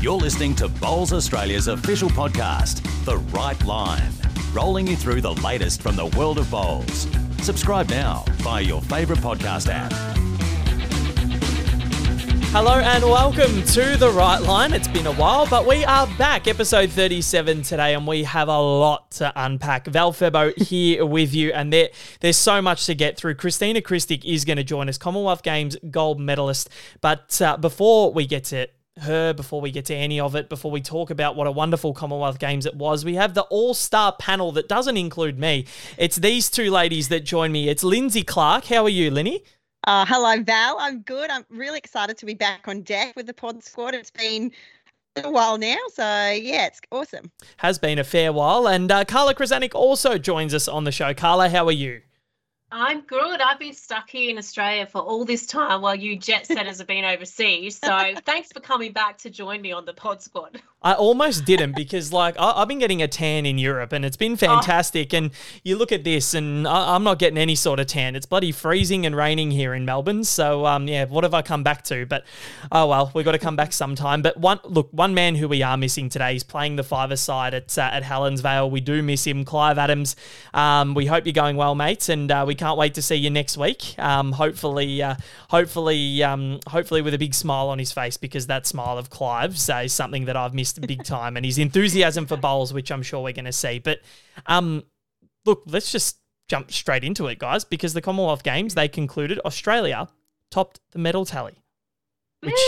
You're 0.00 0.16
listening 0.16 0.54
to 0.54 0.68
Bowls 0.68 1.12
Australia's 1.12 1.66
official 1.66 2.08
podcast, 2.08 2.84
The 3.04 3.16
Right 3.36 3.60
Line, 3.64 4.12
rolling 4.52 4.86
you 4.86 4.94
through 4.94 5.22
the 5.22 5.32
latest 5.32 5.82
from 5.82 5.96
the 5.96 6.06
world 6.16 6.38
of 6.38 6.48
bowls. 6.48 7.08
Subscribe 7.42 7.90
now 7.90 8.24
via 8.34 8.62
your 8.62 8.80
favourite 8.80 9.20
podcast 9.20 9.68
app. 9.68 9.92
Hello 12.52 12.78
and 12.78 13.02
welcome 13.02 13.62
to 13.64 13.96
The 13.96 14.08
Right 14.08 14.40
Line. 14.40 14.72
It's 14.72 14.86
been 14.86 15.08
a 15.08 15.12
while, 15.14 15.48
but 15.48 15.66
we 15.66 15.84
are 15.84 16.06
back, 16.16 16.46
episode 16.46 16.90
37 16.90 17.62
today, 17.62 17.94
and 17.94 18.06
we 18.06 18.22
have 18.22 18.46
a 18.46 18.56
lot 18.56 19.10
to 19.12 19.32
unpack. 19.34 19.88
Val 19.88 20.12
Febbo 20.12 20.56
here 20.56 21.04
with 21.06 21.34
you, 21.34 21.52
and 21.52 21.72
there, 21.72 21.88
there's 22.20 22.36
so 22.36 22.62
much 22.62 22.86
to 22.86 22.94
get 22.94 23.16
through. 23.16 23.34
Kristina 23.34 23.82
Krstic 23.82 24.24
is 24.24 24.44
going 24.44 24.58
to 24.58 24.64
join 24.64 24.88
us, 24.88 24.96
Commonwealth 24.96 25.42
Games 25.42 25.76
gold 25.90 26.20
medalist. 26.20 26.70
But 27.00 27.42
uh, 27.42 27.56
before 27.56 28.12
we 28.12 28.28
get 28.28 28.44
to 28.44 28.68
her, 29.00 29.32
before 29.32 29.60
we 29.60 29.70
get 29.70 29.84
to 29.86 29.94
any 29.94 30.20
of 30.20 30.34
it, 30.34 30.48
before 30.48 30.70
we 30.70 30.80
talk 30.80 31.10
about 31.10 31.36
what 31.36 31.46
a 31.46 31.50
wonderful 31.50 31.92
Commonwealth 31.92 32.38
Games 32.38 32.66
it 32.66 32.74
was, 32.74 33.04
we 33.04 33.14
have 33.14 33.34
the 33.34 33.42
all 33.42 33.74
star 33.74 34.12
panel 34.18 34.52
that 34.52 34.68
doesn't 34.68 34.96
include 34.96 35.38
me. 35.38 35.66
It's 35.96 36.16
these 36.16 36.50
two 36.50 36.70
ladies 36.70 37.08
that 37.08 37.24
join 37.24 37.52
me. 37.52 37.68
It's 37.68 37.82
Lynsey 37.82 38.22
Clarke. 38.22 38.66
How 38.66 38.84
are 38.84 38.88
you, 38.88 39.10
Linny? 39.10 39.44
Uh, 39.84 40.04
hello, 40.06 40.42
Val. 40.42 40.76
I'm 40.80 41.00
good. 41.00 41.30
I'm 41.30 41.44
really 41.48 41.78
excited 41.78 42.18
to 42.18 42.26
be 42.26 42.34
back 42.34 42.68
on 42.68 42.82
deck 42.82 43.14
with 43.16 43.26
the 43.26 43.34
pod 43.34 43.62
squad. 43.62 43.94
It's 43.94 44.10
been 44.10 44.52
a 45.16 45.30
while 45.30 45.58
now, 45.58 45.76
so 45.92 46.02
yeah, 46.02 46.66
it's 46.66 46.80
awesome. 46.90 47.30
Has 47.58 47.78
been 47.78 47.98
a 47.98 48.04
fair 48.04 48.32
while. 48.32 48.68
And 48.68 48.90
uh, 48.90 49.04
Carla 49.04 49.34
Krizanic 49.34 49.74
also 49.74 50.18
joins 50.18 50.54
us 50.54 50.68
on 50.68 50.84
the 50.84 50.92
show. 50.92 51.14
Carla, 51.14 51.48
how 51.48 51.66
are 51.66 51.72
you? 51.72 52.02
I'm 52.70 53.00
good. 53.00 53.40
I've 53.40 53.58
been 53.58 53.72
stuck 53.72 54.10
here 54.10 54.30
in 54.30 54.36
Australia 54.36 54.86
for 54.86 55.00
all 55.00 55.24
this 55.24 55.46
time 55.46 55.80
while 55.80 55.94
you 55.94 56.16
jet 56.16 56.46
setters 56.46 56.78
have 56.78 56.86
been 56.86 57.04
overseas. 57.04 57.78
So 57.78 58.12
thanks 58.26 58.52
for 58.52 58.60
coming 58.60 58.92
back 58.92 59.18
to 59.18 59.30
join 59.30 59.62
me 59.62 59.72
on 59.72 59.86
the 59.86 59.94
pod 59.94 60.20
squad. 60.20 60.60
I 60.80 60.94
almost 60.94 61.44
didn't 61.44 61.74
because, 61.74 62.12
like, 62.12 62.38
I, 62.38 62.60
have 62.60 62.68
been 62.68 62.78
getting 62.78 63.02
a 63.02 63.08
tan 63.08 63.46
in 63.46 63.58
Europe 63.58 63.92
and 63.92 64.04
it's 64.04 64.16
been 64.16 64.36
fantastic. 64.36 65.12
Oh. 65.12 65.16
And 65.16 65.30
you 65.64 65.76
look 65.76 65.90
at 65.90 66.04
this, 66.04 66.34
and 66.34 66.68
I, 66.68 66.94
am 66.94 67.02
not 67.02 67.18
getting 67.18 67.36
any 67.36 67.56
sort 67.56 67.80
of 67.80 67.88
tan. 67.88 68.14
It's 68.14 68.26
bloody 68.26 68.52
freezing 68.52 69.04
and 69.04 69.16
raining 69.16 69.50
here 69.50 69.74
in 69.74 69.84
Melbourne. 69.84 70.22
So, 70.22 70.66
um, 70.66 70.86
yeah, 70.86 71.06
what 71.06 71.24
have 71.24 71.34
I 71.34 71.42
come 71.42 71.64
back 71.64 71.82
to? 71.84 72.06
But 72.06 72.24
oh 72.70 72.86
well, 72.86 73.10
we've 73.12 73.24
got 73.24 73.32
to 73.32 73.40
come 73.40 73.56
back 73.56 73.72
sometime. 73.72 74.22
But 74.22 74.36
one 74.36 74.60
look, 74.62 74.88
one 74.92 75.14
man 75.14 75.34
who 75.34 75.48
we 75.48 75.62
are 75.62 75.76
missing 75.76 76.08
today 76.08 76.36
is 76.36 76.44
playing 76.44 76.76
the 76.76 76.84
five 76.84 77.18
side 77.18 77.54
at 77.54 77.76
uh, 77.76 77.82
at 77.82 78.04
Helensvale. 78.04 78.70
We 78.70 78.80
do 78.80 79.02
miss 79.02 79.26
him, 79.26 79.44
Clive 79.44 79.78
Adams. 79.78 80.14
Um, 80.54 80.94
we 80.94 81.06
hope 81.06 81.26
you're 81.26 81.32
going 81.32 81.56
well, 81.56 81.74
mates, 81.74 82.08
and 82.08 82.30
uh, 82.30 82.44
we 82.46 82.54
can't 82.54 82.78
wait 82.78 82.94
to 82.94 83.02
see 83.02 83.16
you 83.16 83.30
next 83.30 83.56
week. 83.56 83.98
Um, 83.98 84.30
hopefully, 84.30 85.02
uh, 85.02 85.16
hopefully, 85.50 86.22
um, 86.22 86.60
hopefully 86.68 87.02
with 87.02 87.14
a 87.14 87.18
big 87.18 87.34
smile 87.34 87.68
on 87.68 87.80
his 87.80 87.90
face 87.90 88.16
because 88.16 88.46
that 88.46 88.64
smile 88.64 88.96
of 88.96 89.10
Clive's 89.10 89.68
uh, 89.68 89.82
is 89.84 89.92
something 89.92 90.26
that 90.26 90.36
I've 90.36 90.54
missed 90.54 90.67
big 90.72 91.04
time, 91.04 91.36
and 91.36 91.44
his 91.44 91.58
enthusiasm 91.58 92.26
for 92.26 92.36
bowls, 92.36 92.72
which 92.72 92.90
I'm 92.90 93.02
sure 93.02 93.22
we're 93.22 93.32
going 93.32 93.44
to 93.44 93.52
see. 93.52 93.78
But 93.78 94.00
um, 94.46 94.84
look, 95.44 95.62
let's 95.66 95.92
just 95.92 96.18
jump 96.48 96.72
straight 96.72 97.04
into 97.04 97.26
it, 97.26 97.38
guys, 97.38 97.64
because 97.64 97.94
the 97.94 98.00
Commonwealth 98.00 98.42
Games 98.42 98.74
they 98.74 98.88
concluded 98.88 99.40
Australia 99.44 100.08
topped 100.50 100.80
the 100.92 100.98
medal 100.98 101.24
tally, 101.24 101.62
which 102.40 102.58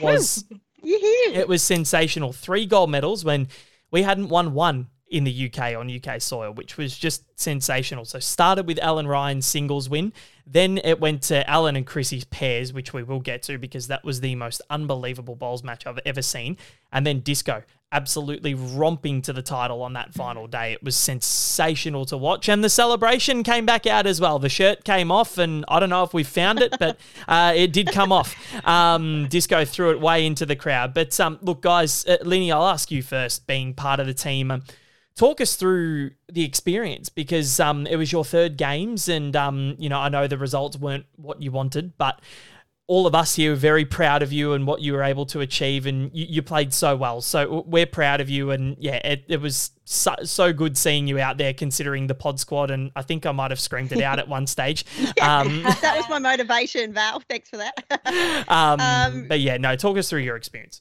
was 0.00 0.44
it 0.82 1.48
was 1.48 1.62
sensational. 1.62 2.32
Three 2.32 2.66
gold 2.66 2.90
medals 2.90 3.24
when 3.24 3.48
we 3.90 4.02
hadn't 4.02 4.28
won 4.28 4.54
one 4.54 4.88
in 5.08 5.24
the 5.24 5.46
UK 5.46 5.76
on 5.76 5.90
UK 5.90 6.20
soil, 6.20 6.52
which 6.52 6.76
was 6.76 6.96
just 6.96 7.24
sensational. 7.38 8.04
So 8.04 8.18
started 8.18 8.66
with 8.66 8.78
Ellen 8.82 9.06
Ryan's 9.06 9.46
singles 9.46 9.88
win, 9.88 10.12
then 10.46 10.78
it 10.84 11.00
went 11.00 11.22
to 11.22 11.48
Ellen 11.50 11.74
and 11.74 11.84
Chrissy's 11.84 12.24
pairs, 12.24 12.72
which 12.72 12.92
we 12.92 13.02
will 13.02 13.20
get 13.20 13.42
to 13.44 13.58
because 13.58 13.88
that 13.88 14.04
was 14.04 14.20
the 14.20 14.36
most 14.36 14.62
unbelievable 14.70 15.34
bowls 15.34 15.64
match 15.64 15.86
I've 15.86 15.98
ever 16.06 16.22
seen, 16.22 16.56
and 16.92 17.06
then 17.06 17.20
Disco 17.20 17.62
absolutely 17.92 18.52
romping 18.52 19.22
to 19.22 19.32
the 19.32 19.42
title 19.42 19.80
on 19.82 19.92
that 19.94 20.12
final 20.12 20.46
day. 20.46 20.72
It 20.72 20.82
was 20.82 20.96
sensational 20.96 22.04
to 22.06 22.16
watch, 22.16 22.48
and 22.48 22.62
the 22.62 22.68
celebration 22.68 23.42
came 23.42 23.66
back 23.66 23.86
out 23.86 24.06
as 24.06 24.20
well. 24.20 24.38
The 24.38 24.48
shirt 24.48 24.84
came 24.84 25.10
off, 25.10 25.36
and 25.38 25.64
I 25.68 25.80
don't 25.80 25.90
know 25.90 26.04
if 26.04 26.14
we 26.14 26.22
found 26.22 26.60
it, 26.60 26.76
but 26.78 26.98
uh, 27.28 27.52
it 27.56 27.72
did 27.72 27.90
come 27.90 28.12
off. 28.12 28.36
Um, 28.64 29.26
Disco 29.28 29.64
threw 29.64 29.90
it 29.90 30.00
way 30.00 30.26
into 30.26 30.46
the 30.46 30.56
crowd. 30.56 30.94
But 30.94 31.18
um, 31.18 31.38
look, 31.42 31.60
guys, 31.60 32.06
uh, 32.06 32.18
Lenny, 32.22 32.52
I'll 32.52 32.68
ask 32.68 32.90
you 32.90 33.02
first, 33.02 33.46
being 33.46 33.74
part 33.74 33.98
of 33.98 34.06
the 34.06 34.14
team. 34.14 34.50
Um, 34.50 34.62
talk 35.16 35.40
us 35.40 35.56
through 35.56 36.10
the 36.30 36.44
experience 36.44 37.08
because 37.08 37.58
um, 37.58 37.86
it 37.86 37.96
was 37.96 38.12
your 38.12 38.24
third 38.24 38.56
games, 38.56 39.08
and 39.08 39.34
um, 39.34 39.74
you 39.78 39.88
know 39.88 39.98
I 39.98 40.08
know 40.08 40.26
the 40.26 40.38
results 40.38 40.76
weren't 40.76 41.06
what 41.16 41.42
you 41.42 41.50
wanted, 41.50 41.96
but 41.98 42.20
all 42.88 43.06
of 43.06 43.16
us 43.16 43.34
here 43.34 43.52
are 43.52 43.56
very 43.56 43.84
proud 43.84 44.22
of 44.22 44.32
you 44.32 44.52
and 44.52 44.64
what 44.64 44.80
you 44.80 44.92
were 44.92 45.02
able 45.02 45.26
to 45.26 45.40
achieve, 45.40 45.86
and 45.86 46.10
you, 46.14 46.26
you 46.28 46.42
played 46.42 46.72
so 46.72 46.96
well. 46.96 47.20
So 47.20 47.64
we're 47.66 47.86
proud 47.86 48.20
of 48.20 48.30
you, 48.30 48.52
and 48.52 48.76
yeah, 48.78 48.96
it, 48.96 49.24
it 49.28 49.40
was 49.40 49.72
so, 49.84 50.14
so, 50.22 50.52
good 50.52 50.76
seeing 50.76 51.06
you 51.08 51.18
out 51.18 51.36
there, 51.36 51.52
considering 51.52 52.06
the 52.06 52.14
pod 52.14 52.38
squad. 52.38 52.70
And 52.70 52.92
I 52.94 53.02
think 53.02 53.26
I 53.26 53.32
might 53.32 53.50
have 53.50 53.60
screamed 53.60 53.92
it 53.92 54.02
out 54.02 54.18
at 54.18 54.28
one 54.28 54.46
stage. 54.46 54.84
yeah, 55.16 55.40
um, 55.40 55.62
that 55.82 55.96
was 55.96 56.08
my 56.08 56.18
motivation, 56.18 56.92
Val. 56.92 57.20
Thanks 57.28 57.50
for 57.50 57.56
that. 57.56 58.44
um, 58.48 58.80
um, 58.80 59.28
but 59.28 59.40
yeah, 59.40 59.56
no, 59.56 59.74
talk 59.74 59.96
us 59.96 60.08
through 60.08 60.20
your 60.20 60.36
experience. 60.36 60.80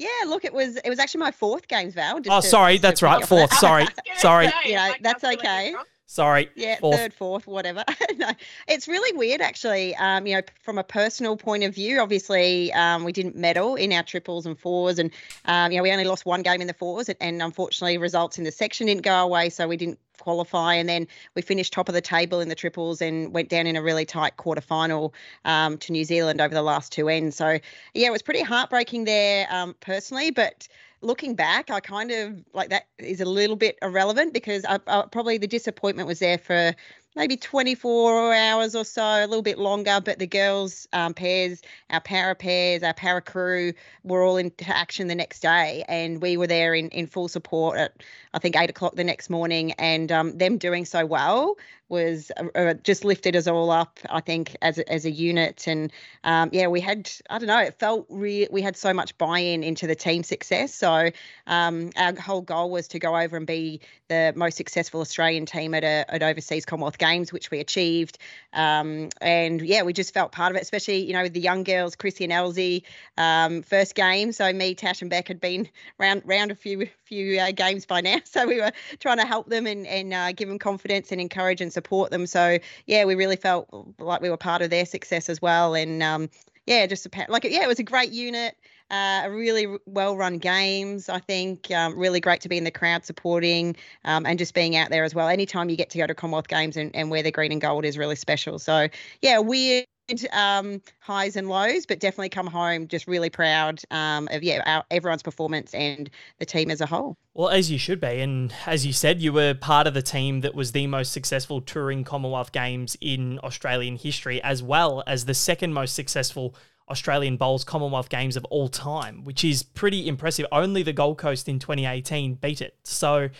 Yeah, 0.00 0.08
look, 0.26 0.46
it 0.46 0.54
was 0.54 0.76
it 0.78 0.88
was 0.88 0.98
actually 0.98 1.20
my 1.20 1.30
fourth 1.30 1.68
games, 1.68 1.92
Val. 1.92 2.16
oh, 2.16 2.40
to, 2.40 2.42
sorry, 2.42 2.78
that's 2.78 3.02
right, 3.02 3.22
fourth. 3.22 3.52
Sorry, 3.52 3.86
sorry. 4.16 4.48
You 4.64 4.76
know, 4.76 4.94
that's 5.02 5.22
okay. 5.22 5.74
Sorry. 6.06 6.48
Yeah, 6.56 6.76
fourth. 6.80 6.96
third, 6.96 7.12
fourth, 7.12 7.46
whatever. 7.46 7.84
no, 8.16 8.30
it's 8.66 8.88
really 8.88 9.16
weird, 9.16 9.42
actually. 9.42 9.94
Um, 9.96 10.26
you 10.26 10.36
know, 10.36 10.42
from 10.62 10.78
a 10.78 10.82
personal 10.82 11.36
point 11.36 11.64
of 11.64 11.74
view, 11.74 12.00
obviously, 12.00 12.72
um, 12.72 13.04
we 13.04 13.12
didn't 13.12 13.36
medal 13.36 13.76
in 13.76 13.92
our 13.92 14.02
triples 14.02 14.46
and 14.46 14.58
fours, 14.58 14.98
and 14.98 15.10
um, 15.44 15.70
you 15.70 15.76
know, 15.76 15.82
we 15.82 15.92
only 15.92 16.04
lost 16.04 16.24
one 16.24 16.40
game 16.40 16.62
in 16.62 16.66
the 16.66 16.72
fours, 16.72 17.10
and, 17.10 17.18
and 17.20 17.42
unfortunately, 17.42 17.98
results 17.98 18.38
in 18.38 18.44
the 18.44 18.50
section 18.50 18.86
didn't 18.86 19.02
go 19.02 19.22
away, 19.22 19.50
so 19.50 19.68
we 19.68 19.76
didn't 19.76 19.98
qualify. 20.20 20.74
And 20.74 20.88
then 20.88 21.06
we 21.34 21.42
finished 21.42 21.72
top 21.72 21.88
of 21.88 21.94
the 21.94 22.00
table 22.00 22.40
in 22.40 22.48
the 22.48 22.54
triples 22.54 23.02
and 23.02 23.32
went 23.32 23.48
down 23.48 23.66
in 23.66 23.76
a 23.76 23.82
really 23.82 24.04
tight 24.04 24.36
quarter 24.36 24.60
final 24.60 25.14
um, 25.44 25.78
to 25.78 25.92
New 25.92 26.04
Zealand 26.04 26.40
over 26.40 26.54
the 26.54 26.62
last 26.62 26.92
two 26.92 27.08
ends. 27.08 27.36
So, 27.36 27.58
yeah, 27.94 28.06
it 28.06 28.12
was 28.12 28.22
pretty 28.22 28.42
heartbreaking 28.42 29.04
there 29.04 29.46
um, 29.50 29.74
personally. 29.80 30.30
But 30.30 30.68
looking 31.02 31.34
back, 31.34 31.70
I 31.70 31.80
kind 31.80 32.10
of 32.10 32.44
like 32.52 32.68
that 32.70 32.86
is 32.98 33.20
a 33.20 33.24
little 33.24 33.56
bit 33.56 33.78
irrelevant 33.82 34.32
because 34.32 34.64
I, 34.64 34.78
I, 34.86 35.04
probably 35.10 35.38
the 35.38 35.46
disappointment 35.46 36.06
was 36.06 36.18
there 36.18 36.38
for 36.38 36.74
maybe 37.16 37.36
24 37.36 38.34
hours 38.34 38.74
or 38.74 38.84
so, 38.84 39.02
a 39.02 39.26
little 39.26 39.42
bit 39.42 39.58
longer. 39.58 40.00
But 40.02 40.18
the 40.18 40.26
girls' 40.26 40.86
um, 40.92 41.14
pairs, 41.14 41.62
our 41.90 42.00
para 42.00 42.34
pairs, 42.34 42.82
our 42.82 42.94
para 42.94 43.20
crew 43.20 43.72
were 44.04 44.22
all 44.22 44.36
into 44.36 44.68
action 44.68 45.08
the 45.08 45.14
next 45.14 45.40
day. 45.40 45.84
And 45.88 46.22
we 46.22 46.36
were 46.36 46.46
there 46.46 46.74
in, 46.74 46.88
in 46.90 47.06
full 47.06 47.28
support 47.28 47.78
at, 47.78 48.02
I 48.34 48.38
think, 48.38 48.56
eight 48.56 48.70
o'clock 48.70 48.96
the 48.96 49.04
next 49.04 49.30
morning. 49.30 49.72
And 49.72 50.10
um, 50.12 50.38
them 50.38 50.58
doing 50.58 50.84
so 50.84 51.06
well 51.06 51.56
was 51.90 52.30
uh, 52.36 52.46
uh, 52.54 52.74
just 52.74 53.04
lifted 53.04 53.36
us 53.36 53.46
all 53.46 53.70
up, 53.70 53.98
I 54.08 54.20
think, 54.20 54.56
as 54.62 54.78
a, 54.78 54.90
as 54.90 55.04
a 55.04 55.10
unit. 55.10 55.66
And 55.66 55.92
um, 56.24 56.50
yeah, 56.52 56.68
we 56.68 56.80
had, 56.80 57.10
I 57.28 57.38
don't 57.38 57.48
know, 57.48 57.58
it 57.58 57.78
felt 57.78 58.06
real. 58.08 58.48
We 58.50 58.62
had 58.62 58.76
so 58.76 58.94
much 58.94 59.16
buy 59.18 59.40
in 59.40 59.62
into 59.62 59.86
the 59.86 59.94
team 59.94 60.22
success. 60.22 60.74
So 60.74 61.10
um, 61.46 61.90
our 61.96 62.18
whole 62.18 62.42
goal 62.42 62.70
was 62.70 62.88
to 62.88 62.98
go 62.98 63.16
over 63.16 63.36
and 63.36 63.46
be 63.46 63.80
the 64.08 64.32
most 64.36 64.56
successful 64.56 65.00
Australian 65.00 65.46
team 65.46 65.74
at, 65.74 65.84
a, 65.84 66.04
at 66.08 66.22
overseas 66.22 66.64
Commonwealth 66.64 66.98
Games, 66.98 67.32
which 67.32 67.50
we 67.50 67.58
achieved. 67.58 68.18
Um, 68.52 69.10
and 69.20 69.60
yeah, 69.60 69.82
we 69.82 69.92
just 69.92 70.14
felt 70.14 70.32
part 70.32 70.52
of 70.52 70.56
it, 70.56 70.62
especially, 70.62 71.04
you 71.04 71.12
know, 71.12 71.22
with 71.22 71.32
the 71.32 71.40
young 71.40 71.64
girls, 71.64 71.96
Chrissy 71.96 72.24
and 72.24 72.32
Elsie, 72.32 72.84
um, 73.18 73.62
first 73.62 73.94
game. 73.94 74.32
So 74.32 74.52
me, 74.52 74.74
Tash, 74.74 75.02
and 75.02 75.10
Beck 75.10 75.28
had 75.28 75.40
been 75.40 75.68
round, 75.98 76.22
round 76.24 76.50
a 76.50 76.54
few, 76.54 76.88
few 77.04 77.40
uh, 77.40 77.50
games 77.52 77.84
by 77.84 78.00
now. 78.00 78.18
So 78.30 78.46
we 78.46 78.60
were 78.60 78.70
trying 79.00 79.16
to 79.16 79.26
help 79.26 79.48
them 79.48 79.66
and, 79.66 79.86
and 79.88 80.14
uh, 80.14 80.30
give 80.30 80.48
them 80.48 80.58
confidence 80.58 81.10
and 81.10 81.20
encourage 81.20 81.60
and 81.60 81.72
support 81.72 81.79
them. 82.10 82.26
So 82.26 82.58
yeah, 82.86 83.04
we 83.04 83.14
really 83.14 83.36
felt 83.36 83.68
like 83.98 84.20
we 84.20 84.30
were 84.30 84.36
part 84.36 84.62
of 84.62 84.70
their 84.70 84.86
success 84.86 85.28
as 85.28 85.40
well. 85.40 85.74
And 85.74 86.02
um, 86.02 86.30
yeah, 86.66 86.86
just 86.86 87.06
a, 87.06 87.26
like 87.28 87.44
yeah, 87.44 87.62
it 87.62 87.68
was 87.68 87.78
a 87.78 87.84
great 87.84 88.12
unit. 88.12 88.56
Uh, 88.90 89.28
really 89.30 89.68
well 89.86 90.16
run 90.16 90.38
games, 90.38 91.08
I 91.08 91.20
think. 91.20 91.70
Um, 91.70 91.96
really 91.96 92.18
great 92.18 92.40
to 92.40 92.48
be 92.48 92.58
in 92.58 92.64
the 92.64 92.72
crowd 92.72 93.04
supporting 93.04 93.76
um, 94.04 94.26
and 94.26 94.36
just 94.36 94.52
being 94.52 94.74
out 94.74 94.90
there 94.90 95.04
as 95.04 95.14
well. 95.14 95.28
Anytime 95.28 95.68
you 95.68 95.76
get 95.76 95.90
to 95.90 95.98
go 95.98 96.08
to 96.08 96.14
Commonwealth 96.14 96.48
Games 96.48 96.76
and, 96.76 96.94
and 96.96 97.08
wear 97.08 97.22
the 97.22 97.30
green 97.30 97.52
and 97.52 97.60
gold 97.60 97.84
is 97.84 97.96
really 97.96 98.16
special. 98.16 98.58
So, 98.58 98.88
yeah, 99.22 99.38
weird 99.38 99.86
um, 100.32 100.80
highs 101.00 101.36
and 101.36 101.48
lows, 101.48 101.86
but 101.86 102.00
definitely 102.00 102.28
come 102.28 102.46
home 102.46 102.88
just 102.88 103.06
really 103.06 103.30
proud 103.30 103.80
um, 103.90 104.28
of 104.30 104.42
yeah 104.42 104.62
our, 104.66 104.84
everyone's 104.90 105.22
performance 105.22 105.74
and 105.74 106.10
the 106.38 106.46
team 106.46 106.70
as 106.70 106.80
a 106.80 106.86
whole. 106.86 107.16
Well, 107.34 107.48
as 107.48 107.70
you 107.70 107.78
should 107.78 108.00
be, 108.00 108.20
and 108.20 108.52
as 108.66 108.84
you 108.84 108.92
said, 108.92 109.20
you 109.20 109.32
were 109.32 109.54
part 109.54 109.86
of 109.86 109.94
the 109.94 110.02
team 110.02 110.40
that 110.40 110.54
was 110.54 110.72
the 110.72 110.86
most 110.86 111.12
successful 111.12 111.60
touring 111.60 112.04
Commonwealth 112.04 112.52
Games 112.52 112.96
in 113.00 113.38
Australian 113.40 113.96
history, 113.96 114.42
as 114.42 114.62
well 114.62 115.02
as 115.06 115.24
the 115.24 115.34
second 115.34 115.72
most 115.72 115.94
successful 115.94 116.54
Australian 116.90 117.36
Bowls 117.36 117.64
Commonwealth 117.64 118.08
Games 118.08 118.36
of 118.36 118.44
all 118.46 118.68
time, 118.68 119.24
which 119.24 119.44
is 119.44 119.62
pretty 119.62 120.08
impressive. 120.08 120.46
Only 120.50 120.82
the 120.82 120.92
Gold 120.92 121.18
Coast 121.18 121.48
in 121.48 121.58
2018 121.58 122.34
beat 122.34 122.60
it. 122.60 122.76
So 122.82 123.30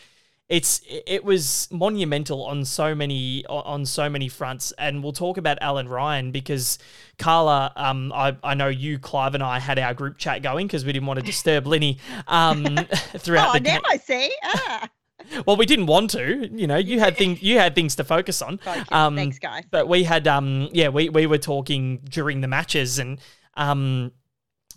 it's 0.50 0.82
it 0.88 1.24
was 1.24 1.68
monumental 1.70 2.44
on 2.44 2.64
so 2.64 2.92
many 2.92 3.46
on 3.46 3.86
so 3.86 4.10
many 4.10 4.28
fronts 4.28 4.72
and 4.72 5.02
we'll 5.02 5.12
talk 5.12 5.38
about 5.38 5.56
Ellen 5.60 5.88
Ryan 5.88 6.32
because 6.32 6.76
Carla 7.18 7.72
um 7.76 8.12
I, 8.12 8.36
I 8.42 8.54
know 8.54 8.66
you 8.66 8.98
Clive 8.98 9.34
and 9.34 9.44
I 9.44 9.60
had 9.60 9.78
our 9.78 9.94
group 9.94 10.18
chat 10.18 10.42
going 10.42 10.66
because 10.66 10.84
we 10.84 10.92
didn't 10.92 11.06
want 11.06 11.20
to 11.20 11.24
disturb 11.24 11.68
Linny 11.68 11.98
um 12.26 12.64
throughout 13.16 13.52
the 13.52 13.60
game. 13.60 13.80
oh, 13.84 13.88
the 13.88 13.88
now. 13.88 13.94
I 13.94 13.96
see. 13.96 14.34
Ah, 14.42 14.90
Well, 15.46 15.56
we 15.56 15.66
didn't 15.66 15.86
want 15.86 16.10
to, 16.10 16.48
you 16.52 16.66
know. 16.66 16.78
You 16.78 16.98
had 16.98 17.16
things 17.16 17.40
you 17.42 17.58
had 17.58 17.76
things 17.76 17.94
to 17.96 18.04
focus 18.04 18.42
on. 18.42 18.58
Um, 18.90 19.14
Thanks, 19.14 19.38
guys. 19.38 19.64
But 19.70 19.86
we 19.86 20.02
had 20.02 20.26
um 20.26 20.68
yeah, 20.72 20.88
we 20.88 21.10
we 21.10 21.26
were 21.26 21.38
talking 21.38 21.98
during 22.08 22.40
the 22.40 22.48
matches 22.48 22.98
and 22.98 23.20
um 23.54 24.10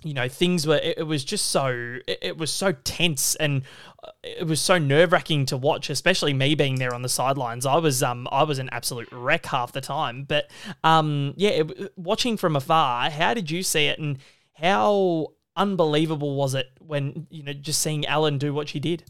you 0.03 0.13
know 0.13 0.27
things 0.27 0.67
were 0.67 0.77
it, 0.77 0.99
it 0.99 1.03
was 1.03 1.23
just 1.23 1.49
so 1.49 1.97
it, 2.07 2.19
it 2.21 2.37
was 2.37 2.51
so 2.51 2.71
tense 2.71 3.35
and 3.35 3.63
uh, 4.03 4.11
it 4.23 4.47
was 4.47 4.59
so 4.61 4.77
nerve-wracking 4.77 5.45
to 5.45 5.57
watch 5.57 5.89
especially 5.89 6.33
me 6.33 6.55
being 6.55 6.75
there 6.75 6.93
on 6.93 7.01
the 7.01 7.09
sidelines. 7.09 7.65
I 7.65 7.77
was 7.77 8.03
um 8.03 8.27
i 8.31 8.43
was 8.43 8.59
an 8.59 8.69
absolute 8.71 9.09
wreck 9.11 9.45
half 9.47 9.71
the 9.71 9.81
time 9.81 10.23
but 10.23 10.49
um 10.83 11.33
yeah 11.37 11.51
it, 11.51 11.93
watching 11.97 12.37
from 12.37 12.55
afar 12.55 13.09
how 13.09 13.33
did 13.33 13.49
you 13.49 13.63
see 13.63 13.85
it 13.87 13.99
and 13.99 14.17
how 14.53 15.27
unbelievable 15.55 16.35
was 16.35 16.55
it 16.55 16.67
when 16.79 17.27
you 17.29 17.43
know 17.43 17.53
just 17.53 17.79
seeing 17.79 18.05
ellen 18.05 18.37
do 18.37 18.53
what 18.53 18.67
she 18.69 18.79
did 18.79 19.03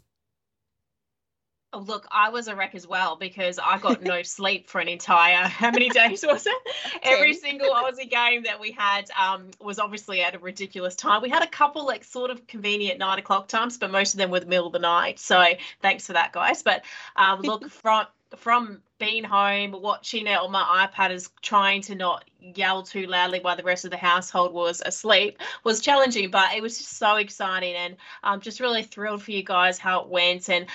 look, 1.74 2.08
I 2.12 2.30
was 2.30 2.48
a 2.48 2.56
wreck 2.56 2.76
as 2.76 2.88
well 2.88 3.16
because 3.16 3.60
I 3.60 3.78
got 3.78 4.02
no 4.02 4.22
sleep 4.24 4.70
for 4.70 4.80
an 4.80 4.88
entire 4.88 5.48
how 5.48 5.72
many 5.72 5.90
days 5.90 6.24
was 6.28 6.46
it? 6.46 6.74
Every 7.04 7.34
single 7.34 7.70
Aussie 7.70 8.10
game 8.10 8.44
that 8.44 8.60
we 8.60 8.72
had 8.72 9.10
um, 9.20 9.52
was 9.60 9.80
obviously 9.80 10.22
at 10.22 10.36
a 10.36 10.40
ridiculous 10.40 10.96
time. 10.96 11.22
We 11.22 11.30
had 11.30 11.44
a 11.44 11.48
couple 11.48 11.86
like 11.86 12.04
sort 12.04 12.32
of 12.32 12.46
convenient 12.48 13.00
nine 13.00 13.20
o'clock 13.20 13.48
times, 13.48 13.78
but 13.78 13.92
most 13.92 14.14
of 14.14 14.18
them 14.18 14.32
were 14.32 14.40
the 14.40 14.46
middle 14.46 14.68
of 14.68 14.74
the 14.74 14.80
night. 14.80 15.20
So 15.20 15.44
thanks 15.82 16.08
for 16.08 16.14
that, 16.14 16.32
guys. 16.32 16.64
But 16.64 16.84
um, 17.16 17.42
look 17.42 17.70
from 17.70 18.08
from 18.38 18.82
being 19.04 19.24
home, 19.24 19.72
watching 19.82 20.28
it 20.28 20.38
on 20.38 20.52
my 20.52 20.88
iPad 20.88 21.12
is 21.12 21.30
trying 21.42 21.82
to 21.84 21.96
not 21.96 22.24
yell 22.56 22.84
too 22.84 23.06
loudly 23.08 23.40
while 23.40 23.56
the 23.56 23.64
rest 23.64 23.86
of 23.86 23.92
the 23.92 23.98
household 23.98 24.54
was 24.54 24.82
asleep 24.86 25.40
was 25.64 25.80
challenging, 25.80 26.30
but 26.30 26.54
it 26.54 26.62
was 26.62 26.78
just 26.78 26.98
so 26.98 27.16
exciting 27.16 27.74
and 27.76 27.96
I'm 28.24 28.42
just 28.42 28.60
really 28.60 28.84
thrilled 28.84 29.24
for 29.24 29.32
you 29.32 29.44
guys 29.44 29.78
how 29.78 30.02
it 30.02 30.10
went. 30.10 30.50
And 30.50 30.66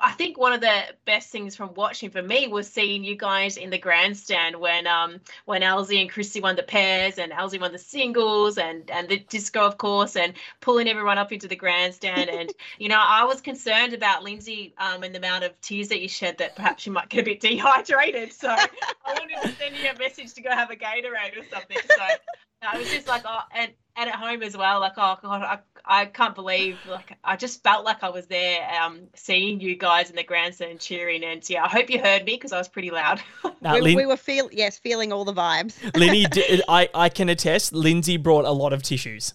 I 0.00 0.12
think 0.12 0.38
one 0.38 0.52
of 0.52 0.60
the 0.60 0.82
best 1.04 1.30
things 1.30 1.56
from 1.56 1.74
watching 1.74 2.10
for 2.10 2.22
me 2.22 2.46
was 2.46 2.70
seeing 2.70 3.02
you 3.04 3.16
guys 3.16 3.56
in 3.56 3.70
the 3.70 3.78
grandstand 3.78 4.56
when 4.56 4.86
um 4.86 5.20
when 5.44 5.62
Elsie 5.62 6.00
and 6.00 6.10
Christy 6.10 6.40
won 6.40 6.56
the 6.56 6.62
pairs 6.62 7.18
and 7.18 7.32
Elsie 7.32 7.58
won 7.58 7.72
the 7.72 7.78
singles 7.78 8.58
and 8.58 8.90
and 8.90 9.08
the 9.08 9.18
disco 9.28 9.60
of 9.60 9.78
course 9.78 10.16
and 10.16 10.34
pulling 10.60 10.88
everyone 10.88 11.18
up 11.18 11.32
into 11.32 11.48
the 11.48 11.56
grandstand 11.56 12.30
and 12.30 12.52
you 12.78 12.88
know 12.88 13.00
I 13.00 13.24
was 13.24 13.40
concerned 13.40 13.92
about 13.92 14.22
Lynsey 14.22 14.74
um 14.78 15.02
and 15.02 15.14
the 15.14 15.18
amount 15.18 15.44
of 15.44 15.60
tears 15.60 15.88
that 15.88 16.00
you 16.00 16.08
shed 16.08 16.38
that 16.38 16.54
perhaps 16.54 16.86
you 16.86 16.92
might 16.92 17.08
get 17.08 17.20
a 17.20 17.24
bit 17.24 17.40
dehydrated 17.40 17.67
so 18.32 18.48
I 18.48 18.66
wanted 19.06 19.42
to 19.42 19.48
send 19.56 19.76
you 19.76 19.90
a 19.90 19.98
message 19.98 20.34
to 20.34 20.42
go 20.42 20.50
have 20.50 20.70
a 20.70 20.76
Gatorade 20.76 21.38
or 21.38 21.44
something 21.52 21.78
so 21.86 22.04
I 22.62 22.78
was 22.78 22.90
just 22.90 23.06
like 23.06 23.22
oh 23.24 23.40
and 23.54 23.72
and 23.96 24.10
at 24.10 24.16
home 24.16 24.42
as 24.42 24.56
well 24.56 24.80
like 24.80 24.94
oh 24.96 25.16
god 25.22 25.42
I, 25.42 25.58
I 25.84 26.06
can't 26.06 26.34
believe 26.34 26.78
like 26.88 27.16
I 27.24 27.36
just 27.36 27.62
felt 27.62 27.84
like 27.84 28.02
I 28.02 28.10
was 28.10 28.26
there 28.26 28.68
um 28.80 29.08
seeing 29.14 29.60
you 29.60 29.76
guys 29.76 30.10
in 30.10 30.16
the 30.16 30.24
grandstand 30.24 30.80
cheering 30.80 31.24
and 31.24 31.48
yeah 31.48 31.64
I 31.64 31.68
hope 31.68 31.90
you 31.90 32.00
heard 32.00 32.24
me 32.24 32.34
because 32.34 32.52
I 32.52 32.58
was 32.58 32.68
pretty 32.68 32.90
loud 32.90 33.20
Now, 33.60 33.74
we, 33.74 33.80
Lin- 33.80 33.96
we 33.96 34.06
were 34.06 34.16
feel 34.16 34.48
yes, 34.52 34.78
feeling 34.78 35.12
all 35.12 35.24
the 35.24 35.32
vibes. 35.32 35.74
Linny, 35.96 36.26
I 36.94 37.08
can 37.08 37.28
attest, 37.28 37.72
Lynsey 37.72 38.16
brought 38.16 38.44
a 38.44 38.52
lot 38.52 38.72
of 38.72 38.82
tissues. 38.82 39.34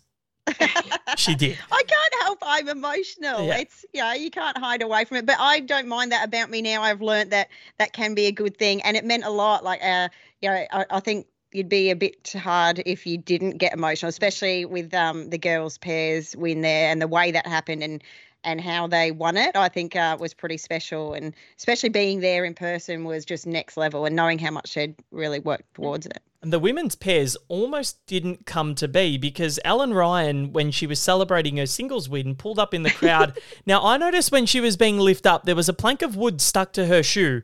She 1.18 1.36
did. 1.36 1.58
I 1.72 1.84
can't 1.84 2.14
help. 2.22 2.40
I'm 2.42 2.68
emotional. 2.68 3.48
Yeah. 3.48 3.58
It's 3.58 3.86
you 3.94 4.02
know 4.02 4.14
you 4.14 4.30
can't 4.30 4.58
hide 4.58 4.82
away 4.82 5.06
from 5.06 5.18
it. 5.18 5.26
But 5.26 5.38
I 5.40 5.60
don't 5.62 5.88
mind 5.88 6.12
that 6.12 6.26
about 6.26 6.50
me 6.50 6.62
now. 6.62 6.82
I've 6.82 7.02
learned 7.02 7.32
that 7.32 7.50
that 7.78 7.94
can 7.94 8.14
be 8.14 8.26
a 8.26 8.32
good 8.32 8.58
thing, 8.58 8.82
and 8.82 8.98
it 8.98 9.06
meant 9.06 9.24
a 9.24 9.30
lot. 9.30 9.64
Like 9.64 9.84
uh, 9.84 10.10
you 10.42 10.50
know, 10.50 10.66
I, 10.72 10.86
I 10.90 11.00
think 11.00 11.28
you'd 11.52 11.70
be 11.70 11.92
a 11.92 11.96
bit 11.96 12.34
hard 12.34 12.82
if 12.86 13.06
you 13.06 13.18
didn't 13.18 13.58
get 13.58 13.74
emotional, 13.74 14.10
especially 14.10 14.66
with 14.66 14.94
um 14.94 15.30
the 15.30 15.38
girls 15.38 15.78
pairs 15.78 16.36
win 16.36 16.62
there 16.62 16.90
and 16.90 17.02
the 17.02 17.08
way 17.08 17.32
that 17.32 17.48
happened 17.48 17.84
and 17.84 18.04
and 18.44 18.60
how 18.60 18.88
they 18.88 19.12
won 19.12 19.38
it. 19.38 19.56
I 19.56 19.70
think 19.70 19.96
uh, 19.96 20.18
was 20.20 20.34
pretty 20.34 20.58
special, 20.58 21.14
and 21.14 21.34
especially 21.58 21.90
being 21.90 22.20
there 22.20 22.44
in 22.44 22.54
person 22.54 23.06
was 23.06 23.24
just 23.26 23.48
next 23.48 23.78
level, 23.78 24.06
and 24.06 24.16
knowing 24.16 24.40
how 24.40 24.52
much 24.52 24.74
they'd 24.74 24.96
really 25.12 25.40
worked 25.40 25.74
towards 25.76 26.06
it. 26.06 26.22
And 26.44 26.52
the 26.52 26.60
women's 26.60 26.96
pairs 26.96 27.38
almost 27.48 28.06
didn't 28.06 28.46
come 28.46 28.76
to 28.76 28.88
be 28.90 29.18
because 29.18 29.62
Ellen 29.64 29.94
Ryan, 29.94 30.52
when 30.52 30.72
she 30.72 30.86
was 30.86 31.00
celebrating 31.00 31.56
her 31.56 31.66
singles 31.66 32.10
win, 32.10 32.36
pulled 32.36 32.60
up 32.60 32.74
in 32.74 32.84
the 32.84 32.92
crowd. 32.92 33.40
now, 33.66 33.82
I 33.84 33.96
noticed 33.96 34.30
when 34.32 34.46
she 34.46 34.60
was 34.60 34.76
being 34.76 35.00
lifted 35.00 35.30
up, 35.30 35.46
there 35.46 35.56
was 35.56 35.70
a 35.70 35.74
plank 35.74 36.02
of 36.02 36.18
wood 36.18 36.42
stuck 36.42 36.74
to 36.74 36.86
her 36.88 37.02
shoe. 37.02 37.44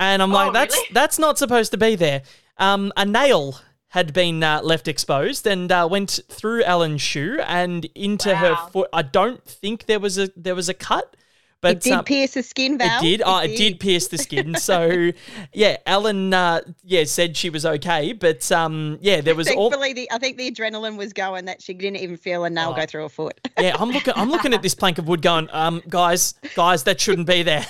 And 0.00 0.20
I'm 0.20 0.32
like, 0.32 0.48
Oh, 0.48 0.52
that's 0.52 0.74
really? 0.74 0.88
that's 0.92 1.18
not 1.18 1.38
supposed 1.38 1.70
to 1.70 1.78
be 1.78 1.94
there. 1.94 2.22
Um, 2.58 2.92
a 2.96 3.06
nail 3.06 3.60
had 3.90 4.12
been 4.12 4.42
uh, 4.42 4.60
left 4.62 4.88
exposed 4.88 5.46
and 5.46 5.70
uh, 5.70 5.86
went 5.90 6.18
through 6.28 6.62
Ellen's 6.62 7.02
shoe 7.02 7.40
and 7.46 7.84
into 7.94 8.34
her 8.34 8.56
foot. 8.72 8.88
I 8.92 9.02
don't 9.02 9.44
think 9.44 9.86
there 9.86 10.00
was 10.00 10.18
a 10.18 10.30
there 10.36 10.54
was 10.54 10.68
a 10.68 10.74
cut, 10.74 11.16
but 11.60 11.76
it 11.76 11.80
did 11.82 11.92
um, 11.92 12.04
pierce 12.04 12.34
the 12.34 12.42
skin, 12.42 12.78
Val. 12.78 12.98
it 12.98 13.02
did. 13.02 13.22
Oh, 13.24 13.38
it 13.38 13.56
did 13.56 13.80
pierce 13.80 14.08
the 14.08 14.18
skin. 14.18 14.54
So, 14.60 15.10
yeah, 15.52 15.76
Ellen, 15.86 16.32
uh, 16.34 16.60
yeah, 16.84 17.04
said 17.04 17.36
she 17.36 17.50
was 17.50 17.64
okay, 17.66 18.12
but 18.12 18.50
um, 18.52 18.98
yeah, 19.00 19.20
there 19.20 19.34
was 19.34 19.48
all. 19.50 19.70
The 19.70 20.08
I 20.10 20.18
think 20.18 20.36
the 20.36 20.50
adrenaline 20.50 20.96
was 20.96 21.12
going 21.12 21.46
that 21.46 21.62
she 21.62 21.72
didn't 21.74 21.96
even 21.98 22.16
feel 22.16 22.44
a 22.44 22.50
nail 22.50 22.70
Oh. 22.72 22.76
go 22.76 22.86
through 22.86 23.02
her 23.02 23.08
foot. 23.08 23.40
Yeah, 23.58 23.76
I'm 23.78 23.90
looking. 23.90 24.14
I'm 24.16 24.30
looking 24.30 24.54
at 24.54 24.62
this 24.62 24.74
plank 24.80 24.98
of 24.98 25.08
wood, 25.08 25.22
going, 25.22 25.48
um, 25.52 25.82
guys, 25.88 26.34
guys, 26.54 26.84
that 26.84 27.00
shouldn't 27.00 27.26
be 27.26 27.42
there. 27.42 27.66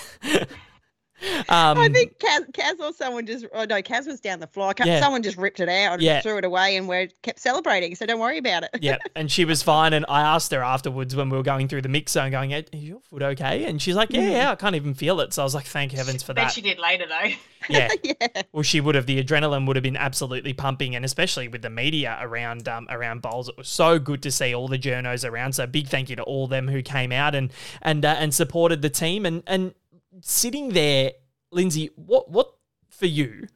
Um, 1.49 1.79
I 1.79 1.89
think 1.89 2.19
Kaz, 2.19 2.51
Kaz 2.53 2.79
or 2.81 2.93
someone 2.93 3.27
just, 3.27 3.47
oh 3.53 3.65
no, 3.65 3.83
Kaz 3.83 4.07
was 4.07 4.21
down 4.21 4.41
the 4.41 4.47
floor. 4.47 4.75
Ca- 4.75 4.85
Yeah. 4.85 5.01
Someone 5.01 5.23
just 5.23 5.37
ripped 5.37 5.61
it 5.61 5.69
out 5.69 5.95
and 5.95 6.03
Yeah. 6.03 6.21
threw 6.21 6.39
it 6.39 6.45
away, 6.45 6.77
and 6.77 6.89
we 6.89 7.09
kept 7.23 7.39
celebrating. 7.41 7.95
So 7.95 8.07
don't 8.07 8.21
worry 8.21 8.39
about 8.39 8.63
it. 8.65 8.71
yeah, 8.81 8.99
and 9.17 9.31
she 9.31 9.45
was 9.45 9.63
fine. 9.63 9.93
And 9.93 10.05
I 10.09 10.23
asked 10.23 10.53
her 10.53 10.63
afterwards 10.63 11.15
when 11.15 11.29
we 11.31 11.37
were 11.37 11.43
going 11.43 11.69
through 11.69 11.83
the 11.83 11.89
mix 11.89 12.13
zone, 12.13 12.31
going, 12.31 12.51
"Is 12.53 12.65
your 12.73 13.01
foot 13.01 13.23
okay?" 13.23 13.65
And 13.65 13.81
she's 13.81 13.95
like, 13.97 14.11
"Yeah, 14.13 14.29
yeah, 14.31 14.51
I 14.53 14.55
can't 14.57 14.75
even 14.77 14.95
feel 14.95 15.21
it." 15.21 15.33
So 15.35 15.43
I 15.43 15.45
was 15.45 15.55
like, 15.55 15.67
"Thank 15.67 15.93
heavens 15.93 16.23
for 16.23 16.35
bet 16.35 16.47
that." 16.47 16.53
she 16.53 16.61
did 16.63 16.79
later 16.79 17.05
though 17.09 17.31
Yeah. 17.69 17.89
yeah. 18.03 18.43
Well, 18.53 18.63
she 18.63 18.81
would 18.81 18.95
have. 18.95 19.07
The 19.07 19.23
adrenaline 19.23 19.67
would 19.67 19.77
have 19.77 19.83
been 19.83 19.97
absolutely 19.97 20.53
pumping, 20.55 20.97
and 20.97 21.05
especially 21.05 21.49
with 21.49 21.63
the 21.63 21.71
media 21.71 22.19
around 22.21 22.67
um, 22.69 22.87
around 22.91 23.23
bowls, 23.23 23.49
it 23.49 23.57
was 23.59 23.69
so 23.69 23.99
good 23.99 24.23
to 24.23 24.31
see 24.31 24.55
all 24.55 24.69
the 24.69 24.79
journos 24.79 25.29
around. 25.29 25.53
So 25.55 25.67
big 25.67 25.89
thank 25.89 26.09
you 26.09 26.17
to 26.17 26.23
all 26.23 26.47
them 26.47 26.69
who 26.69 26.83
came 26.83 27.13
out 27.13 27.35
and 27.35 27.53
and 27.83 28.05
uh, 28.05 28.17
and 28.19 28.33
supported 28.35 28.81
the 28.83 28.91
team. 28.91 29.27
And 29.27 29.43
and 29.47 29.75
sitting 30.21 30.71
there, 30.71 31.13
Lynsey, 31.53 31.91
what 31.97 32.31
what 32.31 32.53
for 32.89 33.07
you? 33.07 33.47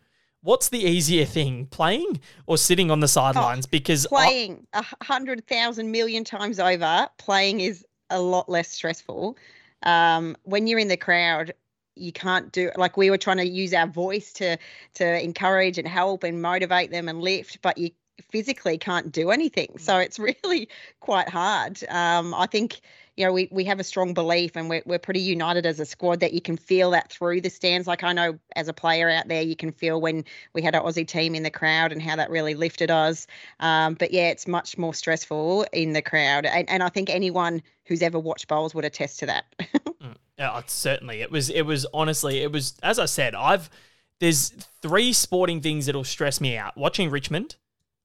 What's 0.43 0.69
the 0.69 0.79
easier 0.79 1.25
thing, 1.25 1.67
playing 1.67 2.21
or 2.47 2.59
sitting 2.59 2.91
on 2.91 3.01
the 3.01 3.09
sidelines? 3.09 3.67
because 3.67 4.07
Playing 4.07 4.67
a 4.75 4.85
hundred 5.03 5.47
thousand 5.47 5.91
million 5.91 6.23
times 6.23 6.61
over, 6.61 7.09
playing 7.19 7.61
is 7.61 7.85
a 8.11 8.21
lot 8.21 8.49
less 8.49 8.71
stressful. 8.71 9.39
Um, 9.85 10.37
when 10.43 10.67
you're 10.67 10.79
in 10.79 10.89
the 10.89 10.99
crowd, 10.99 11.55
you 11.97 12.13
can't 12.13 12.53
do 12.53 12.71
like 12.77 12.97
we 12.97 13.11
were 13.11 13.19
trying 13.19 13.39
to 13.39 13.47
use 13.47 13.73
our 13.73 13.87
voice 13.87 14.33
to 14.35 14.59
to 14.95 15.23
encourage 15.23 15.79
and 15.79 15.89
help 15.89 16.25
and 16.25 16.43
motivate 16.43 16.91
them 16.91 17.09
and 17.09 17.21
lift, 17.21 17.61
but 17.63 17.79
you 17.79 17.91
physically 18.31 18.79
can't 18.79 19.13
do 19.13 19.31
anything. 19.31 19.79
So 19.79 19.99
it's 19.99 20.19
really 20.43 20.69
quite 21.01 21.29
hard. 21.29 21.83
Um, 21.89 22.35
I 22.35 22.47
think 22.47 22.81
you 23.17 23.25
know 23.25 23.33
we 23.33 23.49
we 23.51 23.65
have 23.65 23.81
a 23.81 23.85
strong 23.85 24.15
belief 24.15 24.57
and 24.57 24.69
we're 24.69 24.83
we're 24.87 24.99
pretty 24.99 25.21
united 25.21 25.67
as 25.67 25.81
a 25.81 25.85
squad 25.85 26.21
that 26.21 26.33
you 26.33 26.41
can 26.41 26.57
feel 26.57 26.91
that 26.91 27.11
through 27.11 27.41
the 27.41 27.51
stands. 27.51 27.87
Like 27.87 28.03
I 28.03 28.13
know 28.13 28.39
as 28.57 28.69
a 28.69 28.73
player 28.73 29.09
out 29.11 29.29
there, 29.29 29.43
you 29.43 29.57
can 29.57 29.73
feel 29.73 30.01
when 30.01 30.25
we 30.53 30.63
had 30.63 30.75
our 30.75 30.83
Aussie 30.83 31.07
team 31.07 31.35
in 31.35 31.43
the 31.43 31.51
crowd 31.51 31.93
and 31.93 32.03
how 32.03 32.17
that 32.17 32.31
really 32.31 32.55
lifted 32.55 32.91
us. 32.91 33.27
Um, 33.61 33.95
but 33.95 34.13
yeah, 34.13 34.29
it's 34.29 34.47
much 34.47 34.77
more 34.79 34.95
stressful 34.95 35.67
in 35.73 35.93
the 35.93 36.03
crowd, 36.03 36.47
and 36.47 36.69
and 36.69 36.83
I 36.83 36.89
think 36.89 37.11
anyone 37.11 37.63
who's 37.87 38.03
ever 38.03 38.19
watched 38.19 38.49
bowls 38.49 38.75
would 38.75 38.85
attest 38.85 39.19
to 39.21 39.27
that. 39.27 39.45
Yeah, 40.39 40.61
certainly. 40.67 41.21
It 41.21 41.31
was. 41.31 41.51
It 41.51 41.63
was 41.63 41.87
honestly. 41.95 42.43
It 42.43 42.51
was. 42.51 42.75
As 42.83 42.99
I 42.99 43.07
said, 43.07 43.35
I've. 43.35 43.71
There's 44.21 44.51
three 44.81 45.13
sporting 45.13 45.61
things 45.61 45.87
that'll 45.87 46.05
stress 46.05 46.41
me 46.41 46.57
out: 46.57 46.77
watching 46.77 47.11
Richmond, 47.11 47.57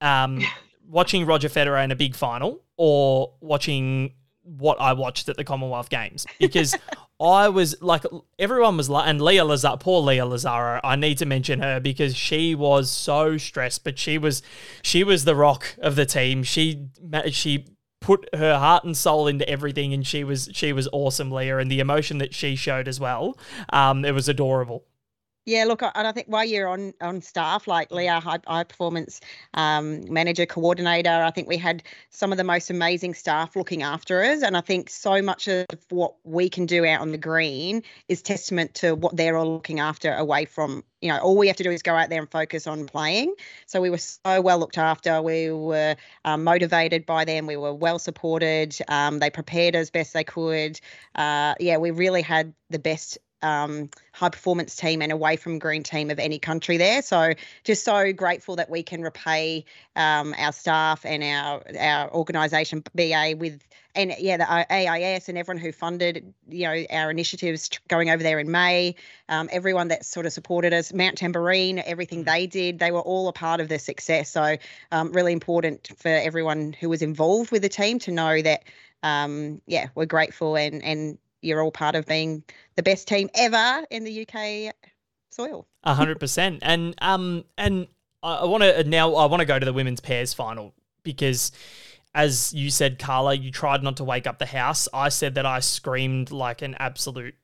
um, 0.01 0.41
watching 0.87 1.25
Roger 1.25 1.49
Federer 1.49 1.83
in 1.83 1.91
a 1.91 1.95
big 1.95 2.15
final, 2.15 2.61
or 2.77 3.33
watching 3.41 4.13
what 4.43 4.79
I 4.79 4.93
watched 4.93 5.29
at 5.29 5.37
the 5.37 5.43
Commonwealth 5.43 5.89
Games. 5.89 6.25
Because 6.39 6.75
I 7.21 7.49
was 7.49 7.81
like, 7.81 8.03
everyone 8.37 8.77
was 8.77 8.89
like, 8.89 9.07
and 9.07 9.21
Leah 9.21 9.45
Lazaro, 9.45 9.77
poor 9.77 10.01
Leah 10.01 10.25
Lazaro. 10.25 10.79
I 10.83 10.95
need 10.95 11.17
to 11.17 11.25
mention 11.25 11.59
her 11.59 11.79
because 11.79 12.15
she 12.15 12.55
was 12.55 12.89
so 12.89 13.37
stressed, 13.37 13.83
but 13.83 13.99
she 13.99 14.17
was, 14.17 14.41
she 14.81 15.03
was 15.03 15.25
the 15.25 15.35
rock 15.35 15.75
of 15.79 15.95
the 15.95 16.05
team. 16.05 16.43
She 16.43 16.87
she 17.31 17.65
put 18.01 18.29
her 18.33 18.57
heart 18.57 18.85
and 18.85 18.95
soul 18.95 19.27
into 19.27 19.47
everything 19.49 19.93
and 19.93 20.07
she 20.07 20.23
was 20.23 20.49
she 20.53 20.71
was 20.71 20.87
awesome 20.93 21.29
leah 21.29 21.57
and 21.57 21.69
the 21.69 21.81
emotion 21.81 22.17
that 22.17 22.33
she 22.33 22.55
showed 22.55 22.87
as 22.87 22.99
well 22.99 23.37
um 23.73 24.05
it 24.05 24.13
was 24.13 24.29
adorable 24.29 24.85
Yeah, 25.45 25.63
look, 25.65 25.81
and 25.81 25.91
I 25.95 26.11
think 26.11 26.27
while 26.27 26.45
you're 26.45 26.67
on 26.67 26.93
on 27.01 27.21
staff, 27.21 27.67
like 27.67 27.91
Leah, 27.91 28.19
high, 28.19 28.39
high 28.45 28.63
performance 28.63 29.19
um, 29.55 30.03
manager, 30.13 30.45
coordinator, 30.45 31.09
I 31.09 31.31
think 31.31 31.47
we 31.47 31.57
had 31.57 31.81
some 32.11 32.31
of 32.31 32.37
the 32.37 32.43
most 32.43 32.69
amazing 32.69 33.15
staff 33.15 33.55
looking 33.55 33.81
after 33.81 34.21
us, 34.21 34.43
and 34.43 34.55
I 34.55 34.61
think 34.61 34.91
so 34.91 35.21
much 35.23 35.47
of 35.47 35.65
what 35.89 36.13
we 36.23 36.49
can 36.49 36.67
do 36.67 36.85
out 36.85 37.01
on 37.01 37.11
the 37.11 37.17
green 37.17 37.81
is 38.09 38.21
testament 38.21 38.75
to 38.75 38.93
what 38.93 39.15
they're 39.15 39.37
all 39.37 39.53
looking 39.53 39.79
after 39.79 40.13
away 40.13 40.45
from. 40.45 40.83
You 41.01 41.09
know, 41.09 41.17
all 41.19 41.37
we 41.37 41.47
have 41.47 41.55
to 41.55 41.63
do 41.63 41.71
is 41.71 41.81
go 41.81 41.95
out 41.95 42.09
there 42.09 42.19
and 42.19 42.29
focus 42.29 42.67
on 42.67 42.85
playing. 42.85 43.33
So 43.65 43.81
we 43.81 43.89
were 43.89 43.97
so 43.97 44.41
well 44.41 44.59
looked 44.59 44.77
after. 44.77 45.21
We 45.21 45.49
were 45.49 45.95
um, 46.25 46.43
motivated 46.43 47.05
by 47.05 47.23
them. 47.25 47.47
We 47.47 47.55
were 47.55 47.73
well 47.73 47.97
supported. 47.97 48.75
Um, 48.89 49.19
they 49.19 49.29
prepared 49.29 49.75
as 49.75 49.89
best 49.89 50.13
they 50.13 50.25
could. 50.25 50.79
Uh, 51.15 51.55
yeah, 51.59 51.77
we 51.77 51.91
really 51.91 52.21
had 52.21 52.53
the 52.69 52.79
best 52.79 53.17
um, 53.41 53.89
high 54.13 54.29
performance 54.29 54.75
team 54.75 55.01
and 55.01 55.11
away 55.11 55.35
from 55.35 55.59
green 55.59 55.83
team 55.83 56.09
of 56.09 56.19
any 56.19 56.39
country 56.39 56.77
there. 56.77 57.01
So 57.01 57.33
just 57.63 57.83
so 57.83 58.11
grateful 58.13 58.57
that 58.57 58.69
we 58.69 58.83
can 58.83 59.01
repay 59.01 59.65
um, 59.95 60.35
our 60.37 60.51
staff 60.51 61.05
and 61.05 61.23
our 61.23 61.63
our 61.79 62.13
organisation 62.13 62.83
BA 62.93 63.35
with 63.37 63.61
and 63.95 64.13
yeah 64.19 64.37
the 64.37 64.73
AIS 64.73 65.29
and 65.29 65.37
everyone 65.37 65.61
who 65.61 65.71
funded 65.71 66.33
you 66.47 66.65
know 66.65 66.85
our 66.91 67.09
initiatives 67.09 67.69
going 67.87 68.09
over 68.09 68.21
there 68.21 68.39
in 68.39 68.51
May. 68.51 68.95
Um, 69.27 69.49
everyone 69.51 69.89
that 69.89 70.05
sort 70.05 70.25
of 70.25 70.33
supported 70.33 70.73
us, 70.73 70.93
Mount 70.93 71.17
Tamborine, 71.17 71.81
everything 71.85 72.23
they 72.23 72.47
did, 72.47 72.79
they 72.79 72.91
were 72.91 73.01
all 73.01 73.27
a 73.27 73.33
part 73.33 73.61
of 73.61 73.69
the 73.69 73.79
success. 73.79 74.29
So 74.29 74.57
um, 74.91 75.11
really 75.11 75.33
important 75.33 75.89
for 75.97 76.09
everyone 76.09 76.73
who 76.73 76.89
was 76.89 77.01
involved 77.01 77.51
with 77.51 77.61
the 77.61 77.69
team 77.69 77.99
to 77.99 78.11
know 78.11 78.41
that 78.41 78.63
um, 79.01 79.61
yeah 79.65 79.87
we're 79.95 80.05
grateful 80.05 80.55
and 80.55 80.83
and 80.83 81.17
you're 81.41 81.61
all 81.61 81.71
part 81.71 81.95
of 81.95 82.05
being 82.05 82.43
the 82.75 82.83
best 82.83 83.07
team 83.07 83.29
ever 83.35 83.85
in 83.89 84.03
the 84.03 84.27
UK 84.27 84.73
soil. 85.29 85.67
A 85.83 85.93
hundred 85.93 86.19
percent. 86.19 86.59
And 86.61 86.95
um 87.01 87.45
and 87.57 87.87
I 88.21 88.45
want 88.45 88.63
to 88.63 88.83
now 88.83 89.15
I 89.15 89.25
want 89.25 89.41
to 89.41 89.45
go 89.45 89.57
to 89.59 89.65
the 89.65 89.73
women's 89.73 89.99
pairs 89.99 90.33
final 90.33 90.73
because 91.03 91.51
as 92.15 92.53
you 92.53 92.71
said, 92.71 92.97
Carla, 92.97 93.35
you 93.35 93.51
tried 93.51 93.83
not 93.83 93.97
to 93.97 94.03
wake 94.03 94.25
up 94.25 94.39
the 94.39 94.45
house. 94.45 94.87
I 94.93 95.09
said 95.09 95.35
that 95.35 95.45
I 95.45 95.59
screamed 95.59 96.31
like 96.31 96.61
an 96.61 96.75
absolute 96.79 97.35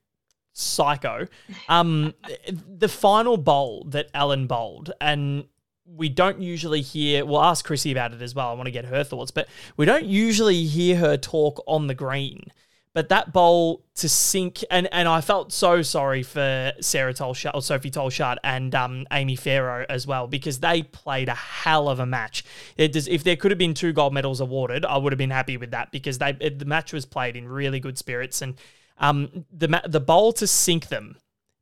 psycho. 0.54 1.28
Um 1.70 2.14
the 2.78 2.90
final 2.90 3.38
bowl 3.38 3.86
that 3.90 4.10
Ellen 4.14 4.48
bowled 4.48 4.92
and 5.00 5.46
we 5.88 6.10
don't 6.10 6.42
usually 6.42 6.82
hear 6.82 7.24
we'll 7.26 7.44
ask 7.44 7.64
Chrissy 7.64 7.92
about 7.92 8.14
it 8.14 8.22
as 8.22 8.34
well. 8.34 8.50
I 8.50 8.54
want 8.54 8.66
to 8.66 8.72
get 8.72 8.86
her 8.86 9.04
thoughts, 9.04 9.32
but 9.32 9.48
we 9.78 9.86
don't 9.86 10.06
usually 10.06 10.64
hear 10.66 10.98
her 10.98 11.16
talk 11.16 11.64
on 11.68 11.88
the 11.88 11.94
green. 11.94 12.52
But 12.96 13.10
that 13.10 13.34
bowl 13.34 13.84
to 13.96 14.08
sink, 14.08 14.64
and, 14.72 14.88
and 14.94 15.06
I 15.06 15.20
felt 15.20 15.52
so 15.52 15.82
sorry 15.82 16.24
for 16.24 16.72
Sarah 16.80 17.14
Tolchard 17.14 17.54
or 17.54 17.62
Sophie 17.62 17.92
Tolchard 17.92 18.38
and 18.42 18.74
um, 18.74 19.06
Amy 19.12 19.36
Pharaoh 19.36 19.86
as 19.90 20.08
well 20.08 20.28
because 20.28 20.62
they 20.62 20.82
played 20.82 21.28
a 21.28 21.36
hell 21.36 21.90
of 21.90 22.00
a 22.00 22.06
match. 22.06 22.46
Does, 22.78 23.10
if 23.10 23.26
there 23.26 23.36
could 23.36 23.52
have 23.52 23.58
been 23.58 23.74
two 23.74 23.92
gold 23.92 24.14
medals 24.14 24.40
awarded, 24.40 24.86
I 24.86 24.96
would 24.96 25.12
have 25.12 25.18
been 25.18 25.30
happy 25.30 25.58
with 25.58 25.72
that 25.72 25.92
because 25.92 26.20
they 26.20 26.32
the 26.32 26.64
match 26.64 26.94
was 26.94 27.06
played 27.06 27.36
in 27.36 27.50
really 27.50 27.82
good 27.82 27.98
spirits 27.98 28.42
and 28.42 28.56
um, 28.98 29.46
the 29.52 29.82
the 29.86 30.00
bowl 30.00 30.32
to 30.32 30.48
sink 30.48 30.88
them. 30.88 31.18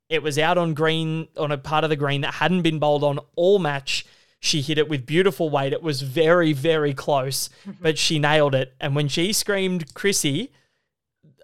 It 0.08 0.22
was 0.22 0.38
out 0.38 0.56
on 0.56 0.72
green 0.72 1.26
on 1.36 1.50
a 1.50 1.58
part 1.58 1.82
of 1.82 1.90
the 1.90 1.96
green 1.96 2.20
that 2.20 2.34
hadn't 2.34 2.62
been 2.62 2.78
bowled 2.78 3.02
on 3.02 3.18
all 3.34 3.58
match. 3.58 4.06
She 4.38 4.60
hit 4.60 4.78
it 4.78 4.88
with 4.88 5.04
beautiful 5.04 5.50
weight. 5.50 5.72
It 5.72 5.82
was 5.82 6.02
very 6.02 6.52
very 6.52 6.94
close, 6.94 7.50
but 7.80 7.98
she 7.98 8.20
nailed 8.20 8.54
it. 8.54 8.72
And 8.80 8.94
when 8.94 9.08
she 9.08 9.32
screamed, 9.32 9.94
"Chrissy!" 9.94 10.52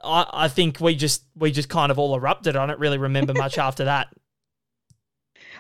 I, 0.02 0.26
I 0.33 0.49
think 0.49 0.80
we 0.80 0.95
just 0.95 1.25
we 1.35 1.50
just 1.50 1.69
kind 1.69 1.90
of 1.90 1.99
all 1.99 2.14
erupted. 2.14 2.57
I 2.57 2.66
don't 2.66 2.80
really 2.80 2.99
remember 2.99 3.35
much 3.35 3.59
after 3.59 3.85
that. 3.85 4.09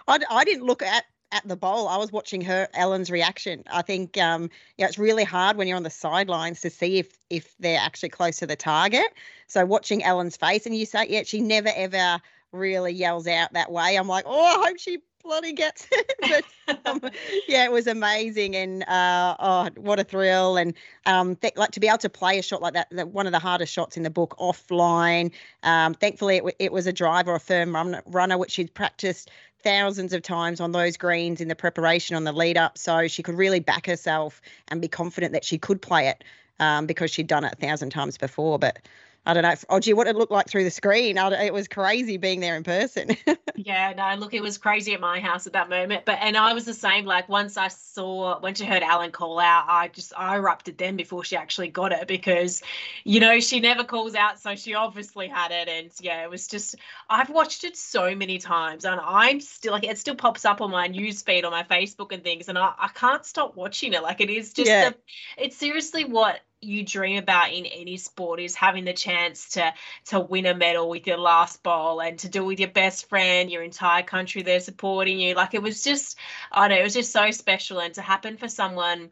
I, 0.08 0.18
I 0.30 0.44
didn't 0.44 0.66
look 0.66 0.82
at 0.82 1.04
at 1.32 1.46
the 1.46 1.56
bowl. 1.56 1.88
I 1.88 1.96
was 1.96 2.10
watching 2.10 2.40
her 2.42 2.68
Ellen's 2.74 3.10
reaction. 3.10 3.62
I 3.70 3.82
think 3.82 4.18
um, 4.18 4.50
yeah, 4.76 4.86
it's 4.86 4.98
really 4.98 5.24
hard 5.24 5.56
when 5.56 5.68
you're 5.68 5.76
on 5.76 5.82
the 5.82 5.90
sidelines 5.90 6.60
to 6.62 6.70
see 6.70 6.98
if 6.98 7.16
if 7.28 7.54
they're 7.58 7.80
actually 7.80 8.08
close 8.08 8.38
to 8.38 8.46
the 8.46 8.56
target. 8.56 9.06
So 9.46 9.64
watching 9.64 10.02
Ellen's 10.02 10.36
face, 10.36 10.66
and 10.66 10.76
you 10.76 10.86
say, 10.86 11.06
yeah, 11.08 11.22
she 11.24 11.40
never 11.40 11.70
ever 11.74 12.20
really 12.52 12.92
yells 12.92 13.26
out 13.26 13.52
that 13.52 13.70
way. 13.70 13.96
I'm 13.96 14.08
like, 14.08 14.24
oh, 14.26 14.60
I 14.60 14.66
hope 14.68 14.78
she 14.78 14.98
bloody 15.22 15.52
gets 15.52 15.86
it. 15.90 16.44
but, 16.66 16.86
um, 16.86 17.00
yeah, 17.48 17.64
it 17.64 17.72
was 17.72 17.86
amazing, 17.86 18.56
and 18.56 18.82
uh, 18.84 19.36
oh, 19.38 19.68
what 19.76 19.98
a 19.98 20.04
thrill! 20.04 20.56
And 20.56 20.74
um, 21.06 21.36
th- 21.36 21.56
like 21.56 21.70
to 21.72 21.80
be 21.80 21.88
able 21.88 21.98
to 21.98 22.08
play 22.08 22.38
a 22.38 22.42
shot 22.42 22.62
like 22.62 22.74
that, 22.74 22.88
the, 22.90 23.06
one 23.06 23.26
of 23.26 23.32
the 23.32 23.38
hardest 23.38 23.72
shots 23.72 23.96
in 23.96 24.02
the 24.02 24.10
book 24.10 24.34
offline. 24.38 25.32
Um, 25.62 25.94
thankfully, 25.94 26.36
it, 26.36 26.40
w- 26.40 26.56
it 26.58 26.72
was 26.72 26.86
a 26.86 26.92
driver, 26.92 27.34
a 27.34 27.40
firm 27.40 27.74
run- 27.74 28.02
runner, 28.06 28.38
which 28.38 28.52
she'd 28.52 28.72
practiced 28.74 29.30
thousands 29.62 30.12
of 30.12 30.22
times 30.22 30.60
on 30.60 30.72
those 30.72 30.96
greens 30.96 31.40
in 31.40 31.48
the 31.48 31.54
preparation 31.54 32.16
on 32.16 32.24
the 32.24 32.32
lead 32.32 32.56
up, 32.56 32.78
so 32.78 33.08
she 33.08 33.22
could 33.22 33.36
really 33.36 33.60
back 33.60 33.86
herself 33.86 34.40
and 34.68 34.80
be 34.80 34.88
confident 34.88 35.32
that 35.32 35.44
she 35.44 35.58
could 35.58 35.82
play 35.82 36.08
it 36.08 36.24
um, 36.60 36.86
because 36.86 37.10
she'd 37.10 37.26
done 37.26 37.44
it 37.44 37.52
a 37.52 37.56
thousand 37.56 37.90
times 37.90 38.16
before. 38.16 38.58
But 38.58 38.78
I 39.26 39.34
don't 39.34 39.42
know, 39.42 39.54
oh 39.68 39.80
gee, 39.80 39.92
what 39.92 40.06
it 40.06 40.16
looked 40.16 40.32
like 40.32 40.48
through 40.48 40.64
the 40.64 40.70
screen. 40.70 41.18
it 41.18 41.52
was 41.52 41.68
crazy 41.68 42.16
being 42.16 42.40
there 42.40 42.56
in 42.56 42.62
person. 42.62 43.16
yeah, 43.54 43.92
no, 43.94 44.18
look, 44.18 44.32
it 44.32 44.40
was 44.40 44.56
crazy 44.56 44.94
at 44.94 45.00
my 45.00 45.20
house 45.20 45.46
at 45.46 45.52
that 45.52 45.68
moment. 45.68 46.06
But 46.06 46.18
and 46.22 46.38
I 46.38 46.54
was 46.54 46.64
the 46.64 46.72
same. 46.72 47.04
Like 47.04 47.28
once 47.28 47.58
I 47.58 47.68
saw, 47.68 48.40
once 48.40 48.60
you 48.60 48.66
heard 48.66 48.82
Ellen 48.82 49.12
call 49.12 49.38
out, 49.38 49.66
I 49.68 49.88
just 49.88 50.14
I 50.16 50.36
erupted 50.36 50.78
then 50.78 50.96
before 50.96 51.22
she 51.22 51.36
actually 51.36 51.68
got 51.68 51.92
it 51.92 52.08
because, 52.08 52.62
you 53.04 53.20
know, 53.20 53.40
she 53.40 53.60
never 53.60 53.84
calls 53.84 54.14
out, 54.14 54.40
so 54.40 54.56
she 54.56 54.74
obviously 54.74 55.28
had 55.28 55.50
it. 55.50 55.68
And 55.68 55.90
yeah, 56.00 56.24
it 56.24 56.30
was 56.30 56.48
just 56.48 56.76
I've 57.10 57.28
watched 57.28 57.64
it 57.64 57.76
so 57.76 58.14
many 58.14 58.38
times, 58.38 58.86
and 58.86 58.98
I'm 59.04 59.40
still 59.40 59.72
like 59.72 59.84
it 59.84 59.98
still 59.98 60.16
pops 60.16 60.46
up 60.46 60.62
on 60.62 60.70
my 60.70 60.86
news 60.86 61.20
feed 61.20 61.44
on 61.44 61.52
my 61.52 61.64
Facebook 61.64 62.12
and 62.12 62.24
things, 62.24 62.48
and 62.48 62.56
I, 62.56 62.72
I 62.78 62.88
can't 62.88 63.26
stop 63.26 63.54
watching 63.54 63.92
it. 63.92 64.02
Like 64.02 64.22
it 64.22 64.30
is 64.30 64.54
just 64.54 64.70
yeah. 64.70 64.92
it's 65.36 65.58
seriously 65.58 66.04
what 66.04 66.40
you 66.62 66.84
dream 66.84 67.18
about 67.18 67.52
in 67.52 67.66
any 67.66 67.96
sport 67.96 68.40
is 68.40 68.54
having 68.54 68.84
the 68.84 68.92
chance 68.92 69.50
to 69.50 69.72
to 70.06 70.20
win 70.20 70.46
a 70.46 70.54
medal 70.54 70.88
with 70.88 71.06
your 71.06 71.16
last 71.16 71.62
bowl 71.62 72.00
and 72.00 72.18
to 72.18 72.28
do 72.28 72.42
it 72.42 72.46
with 72.46 72.60
your 72.60 72.70
best 72.70 73.08
friend 73.08 73.50
your 73.50 73.62
entire 73.62 74.02
country 74.02 74.42
there 74.42 74.60
supporting 74.60 75.18
you. 75.18 75.34
Like 75.34 75.54
it 75.54 75.62
was 75.62 75.82
just 75.82 76.18
i 76.52 76.68
don't 76.68 76.76
know 76.76 76.80
it 76.80 76.84
was 76.84 76.94
just 76.94 77.12
so 77.12 77.30
special 77.30 77.80
and 77.80 77.94
to 77.94 78.02
happen 78.02 78.36
for 78.36 78.48
someone 78.48 79.10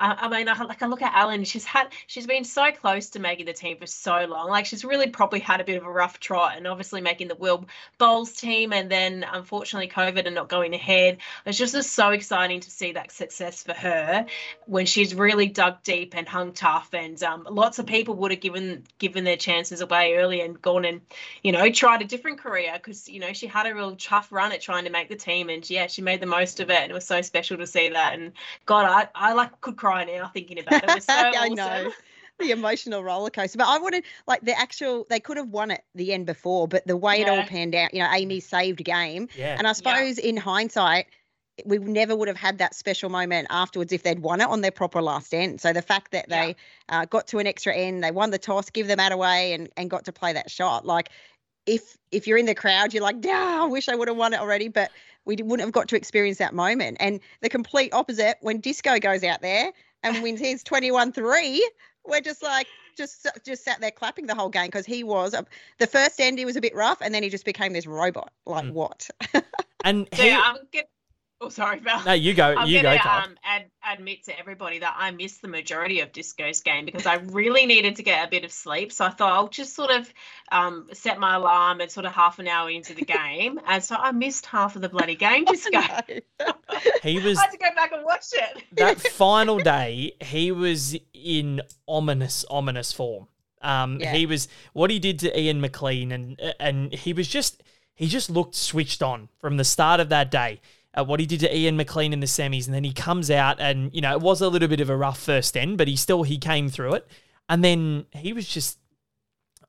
I 0.00 0.28
mean, 0.28 0.48
I, 0.48 0.60
like 0.64 0.82
I 0.82 0.86
look 0.86 1.02
at 1.02 1.16
Ellen, 1.16 1.44
she's 1.44 1.64
had, 1.64 1.88
she's 2.08 2.26
been 2.26 2.42
so 2.44 2.72
close 2.72 3.10
to 3.10 3.20
making 3.20 3.46
the 3.46 3.52
team 3.52 3.76
for 3.76 3.86
so 3.86 4.26
long. 4.28 4.48
Like 4.48 4.66
she's 4.66 4.84
really 4.84 5.08
probably 5.08 5.38
had 5.38 5.60
a 5.60 5.64
bit 5.64 5.76
of 5.76 5.86
a 5.86 5.90
rough 5.90 6.18
trot, 6.18 6.56
and 6.56 6.66
obviously 6.66 7.00
making 7.00 7.28
the 7.28 7.36
World 7.36 7.66
Bowls 7.98 8.32
team, 8.32 8.72
and 8.72 8.90
then 8.90 9.24
unfortunately 9.30 9.88
COVID 9.88 10.26
and 10.26 10.34
not 10.34 10.48
going 10.48 10.74
ahead. 10.74 11.18
It's 11.46 11.56
just 11.56 11.74
so 11.90 12.10
exciting 12.10 12.60
to 12.60 12.70
see 12.70 12.92
that 12.92 13.12
success 13.12 13.62
for 13.62 13.72
her 13.72 14.26
when 14.66 14.86
she's 14.86 15.14
really 15.14 15.46
dug 15.46 15.82
deep 15.84 16.14
and 16.16 16.28
hung 16.28 16.52
tough. 16.52 16.92
And 16.92 17.22
um, 17.22 17.46
lots 17.48 17.78
of 17.78 17.86
people 17.86 18.16
would 18.16 18.32
have 18.32 18.40
given 18.40 18.82
given 18.98 19.22
their 19.22 19.36
chances 19.36 19.80
away 19.80 20.16
early 20.16 20.40
and 20.40 20.60
gone 20.60 20.84
and 20.84 21.02
you 21.42 21.52
know 21.52 21.70
tried 21.70 22.02
a 22.02 22.04
different 22.04 22.38
career 22.38 22.72
because 22.74 23.08
you 23.08 23.20
know 23.20 23.32
she 23.32 23.46
had 23.46 23.66
a 23.66 23.74
real 23.74 23.94
tough 23.94 24.32
run 24.32 24.50
at 24.50 24.60
trying 24.60 24.84
to 24.84 24.90
make 24.90 25.08
the 25.08 25.16
team, 25.16 25.50
and 25.50 25.68
yeah, 25.70 25.86
she 25.86 26.02
made 26.02 26.20
the 26.20 26.26
most 26.26 26.58
of 26.58 26.70
it, 26.70 26.82
and 26.82 26.90
it 26.90 26.94
was 26.94 27.06
so 27.06 27.22
special 27.22 27.58
to 27.58 27.66
see 27.66 27.90
that. 27.90 28.14
And 28.14 28.32
God, 28.66 28.86
I 28.86 29.08
I 29.14 29.32
like 29.34 29.60
could 29.60 29.76
cry 29.84 30.04
now 30.04 30.30
thinking 30.32 30.58
about 30.58 30.84
it. 30.84 30.90
it 30.90 30.94
was 30.94 31.04
so 31.04 31.12
I 31.12 31.30
awesome. 31.30 31.54
know 31.54 31.92
the 32.38 32.50
emotional 32.50 33.04
roller 33.04 33.30
coaster. 33.30 33.58
But 33.58 33.68
I 33.68 33.78
wanted 33.78 34.04
like 34.26 34.40
the 34.42 34.58
actual 34.58 35.06
they 35.10 35.20
could 35.20 35.36
have 35.36 35.48
won 35.48 35.70
it 35.70 35.84
the 35.94 36.12
end 36.12 36.26
before, 36.26 36.66
but 36.66 36.86
the 36.86 36.96
way 36.96 37.20
yeah. 37.20 37.26
it 37.26 37.38
all 37.38 37.44
panned 37.44 37.74
out, 37.74 37.92
you 37.92 38.00
know, 38.00 38.10
Amy 38.10 38.40
saved 38.40 38.82
game. 38.82 39.28
Yeah. 39.36 39.56
And 39.58 39.66
I 39.66 39.72
suppose 39.72 40.18
yeah. 40.18 40.24
in 40.24 40.36
hindsight, 40.36 41.06
we 41.64 41.78
never 41.78 42.16
would 42.16 42.26
have 42.26 42.36
had 42.36 42.58
that 42.58 42.74
special 42.74 43.10
moment 43.10 43.46
afterwards 43.50 43.92
if 43.92 44.02
they'd 44.02 44.18
won 44.18 44.40
it 44.40 44.48
on 44.48 44.60
their 44.60 44.72
proper 44.72 45.00
last 45.00 45.32
end. 45.32 45.60
So 45.60 45.72
the 45.72 45.82
fact 45.82 46.10
that 46.10 46.28
they 46.28 46.56
yeah. 46.88 47.00
uh, 47.00 47.04
got 47.04 47.28
to 47.28 47.38
an 47.38 47.46
extra 47.46 47.72
end, 47.72 48.02
they 48.02 48.10
won 48.10 48.30
the 48.30 48.38
toss, 48.38 48.70
give 48.70 48.88
them 48.88 48.96
mat 48.96 49.12
away, 49.12 49.52
and 49.52 49.68
and 49.76 49.88
got 49.88 50.06
to 50.06 50.12
play 50.12 50.32
that 50.32 50.50
shot. 50.50 50.84
Like 50.84 51.10
if 51.66 51.96
if 52.10 52.26
you're 52.26 52.38
in 52.38 52.46
the 52.46 52.54
crowd, 52.54 52.92
you're 52.94 53.02
like, 53.02 53.24
"Yeah, 53.24 53.60
I 53.62 53.66
wish 53.66 53.88
I 53.88 53.94
would 53.94 54.08
have 54.08 54.16
won 54.16 54.32
it 54.34 54.40
already." 54.40 54.68
But 54.68 54.90
we 55.24 55.36
wouldn't 55.36 55.60
have 55.60 55.72
got 55.72 55.88
to 55.88 55.96
experience 55.96 56.38
that 56.38 56.54
moment. 56.54 56.98
And 57.00 57.20
the 57.40 57.48
complete 57.48 57.92
opposite 57.92 58.36
when 58.40 58.60
Disco 58.60 58.98
goes 58.98 59.24
out 59.24 59.40
there 59.40 59.72
and 60.02 60.22
wins 60.22 60.40
his 60.40 60.62
21 60.64 61.12
3, 61.12 61.70
we're 62.06 62.20
just 62.20 62.42
like, 62.42 62.66
just 62.96 63.26
just 63.44 63.64
sat 63.64 63.80
there 63.80 63.90
clapping 63.90 64.26
the 64.26 64.34
whole 64.34 64.48
game 64.48 64.66
because 64.66 64.86
he 64.86 65.02
was 65.02 65.34
a, 65.34 65.44
the 65.78 65.86
first 65.86 66.20
end 66.20 66.38
he 66.38 66.44
was 66.44 66.56
a 66.56 66.60
bit 66.60 66.74
rough 66.74 66.98
and 67.00 67.14
then 67.14 67.22
he 67.22 67.28
just 67.28 67.44
became 67.44 67.72
this 67.72 67.86
robot 67.86 68.30
like 68.46 68.64
mm. 68.64 68.72
what 68.72 69.10
and 69.84 70.08
he, 70.12 70.28
yeah, 70.28 70.40
I'm 70.44 70.58
good. 70.72 70.84
Oh, 71.44 71.50
sorry, 71.50 71.78
Val. 71.80 72.02
No, 72.04 72.12
you 72.12 72.32
go. 72.32 72.54
I'm 72.56 72.66
you 72.66 72.80
gonna, 72.80 72.96
go, 72.96 73.10
um, 73.10 73.36
ad- 73.44 73.70
admit 73.86 74.24
to 74.24 74.38
everybody 74.38 74.78
that 74.78 74.94
I 74.98 75.10
missed 75.10 75.42
the 75.42 75.48
majority 75.48 76.00
of 76.00 76.10
Disco's 76.10 76.62
game 76.62 76.86
because 76.86 77.04
I 77.04 77.16
really 77.16 77.66
needed 77.66 77.96
to 77.96 78.02
get 78.02 78.26
a 78.26 78.30
bit 78.30 78.44
of 78.44 78.52
sleep. 78.52 78.90
So 78.92 79.04
I 79.04 79.10
thought 79.10 79.30
I'll 79.30 79.48
just 79.48 79.74
sort 79.74 79.90
of 79.90 80.10
um, 80.50 80.88
set 80.94 81.18
my 81.18 81.34
alarm 81.34 81.82
at 81.82 81.92
sort 81.92 82.06
of 82.06 82.12
half 82.12 82.38
an 82.38 82.48
hour 82.48 82.70
into 82.70 82.94
the 82.94 83.04
game, 83.04 83.60
and 83.66 83.84
so 83.84 83.94
I 83.94 84.12
missed 84.12 84.46
half 84.46 84.74
of 84.74 84.80
the 84.80 84.88
bloody 84.88 85.16
game. 85.16 85.44
Disco. 85.44 85.80
he 87.02 87.20
was. 87.20 87.36
I 87.36 87.42
had 87.42 87.50
to 87.50 87.58
go 87.58 87.74
back 87.76 87.92
and 87.92 88.04
watch 88.06 88.28
it. 88.32 88.64
that 88.72 89.00
final 89.12 89.58
day, 89.58 90.16
he 90.22 90.50
was 90.50 90.96
in 91.12 91.60
ominous, 91.86 92.46
ominous 92.48 92.90
form. 92.90 93.28
Um, 93.60 94.00
yeah. 94.00 94.14
he 94.14 94.24
was 94.24 94.48
what 94.72 94.90
he 94.90 94.98
did 94.98 95.18
to 95.18 95.38
Ian 95.38 95.60
McLean, 95.60 96.10
and 96.10 96.40
and 96.58 96.94
he 96.94 97.12
was 97.12 97.28
just 97.28 97.62
he 97.94 98.06
just 98.06 98.30
looked 98.30 98.54
switched 98.54 99.02
on 99.02 99.28
from 99.38 99.58
the 99.58 99.64
start 99.64 100.00
of 100.00 100.08
that 100.08 100.30
day. 100.30 100.62
Uh, 100.96 101.04
what 101.04 101.18
he 101.18 101.26
did 101.26 101.40
to 101.40 101.56
Ian 101.56 101.76
McLean 101.76 102.12
in 102.12 102.20
the 102.20 102.26
semis, 102.26 102.66
and 102.66 102.74
then 102.74 102.84
he 102.84 102.92
comes 102.92 103.30
out 103.30 103.60
and 103.60 103.92
you 103.94 104.00
know 104.00 104.12
it 104.12 104.20
was 104.20 104.40
a 104.40 104.48
little 104.48 104.68
bit 104.68 104.80
of 104.80 104.90
a 104.90 104.96
rough 104.96 105.18
first 105.18 105.56
end, 105.56 105.78
but 105.78 105.88
he 105.88 105.96
still 105.96 106.22
he 106.22 106.38
came 106.38 106.68
through 106.68 106.94
it, 106.94 107.08
and 107.48 107.64
then 107.64 108.06
he 108.12 108.32
was 108.32 108.46
just 108.46 108.78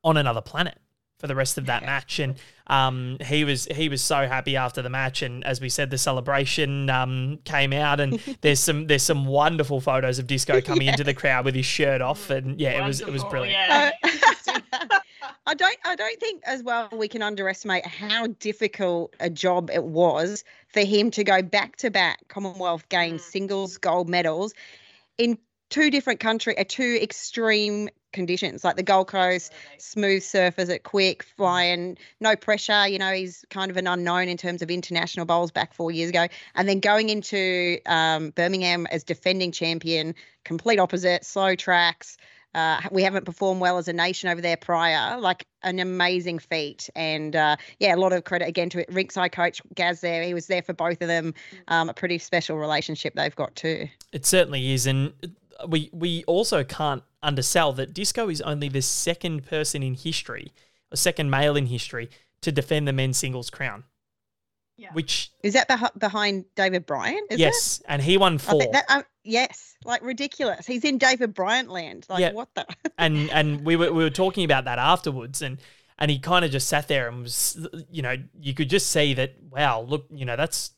on 0.03 0.17
another 0.17 0.41
planet 0.41 0.77
for 1.17 1.27
the 1.27 1.35
rest 1.35 1.57
of 1.57 1.65
that 1.65 1.83
match. 1.83 2.19
And 2.19 2.35
um, 2.67 3.17
he 3.21 3.43
was 3.43 3.65
he 3.65 3.89
was 3.89 4.01
so 4.01 4.27
happy 4.27 4.55
after 4.55 4.81
the 4.81 4.89
match. 4.89 5.21
And 5.21 5.43
as 5.43 5.59
we 5.59 5.69
said, 5.69 5.89
the 5.89 5.97
celebration 5.97 6.89
um, 6.89 7.39
came 7.43 7.73
out, 7.73 7.99
and 7.99 8.19
there's 8.41 8.59
some 8.59 8.87
there's 8.87 9.03
some 9.03 9.25
wonderful 9.25 9.81
photos 9.81 10.19
of 10.19 10.27
Disco 10.27 10.61
coming 10.61 10.87
yeah. 10.87 10.91
into 10.91 11.03
the 11.03 11.13
crowd 11.21 11.45
with 11.45 11.55
his 11.55 11.65
shirt 11.65 12.01
off, 12.01 12.29
and 12.29 12.59
yeah, 12.59 12.79
wonderful, 12.79 13.07
it 13.07 13.11
was 13.11 13.23
it 13.23 13.23
was 13.25 13.31
brilliant. 13.31 13.57
Yeah. 13.57 13.91
I 15.45 15.53
don't 15.53 15.77
I 15.85 15.95
don't 15.95 16.19
think 16.19 16.43
as 16.45 16.63
well 16.63 16.89
we 16.91 17.07
can 17.07 17.21
underestimate 17.21 17.85
how 17.85 18.27
difficult 18.27 19.15
a 19.19 19.29
job 19.29 19.69
it 19.71 19.83
was 19.83 20.43
for 20.69 20.81
him 20.81 21.11
to 21.11 21.23
go 21.23 21.41
back 21.41 21.75
to 21.77 21.91
back 21.91 22.27
Commonwealth 22.27 22.89
Games 22.89 23.21
mm. 23.21 23.25
singles 23.25 23.77
gold 23.77 24.09
medals 24.09 24.53
in 25.17 25.37
two 25.69 25.89
different 25.89 26.19
country, 26.19 26.57
uh, 26.57 26.63
two 26.67 26.99
extreme 27.01 27.89
conditions, 28.13 28.63
like 28.63 28.75
the 28.77 28.83
Gold 28.83 29.07
Coast, 29.07 29.51
smooth 29.77 30.21
surfers 30.21 30.73
at 30.73 30.83
quick, 30.83 31.23
flying, 31.23 31.97
no 32.19 32.35
pressure. 32.35 32.87
You 32.87 32.97
know, 32.97 33.11
he's 33.11 33.45
kind 33.49 33.69
of 33.69 33.77
an 33.77 33.87
unknown 33.87 34.29
in 34.29 34.37
terms 34.37 34.61
of 34.61 34.71
international 34.71 35.25
bowls 35.25 35.51
back 35.51 35.73
four 35.73 35.91
years 35.91 36.09
ago. 36.09 36.27
And 36.55 36.67
then 36.67 36.79
going 36.79 37.09
into 37.09 37.79
um, 37.85 38.29
Birmingham 38.29 38.87
as 38.87 39.03
defending 39.03 39.51
champion, 39.51 40.15
complete 40.43 40.79
opposite, 40.79 41.25
slow 41.25 41.55
tracks. 41.55 42.17
Uh, 42.55 42.79
we 42.89 43.03
haven't 43.03 43.25
performed 43.25 43.59
well 43.59 43.77
as 43.77 43.89
a 43.89 43.93
nation 43.93 44.29
over 44.29 44.39
there 44.39 44.55
prior. 44.55 45.19
Like 45.19 45.45
an 45.63 45.79
amazing 45.79 46.39
feat, 46.39 46.89
and 46.95 47.35
uh, 47.35 47.57
yeah, 47.79 47.93
a 47.93 47.97
lot 47.97 48.13
of 48.13 48.23
credit 48.23 48.47
again 48.47 48.69
to 48.69 48.79
it. 48.79 48.89
Rinkside 48.89 49.33
coach 49.33 49.61
Gaz 49.75 49.99
there. 49.99 50.23
He 50.23 50.33
was 50.33 50.47
there 50.47 50.61
for 50.61 50.73
both 50.73 51.01
of 51.01 51.09
them. 51.09 51.33
Mm. 51.33 51.73
Um, 51.73 51.89
a 51.89 51.93
pretty 51.93 52.17
special 52.17 52.57
relationship 52.57 53.13
they've 53.15 53.35
got 53.35 53.53
too. 53.55 53.89
It 54.13 54.25
certainly 54.25 54.71
is, 54.71 54.87
and 54.87 55.11
we 55.67 55.89
we 55.91 56.23
also 56.25 56.63
can't 56.63 57.03
undersell 57.21 57.73
that 57.73 57.93
Disco 57.93 58.29
is 58.29 58.39
only 58.41 58.69
the 58.69 58.81
second 58.81 59.45
person 59.45 59.83
in 59.83 59.93
history, 59.93 60.53
a 60.91 60.97
second 60.97 61.29
male 61.29 61.57
in 61.57 61.65
history, 61.65 62.09
to 62.41 62.51
defend 62.53 62.87
the 62.87 62.93
men's 62.93 63.17
singles 63.17 63.49
crown. 63.49 63.83
Yeah. 64.77 64.91
Which 64.91 65.31
is 65.41 65.53
that 65.53 65.69
beh- 65.69 65.97
behind 65.97 66.45
David 66.55 66.85
Bryant? 66.85 67.31
yes, 67.31 67.79
it? 67.79 67.85
and 67.87 68.01
he 68.01 68.17
won 68.17 68.37
four. 68.37 68.59
That, 68.73 68.85
um, 68.89 69.03
yes, 69.23 69.75
like 69.85 70.01
ridiculous. 70.03 70.67
He's 70.67 70.83
in 70.83 70.97
David 70.97 71.33
Bryant 71.33 71.69
land. 71.69 72.05
Like 72.09 72.19
yeah. 72.19 72.33
what 72.33 72.49
the? 72.55 72.65
and 72.97 73.29
and 73.29 73.65
we 73.65 73.77
were 73.77 73.93
we 73.93 74.03
were 74.03 74.09
talking 74.09 74.43
about 74.43 74.65
that 74.65 74.77
afterwards, 74.77 75.41
and 75.41 75.59
and 75.97 76.11
he 76.11 76.19
kind 76.19 76.43
of 76.43 76.51
just 76.51 76.67
sat 76.67 76.89
there 76.89 77.07
and 77.07 77.23
was, 77.23 77.67
you 77.89 78.01
know, 78.01 78.15
you 78.39 78.53
could 78.53 78.69
just 78.69 78.91
see 78.91 79.13
that. 79.13 79.35
Wow, 79.49 79.81
look, 79.81 80.07
you 80.11 80.25
know, 80.25 80.35
that's 80.35 80.71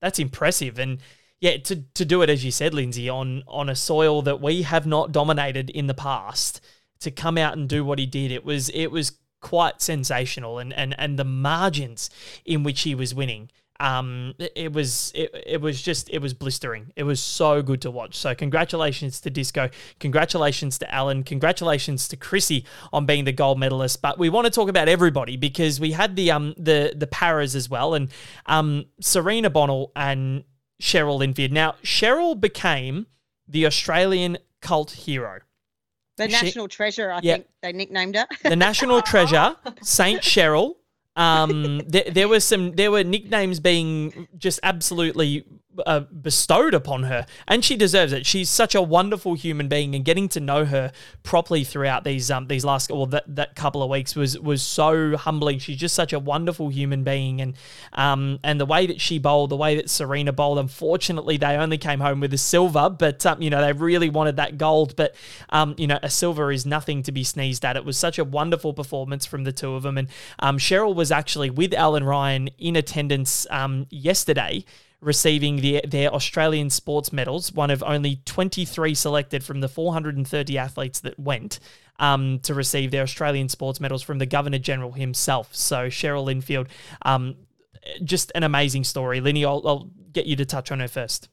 that's 0.00 0.18
impressive, 0.18 0.80
and 0.80 0.98
yeah, 1.40 1.58
to, 1.58 1.76
to 1.94 2.04
do 2.04 2.22
it 2.22 2.30
as 2.30 2.44
you 2.44 2.50
said, 2.50 2.74
Lynsey, 2.74 3.08
on 3.08 3.44
on 3.46 3.68
a 3.68 3.76
soil 3.76 4.22
that 4.22 4.40
we 4.40 4.62
have 4.62 4.86
not 4.86 5.12
dominated 5.12 5.70
in 5.70 5.86
the 5.86 5.94
past, 5.94 6.60
to 7.00 7.10
come 7.10 7.38
out 7.38 7.56
and 7.56 7.68
do 7.68 7.84
what 7.84 7.98
he 7.98 8.06
did, 8.06 8.32
it 8.32 8.44
was 8.44 8.68
it 8.70 8.88
was 8.88 9.12
quite 9.44 9.82
sensational, 9.82 10.58
and 10.58 10.72
and 10.72 10.94
and 10.98 11.18
the 11.18 11.24
margins 11.24 12.10
in 12.44 12.64
which 12.64 12.80
he 12.80 12.94
was 12.94 13.14
winning. 13.14 13.50
Um, 13.80 14.34
it, 14.38 14.72
was 14.72 15.10
it, 15.14 15.30
it 15.46 15.60
was 15.60 15.82
just 15.82 16.08
it 16.08 16.20
was 16.20 16.32
blistering. 16.32 16.92
It 16.96 17.02
was 17.02 17.20
so 17.20 17.60
good 17.60 17.82
to 17.82 17.90
watch. 17.90 18.14
So 18.14 18.34
congratulations 18.34 19.20
to 19.20 19.30
Disco, 19.30 19.68
congratulations 19.98 20.78
to 20.78 20.94
Ellen, 20.94 21.24
congratulations 21.24 22.08
to 22.08 22.16
Chrissy 22.16 22.64
on 22.92 23.04
being 23.04 23.24
the 23.24 23.32
gold 23.32 23.58
medalist. 23.58 24.00
But 24.00 24.16
we 24.18 24.30
want 24.30 24.46
to 24.46 24.50
talk 24.50 24.68
about 24.68 24.88
everybody 24.88 25.36
because 25.36 25.80
we 25.80 25.92
had 25.92 26.16
the 26.16 26.30
um 26.30 26.54
the 26.56 26.94
the 26.96 27.06
paras 27.06 27.54
as 27.54 27.68
well, 27.68 27.94
and 27.94 28.10
um 28.46 28.86
Sarina 29.02 29.52
Bonnell 29.52 29.92
and 29.94 30.44
Cheryl 30.80 31.18
Linfield. 31.18 31.50
Now, 31.50 31.74
Cheryl 31.82 32.40
became 32.40 33.06
the 33.46 33.66
Australian 33.66 34.38
cult 34.62 34.92
hero. 34.92 35.40
The 36.16 36.28
she, 36.28 36.32
national 36.32 36.68
treasure, 36.68 37.10
I 37.10 37.20
yeah, 37.22 37.34
think 37.34 37.46
they 37.62 37.72
nicknamed 37.72 38.16
her. 38.16 38.26
the 38.42 38.56
national 38.56 39.02
treasure, 39.02 39.56
Saint 39.82 40.20
Cheryl. 40.20 40.74
Um, 41.16 41.80
there, 41.86 42.10
there 42.10 42.28
was 42.28 42.44
some, 42.44 42.72
there 42.72 42.90
were 42.90 43.04
nicknames 43.04 43.60
being 43.60 44.26
just 44.36 44.60
absolutely 44.62 45.44
uh, 45.86 46.00
bestowed 46.00 46.74
upon 46.74 47.04
her, 47.04 47.26
and 47.46 47.64
she 47.64 47.76
deserves 47.76 48.12
it. 48.12 48.26
She's 48.26 48.50
such 48.50 48.74
a 48.74 48.82
wonderful 48.82 49.34
human 49.34 49.68
being, 49.68 49.94
and 49.94 50.04
getting 50.04 50.28
to 50.30 50.40
know 50.40 50.64
her 50.64 50.92
properly 51.22 51.64
throughout 51.64 52.04
these 52.04 52.30
um 52.30 52.46
these 52.46 52.64
last 52.64 52.90
or 52.90 53.06
that, 53.08 53.24
that 53.26 53.54
couple 53.54 53.82
of 53.82 53.90
weeks 53.90 54.14
was 54.14 54.38
was 54.38 54.62
so 54.62 55.16
humbling. 55.16 55.58
She's 55.58 55.76
just 55.76 55.94
such 55.94 56.12
a 56.12 56.18
wonderful 56.18 56.68
human 56.68 57.04
being, 57.04 57.40
and 57.40 57.54
um 57.92 58.38
and 58.42 58.60
the 58.60 58.66
way 58.66 58.86
that 58.86 59.00
she 59.00 59.18
bowled, 59.18 59.50
the 59.50 59.56
way 59.56 59.76
that 59.76 59.90
Serena 59.90 60.32
bowled. 60.32 60.58
Unfortunately, 60.58 61.36
they 61.36 61.56
only 61.56 61.78
came 61.78 62.00
home 62.00 62.20
with 62.20 62.32
a 62.32 62.38
silver, 62.38 62.90
but 62.90 63.24
um, 63.26 63.42
you 63.42 63.50
know 63.50 63.60
they 63.60 63.72
really 63.72 64.10
wanted 64.10 64.36
that 64.36 64.58
gold, 64.58 64.96
but 64.96 65.14
um 65.50 65.74
you 65.78 65.86
know 65.86 65.98
a 66.02 66.10
silver 66.10 66.52
is 66.52 66.64
nothing 66.66 67.02
to 67.02 67.12
be 67.12 67.24
sneezed 67.24 67.64
at. 67.64 67.76
It 67.76 67.84
was 67.84 67.98
such 67.98 68.18
a 68.18 68.24
wonderful 68.24 68.72
performance 68.72 69.26
from 69.26 69.44
the 69.44 69.52
two 69.52 69.74
of 69.74 69.82
them, 69.82 69.98
and 69.98 70.08
um 70.38 70.58
Cheryl 70.58 70.94
was 70.94 71.10
actually 71.10 71.50
with 71.50 71.72
Ellen 71.74 72.04
Ryan 72.04 72.48
in 72.58 72.76
attendance 72.76 73.46
um 73.50 73.86
yesterday 73.90 74.64
receiving 75.00 75.56
the, 75.56 75.82
their 75.86 76.12
Australian 76.12 76.70
sports 76.70 77.12
medals, 77.12 77.52
one 77.52 77.70
of 77.70 77.82
only 77.82 78.20
23 78.24 78.94
selected 78.94 79.44
from 79.44 79.60
the 79.60 79.68
430 79.68 80.58
athletes 80.58 81.00
that 81.00 81.18
went 81.18 81.60
um, 81.98 82.40
to 82.40 82.54
receive 82.54 82.90
their 82.90 83.02
Australian 83.02 83.48
sports 83.48 83.80
medals 83.80 84.02
from 84.02 84.18
the 84.18 84.26
Governor 84.26 84.58
General 84.58 84.92
himself. 84.92 85.54
So 85.54 85.88
Cheryl 85.88 86.26
Linfield, 86.26 86.68
um, 87.02 87.36
just 88.02 88.32
an 88.34 88.42
amazing 88.42 88.84
story. 88.84 89.20
Linny, 89.20 89.44
I'll, 89.44 89.62
I'll 89.66 89.90
get 90.12 90.26
you 90.26 90.36
to 90.36 90.44
touch 90.44 90.72
on 90.72 90.80
her 90.80 90.88
first. 90.88 91.28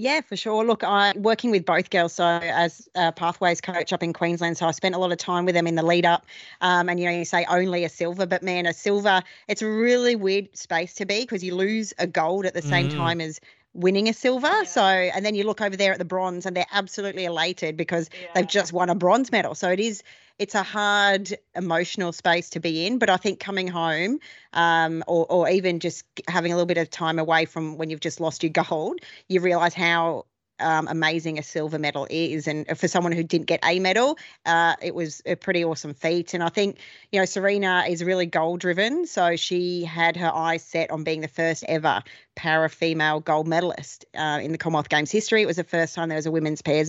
Yeah, 0.00 0.20
for 0.20 0.36
sure. 0.36 0.64
Look, 0.64 0.84
I'm 0.84 1.22
working 1.22 1.50
with 1.50 1.64
both 1.64 1.90
girls. 1.90 2.12
So, 2.12 2.24
as 2.24 2.88
a 2.94 3.10
pathways 3.10 3.60
coach 3.60 3.92
up 3.92 4.00
in 4.04 4.12
Queensland, 4.12 4.56
so 4.56 4.66
I 4.66 4.70
spent 4.70 4.94
a 4.94 4.98
lot 4.98 5.10
of 5.10 5.18
time 5.18 5.44
with 5.44 5.56
them 5.56 5.66
in 5.66 5.74
the 5.74 5.82
lead 5.82 6.06
up. 6.06 6.24
Um, 6.60 6.88
and 6.88 7.00
you 7.00 7.06
know, 7.06 7.12
you 7.12 7.24
say 7.24 7.44
only 7.48 7.82
a 7.82 7.88
silver, 7.88 8.24
but 8.24 8.44
man, 8.44 8.66
a 8.66 8.72
silver, 8.72 9.22
it's 9.48 9.60
a 9.60 9.68
really 9.68 10.14
weird 10.14 10.56
space 10.56 10.94
to 10.94 11.04
be 11.04 11.22
because 11.22 11.42
you 11.42 11.56
lose 11.56 11.92
a 11.98 12.06
gold 12.06 12.46
at 12.46 12.54
the 12.54 12.62
same 12.62 12.88
mm. 12.90 12.94
time 12.94 13.20
as 13.20 13.40
winning 13.74 14.08
a 14.08 14.12
silver. 14.12 14.46
Yeah. 14.46 14.62
So, 14.62 14.82
and 14.82 15.26
then 15.26 15.34
you 15.34 15.42
look 15.42 15.60
over 15.60 15.76
there 15.76 15.92
at 15.92 15.98
the 15.98 16.04
bronze, 16.04 16.46
and 16.46 16.56
they're 16.56 16.64
absolutely 16.70 17.24
elated 17.24 17.76
because 17.76 18.08
yeah. 18.12 18.28
they've 18.36 18.48
just 18.48 18.72
won 18.72 18.90
a 18.90 18.94
bronze 18.94 19.32
medal. 19.32 19.56
So 19.56 19.68
it 19.68 19.80
is 19.80 20.04
it's 20.38 20.54
a 20.54 20.62
hard 20.62 21.36
emotional 21.54 22.12
space 22.12 22.50
to 22.50 22.60
be 22.60 22.86
in. 22.86 22.98
But 22.98 23.10
I 23.10 23.16
think 23.16 23.40
coming 23.40 23.68
home, 23.68 24.18
um, 24.52 25.04
or 25.06 25.26
or 25.30 25.48
even 25.48 25.80
just 25.80 26.04
having 26.28 26.52
a 26.52 26.56
little 26.56 26.66
bit 26.66 26.78
of 26.78 26.90
time 26.90 27.18
away 27.18 27.44
from 27.44 27.76
when 27.76 27.90
you've 27.90 28.00
just 28.00 28.20
lost 28.20 28.42
your 28.42 28.52
gold, 28.52 29.00
you 29.28 29.40
realise 29.40 29.74
how 29.74 30.26
um, 30.60 30.88
amazing 30.88 31.38
a 31.38 31.42
silver 31.42 31.78
medal 31.78 32.06
is. 32.10 32.48
And 32.48 32.66
for 32.76 32.88
someone 32.88 33.12
who 33.12 33.22
didn't 33.22 33.46
get 33.46 33.60
a 33.64 33.78
medal, 33.78 34.18
uh, 34.46 34.74
it 34.82 34.94
was 34.94 35.22
a 35.26 35.34
pretty 35.36 35.64
awesome 35.64 35.94
feat. 35.94 36.34
And 36.34 36.42
I 36.42 36.48
think, 36.48 36.78
you 37.12 37.20
know, 37.20 37.24
Sarina 37.24 37.88
is 37.88 38.02
really 38.02 38.26
goal 38.26 38.56
driven. 38.56 39.06
So 39.06 39.36
she 39.36 39.84
had 39.84 40.16
her 40.16 40.32
eyes 40.34 40.62
set 40.62 40.90
on 40.90 41.04
being 41.04 41.20
the 41.20 41.28
first 41.28 41.64
ever 41.68 42.02
para 42.38 42.70
female 42.70 43.18
gold 43.18 43.48
medalist 43.48 44.06
uh, 44.14 44.38
in 44.40 44.52
the 44.52 44.58
Commonwealth 44.58 44.88
Games 44.88 45.10
history. 45.10 45.42
It 45.42 45.46
was 45.46 45.56
the 45.56 45.64
first 45.64 45.92
time 45.92 46.08
there 46.08 46.16
was 46.16 46.24
a 46.24 46.30
women's 46.30 46.62
pairs 46.62 46.88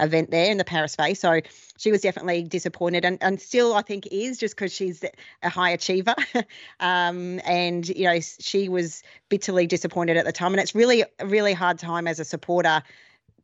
event 0.00 0.30
there 0.32 0.50
in 0.50 0.58
the 0.58 0.64
para 0.64 0.88
space. 0.88 1.20
So 1.20 1.40
she 1.78 1.92
was 1.92 2.00
definitely 2.00 2.42
disappointed 2.42 3.04
and, 3.04 3.16
and 3.20 3.40
still, 3.40 3.74
I 3.74 3.82
think, 3.82 4.08
is 4.10 4.38
just 4.38 4.56
because 4.56 4.72
she's 4.72 5.04
a 5.44 5.48
high 5.48 5.70
achiever. 5.70 6.16
um, 6.80 7.40
and, 7.44 7.88
you 7.88 8.06
know, 8.06 8.18
she 8.20 8.68
was 8.68 9.04
bitterly 9.28 9.68
disappointed 9.68 10.16
at 10.16 10.24
the 10.24 10.32
time. 10.32 10.52
And 10.52 10.60
it's 10.60 10.74
really, 10.74 11.04
really 11.22 11.52
hard 11.52 11.78
time 11.78 12.08
as 12.08 12.18
a 12.18 12.24
supporter 12.24 12.82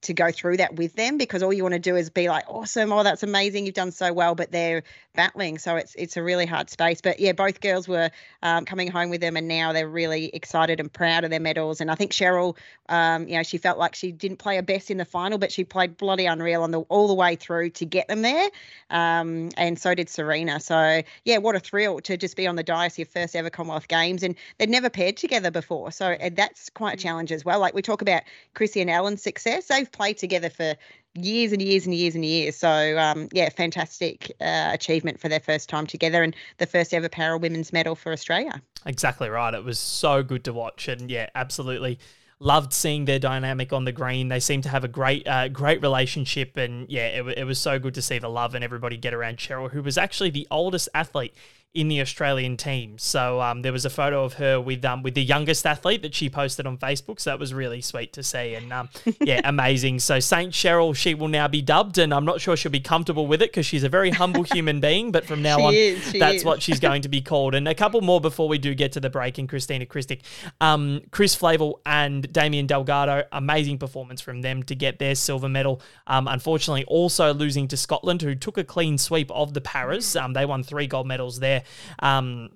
to 0.04 0.14
go 0.14 0.30
through 0.30 0.58
that 0.58 0.76
with 0.76 0.94
them 0.94 1.18
because 1.18 1.42
all 1.42 1.52
you 1.52 1.62
want 1.62 1.74
to 1.74 1.80
do 1.80 1.96
is 1.96 2.10
be 2.10 2.28
like, 2.28 2.44
awesome, 2.48 2.92
oh, 2.92 3.02
that's 3.02 3.22
amazing, 3.22 3.66
you've 3.66 3.74
done 3.74 3.92
so 3.92 4.12
well, 4.12 4.34
but 4.34 4.50
they're 4.52 4.82
battling, 5.14 5.58
so 5.58 5.76
it's 5.76 5.94
it's 5.94 6.16
a 6.16 6.22
really 6.22 6.46
hard 6.46 6.70
space. 6.70 7.00
But 7.00 7.20
yeah, 7.20 7.32
both 7.32 7.60
girls 7.60 7.88
were 7.88 8.10
um, 8.42 8.64
coming 8.64 8.90
home 8.90 9.10
with 9.10 9.20
them, 9.20 9.36
and 9.36 9.48
now 9.48 9.72
they're 9.72 9.88
really 9.88 10.26
excited 10.34 10.80
and 10.80 10.92
proud 10.92 11.24
of 11.24 11.30
their 11.30 11.40
medals. 11.40 11.80
And 11.80 11.90
I 11.90 11.94
think 11.94 12.12
Cheryl, 12.12 12.56
um, 12.88 13.28
you 13.28 13.36
know, 13.36 13.42
she 13.42 13.58
felt 13.58 13.78
like 13.78 13.94
she 13.94 14.12
didn't 14.12 14.38
play 14.38 14.56
her 14.56 14.62
best 14.62 14.90
in 14.90 14.96
the 14.98 15.04
final, 15.04 15.38
but 15.38 15.52
she 15.52 15.64
played 15.64 15.96
bloody 15.96 16.26
unreal 16.26 16.62
on 16.62 16.70
the 16.70 16.80
all 16.80 17.08
the 17.08 17.14
way 17.14 17.36
through 17.36 17.70
to 17.70 17.84
get 17.84 18.08
them 18.08 18.22
there, 18.22 18.48
um, 18.90 19.50
and 19.56 19.78
so 19.78 19.94
did 19.94 20.08
serena 20.08 20.60
So 20.60 21.02
yeah, 21.24 21.38
what 21.38 21.56
a 21.56 21.60
thrill 21.60 22.00
to 22.00 22.16
just 22.16 22.36
be 22.36 22.46
on 22.46 22.56
the 22.56 22.62
dais 22.62 22.98
your 22.98 23.06
first 23.06 23.36
ever 23.36 23.50
Commonwealth 23.50 23.88
Games, 23.88 24.22
and 24.22 24.34
they'd 24.58 24.70
never 24.70 24.90
paired 24.90 25.16
together 25.16 25.50
before, 25.50 25.92
so 25.92 26.16
that's 26.32 26.70
quite 26.70 26.94
a 26.94 27.02
challenge 27.02 27.32
as 27.32 27.44
well. 27.44 27.60
Like 27.60 27.74
we 27.74 27.82
talk 27.82 28.02
about 28.02 28.22
Chrissy 28.54 28.80
and 28.80 28.90
ellen's 28.90 29.22
success, 29.22 29.66
they've 29.66 29.90
played 29.94 30.18
together 30.18 30.50
for 30.50 30.74
years 31.14 31.52
and 31.52 31.62
years 31.62 31.86
and 31.86 31.94
years 31.94 32.14
and 32.14 32.24
years. 32.24 32.56
So 32.56 32.98
um, 32.98 33.28
yeah, 33.32 33.48
fantastic 33.48 34.32
uh, 34.40 34.70
achievement 34.72 35.20
for 35.20 35.28
their 35.28 35.40
first 35.40 35.68
time 35.68 35.86
together 35.86 36.22
and 36.22 36.34
the 36.58 36.66
first 36.66 36.92
ever 36.92 37.08
para 37.08 37.38
women's 37.38 37.72
medal 37.72 37.94
for 37.94 38.12
Australia. 38.12 38.60
Exactly 38.84 39.28
right. 39.28 39.54
It 39.54 39.64
was 39.64 39.78
so 39.78 40.22
good 40.22 40.44
to 40.44 40.52
watch, 40.52 40.88
and 40.88 41.10
yeah, 41.10 41.30
absolutely 41.34 41.98
loved 42.40 42.72
seeing 42.72 43.06
their 43.06 43.18
dynamic 43.18 43.72
on 43.72 43.84
the 43.84 43.92
green. 43.92 44.28
They 44.28 44.40
seem 44.40 44.60
to 44.62 44.68
have 44.68 44.84
a 44.84 44.88
great, 44.88 45.26
uh, 45.26 45.48
great 45.48 45.80
relationship, 45.80 46.56
and 46.56 46.88
yeah, 46.90 47.06
it, 47.06 47.38
it 47.38 47.44
was 47.44 47.58
so 47.58 47.78
good 47.78 47.94
to 47.94 48.02
see 48.02 48.18
the 48.18 48.28
love 48.28 48.54
and 48.54 48.64
everybody 48.64 48.96
get 48.96 49.14
around 49.14 49.38
Cheryl, 49.38 49.70
who 49.70 49.82
was 49.82 49.96
actually 49.96 50.30
the 50.30 50.46
oldest 50.50 50.88
athlete 50.94 51.34
in 51.74 51.88
the 51.88 52.00
Australian 52.00 52.56
team. 52.56 52.96
So 52.98 53.40
um, 53.40 53.62
there 53.62 53.72
was 53.72 53.84
a 53.84 53.90
photo 53.90 54.24
of 54.24 54.34
her 54.34 54.60
with 54.60 54.84
um, 54.84 55.02
with 55.02 55.14
the 55.14 55.22
youngest 55.24 55.66
athlete 55.66 56.02
that 56.02 56.14
she 56.14 56.30
posted 56.30 56.66
on 56.66 56.78
Facebook. 56.78 57.18
So 57.18 57.30
that 57.30 57.40
was 57.40 57.52
really 57.52 57.80
sweet 57.80 58.12
to 58.12 58.22
see, 58.22 58.54
and 58.54 58.72
um, 58.72 58.88
yeah, 59.20 59.40
amazing. 59.42 59.98
So 59.98 60.20
Saint 60.20 60.52
Cheryl, 60.52 60.94
she 60.94 61.14
will 61.14 61.28
now 61.28 61.48
be 61.48 61.60
dubbed, 61.60 61.98
and 61.98 62.14
I'm 62.14 62.24
not 62.24 62.40
sure 62.40 62.56
she'll 62.56 62.70
be 62.70 62.78
comfortable 62.78 63.26
with 63.26 63.42
it 63.42 63.50
because 63.50 63.66
she's 63.66 63.82
a 63.82 63.88
very 63.88 64.10
humble 64.10 64.44
human 64.44 64.78
being. 64.78 65.10
But 65.10 65.26
from 65.26 65.42
now 65.42 65.56
She 65.56 65.62
on, 65.64 65.74
is, 65.74 66.12
that's 66.12 66.36
is. 66.36 66.44
what 66.44 66.62
she's 66.62 66.78
going 66.78 67.02
to 67.02 67.08
be 67.08 67.20
called. 67.20 67.56
And 67.56 67.66
a 67.66 67.74
couple 67.74 68.00
more 68.02 68.20
before 68.20 68.48
we 68.48 68.58
do 68.58 68.72
get 68.74 68.92
to 68.92 69.00
the 69.00 69.10
break. 69.10 69.38
And 69.38 69.48
Kristina 69.48 69.86
Krstic, 69.86 70.20
um, 70.60 71.02
Chris 71.10 71.34
Flavel 71.34 71.80
and 71.84 72.32
Damien 72.32 72.68
Delgado, 72.68 73.24
amazing 73.32 73.78
performance 73.78 74.20
from 74.20 74.42
them 74.42 74.62
to 74.64 74.76
get 74.76 75.00
their 75.00 75.16
silver 75.16 75.48
medal. 75.48 75.82
Um, 76.06 76.28
unfortunately, 76.28 76.84
also 76.84 77.34
losing 77.34 77.66
to 77.68 77.76
Scotland, 77.76 78.22
who 78.22 78.36
took 78.36 78.58
a 78.58 78.64
clean 78.64 78.96
sweep 78.96 79.28
of 79.32 79.54
the 79.54 79.60
Paras. 79.60 80.14
Um, 80.14 80.34
they 80.34 80.46
won 80.46 80.62
three 80.62 80.86
gold 80.86 81.08
medals 81.08 81.40
there. 81.40 81.63
Um, 82.00 82.50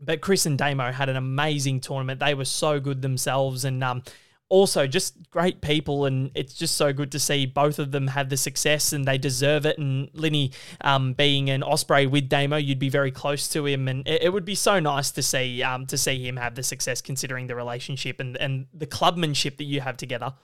but 0.00 0.20
Chris 0.20 0.46
and 0.46 0.58
Damo 0.58 0.92
had 0.92 1.08
an 1.08 1.16
amazing 1.16 1.80
tournament. 1.80 2.20
They 2.20 2.34
were 2.34 2.44
so 2.44 2.80
good 2.80 3.02
themselves, 3.02 3.64
and 3.64 3.82
um, 3.82 4.02
also 4.48 4.86
just 4.86 5.30
great 5.30 5.60
people. 5.60 6.04
And 6.04 6.30
it's 6.34 6.54
just 6.54 6.76
so 6.76 6.92
good 6.92 7.12
to 7.12 7.18
see 7.18 7.46
both 7.46 7.78
of 7.78 7.92
them 7.92 8.08
have 8.08 8.28
the 8.28 8.36
success, 8.36 8.92
and 8.92 9.04
they 9.04 9.18
deserve 9.18 9.66
it. 9.66 9.78
And 9.78 10.10
Linny, 10.12 10.52
um, 10.80 11.14
being 11.14 11.48
an 11.50 11.62
Osprey 11.62 12.06
with 12.06 12.28
Damo, 12.28 12.56
you'd 12.56 12.78
be 12.78 12.90
very 12.90 13.10
close 13.10 13.48
to 13.48 13.66
him, 13.66 13.88
and 13.88 14.06
it, 14.06 14.24
it 14.24 14.32
would 14.32 14.44
be 14.44 14.54
so 14.54 14.80
nice 14.80 15.10
to 15.12 15.22
see 15.22 15.62
um, 15.62 15.86
to 15.86 15.96
see 15.96 16.26
him 16.26 16.36
have 16.36 16.54
the 16.54 16.62
success, 16.62 17.00
considering 17.00 17.46
the 17.46 17.54
relationship 17.54 18.20
and 18.20 18.36
and 18.36 18.66
the 18.74 18.86
clubmanship 18.86 19.56
that 19.58 19.64
you 19.64 19.80
have 19.80 19.96
together. 19.96 20.34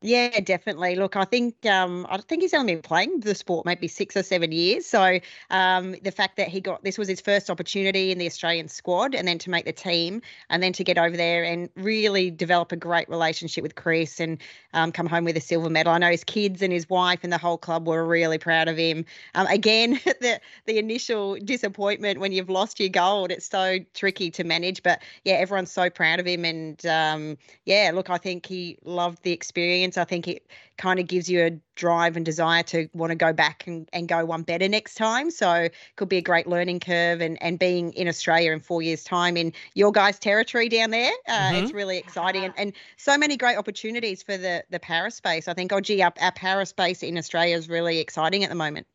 Yeah, 0.00 0.38
definitely. 0.38 0.94
Look, 0.94 1.16
I 1.16 1.24
think 1.24 1.66
um, 1.66 2.06
I 2.08 2.18
think 2.18 2.42
he's 2.42 2.54
only 2.54 2.74
been 2.74 2.82
playing 2.82 3.18
the 3.18 3.34
sport 3.34 3.66
maybe 3.66 3.88
six 3.88 4.16
or 4.16 4.22
seven 4.22 4.52
years. 4.52 4.86
So 4.86 5.18
um, 5.50 5.96
the 6.04 6.12
fact 6.12 6.36
that 6.36 6.46
he 6.46 6.60
got 6.60 6.84
this 6.84 6.96
was 6.98 7.08
his 7.08 7.20
first 7.20 7.50
opportunity 7.50 8.12
in 8.12 8.18
the 8.18 8.26
Australian 8.26 8.68
squad, 8.68 9.16
and 9.16 9.26
then 9.26 9.38
to 9.38 9.50
make 9.50 9.64
the 9.64 9.72
team, 9.72 10.22
and 10.50 10.62
then 10.62 10.72
to 10.74 10.84
get 10.84 10.98
over 10.98 11.16
there 11.16 11.42
and 11.42 11.68
really 11.74 12.30
develop 12.30 12.70
a 12.70 12.76
great 12.76 13.08
relationship 13.08 13.64
with 13.64 13.74
Chris, 13.74 14.20
and 14.20 14.38
um, 14.72 14.92
come 14.92 15.06
home 15.06 15.24
with 15.24 15.36
a 15.36 15.40
silver 15.40 15.68
medal. 15.68 15.92
I 15.92 15.98
know 15.98 16.10
his 16.12 16.22
kids 16.22 16.62
and 16.62 16.72
his 16.72 16.88
wife 16.88 17.20
and 17.24 17.32
the 17.32 17.38
whole 17.38 17.58
club 17.58 17.88
were 17.88 18.04
really 18.06 18.38
proud 18.38 18.68
of 18.68 18.76
him. 18.76 19.04
Um, 19.34 19.48
again, 19.48 19.98
the 20.04 20.40
the 20.66 20.78
initial 20.78 21.34
disappointment 21.44 22.20
when 22.20 22.30
you've 22.30 22.50
lost 22.50 22.78
your 22.78 22.88
gold, 22.88 23.32
it's 23.32 23.48
so 23.48 23.78
tricky 23.94 24.30
to 24.30 24.44
manage. 24.44 24.80
But 24.84 25.02
yeah, 25.24 25.34
everyone's 25.34 25.72
so 25.72 25.90
proud 25.90 26.20
of 26.20 26.26
him, 26.26 26.44
and 26.44 26.86
um, 26.86 27.36
yeah, 27.64 27.90
look, 27.92 28.10
I 28.10 28.18
think 28.18 28.46
he 28.46 28.78
loved 28.84 29.24
the 29.24 29.32
experience. 29.32 29.87
I 29.96 30.04
think 30.04 30.28
it 30.28 30.46
kind 30.76 31.00
of 31.00 31.06
gives 31.06 31.30
you 31.30 31.44
a 31.44 31.50
drive 31.76 32.16
and 32.16 32.26
desire 32.26 32.62
to 32.64 32.88
want 32.92 33.10
to 33.10 33.16
go 33.16 33.32
back 33.32 33.66
and, 33.66 33.88
and 33.92 34.08
go 34.08 34.24
one 34.24 34.42
better 34.42 34.68
next 34.68 34.96
time. 34.96 35.30
So 35.30 35.68
could 35.96 36.08
be 36.08 36.18
a 36.18 36.22
great 36.22 36.46
learning 36.46 36.80
curve 36.80 37.20
and, 37.20 37.40
and 37.42 37.58
being 37.58 37.92
in 37.92 38.08
Australia 38.08 38.52
in 38.52 38.60
four 38.60 38.82
years' 38.82 39.04
time 39.04 39.36
in 39.36 39.52
your 39.74 39.92
guys' 39.92 40.18
territory 40.18 40.68
down 40.68 40.90
there. 40.90 41.12
Uh, 41.26 41.52
It's 41.54 41.72
really 41.72 41.98
exciting 41.98 42.44
and, 42.44 42.54
and 42.58 42.72
so 42.96 43.16
many 43.16 43.36
great 43.36 43.56
opportunities 43.56 44.22
for 44.22 44.36
the, 44.36 44.64
the 44.70 44.80
para 44.80 45.10
space. 45.10 45.48
I 45.48 45.54
think, 45.54 45.72
oh, 45.72 45.80
gee, 45.80 46.02
our, 46.02 46.12
our 46.20 46.32
para 46.32 46.66
space 46.66 47.02
in 47.02 47.16
Australia 47.16 47.56
is 47.56 47.68
really 47.68 47.98
exciting 47.98 48.44
at 48.44 48.50
the 48.50 48.56
moment. 48.56 48.86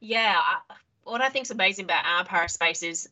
Yeah, 0.00 0.36
I- 0.38 0.74
what 1.04 1.20
I 1.20 1.28
think 1.28 1.44
is 1.44 1.50
amazing 1.50 1.84
about 1.84 2.04
our 2.04 2.24
paraspace 2.24 2.82
is, 2.88 3.08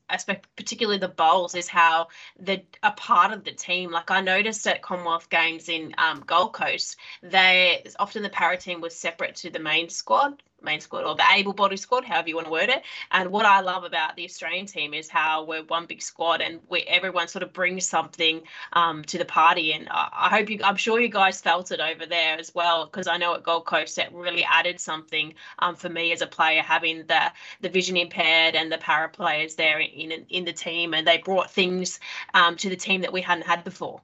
particularly 0.56 0.98
the 0.98 1.08
bowls, 1.08 1.54
is 1.54 1.68
how 1.68 2.08
they're 2.38 2.62
a 2.82 2.92
part 2.92 3.32
of 3.32 3.44
the 3.44 3.52
team. 3.52 3.90
Like 3.90 4.10
I 4.10 4.20
noticed 4.20 4.66
at 4.66 4.82
Commonwealth 4.82 5.28
Games 5.28 5.68
in 5.68 5.94
um, 5.98 6.22
Gold 6.26 6.52
Coast, 6.52 6.96
they 7.22 7.84
often 7.98 8.22
the 8.22 8.28
para 8.28 8.56
team 8.56 8.80
was 8.80 8.94
separate 8.94 9.36
to 9.36 9.50
the 9.50 9.58
main 9.58 9.88
squad, 9.88 10.42
main 10.62 10.80
squad 10.80 11.04
or 11.04 11.14
the 11.14 11.24
able-bodied 11.34 11.78
squad, 11.78 12.04
however 12.04 12.28
you 12.28 12.34
want 12.34 12.46
to 12.46 12.52
word 12.52 12.68
it. 12.68 12.82
And 13.10 13.30
what 13.30 13.46
I 13.46 13.60
love 13.60 13.84
about 13.84 14.16
the 14.16 14.24
Australian 14.24 14.66
team 14.66 14.94
is 14.94 15.08
how 15.08 15.44
we're 15.44 15.64
one 15.64 15.86
big 15.86 16.02
squad 16.02 16.40
and 16.40 16.60
we 16.68 16.82
everyone 16.82 17.28
sort 17.28 17.42
of 17.42 17.52
brings 17.52 17.86
something 17.86 18.42
um, 18.72 19.04
to 19.04 19.18
the 19.18 19.24
party. 19.24 19.72
And 19.72 19.88
I, 19.90 20.08
I 20.12 20.28
hope 20.28 20.50
you, 20.50 20.60
I'm 20.62 20.76
sure 20.76 21.00
you 21.00 21.08
guys 21.08 21.40
felt 21.40 21.70
it 21.70 21.80
over 21.80 22.06
there 22.06 22.38
as 22.38 22.54
well, 22.54 22.86
because 22.86 23.06
I 23.06 23.16
know 23.16 23.34
at 23.34 23.42
Gold 23.42 23.66
Coast 23.66 23.96
that 23.96 24.12
really 24.12 24.44
added 24.44 24.80
something 24.80 25.34
um, 25.58 25.76
for 25.76 25.88
me 25.88 26.12
as 26.12 26.22
a 26.22 26.26
player 26.26 26.62
having 26.62 27.06
the 27.06 27.32
the 27.60 27.68
vision 27.68 27.96
impaired 27.96 28.54
and 28.54 28.70
the 28.70 28.78
para 28.78 29.08
players 29.08 29.54
there 29.54 29.78
in 29.78 30.10
in, 30.10 30.26
in 30.28 30.44
the 30.44 30.52
team, 30.52 30.94
and 30.94 31.06
they 31.06 31.18
brought 31.18 31.50
things 31.50 32.00
um, 32.34 32.56
to 32.56 32.68
the 32.68 32.76
team 32.76 33.00
that 33.00 33.12
we 33.12 33.20
hadn't 33.20 33.46
had 33.46 33.64
before. 33.64 34.00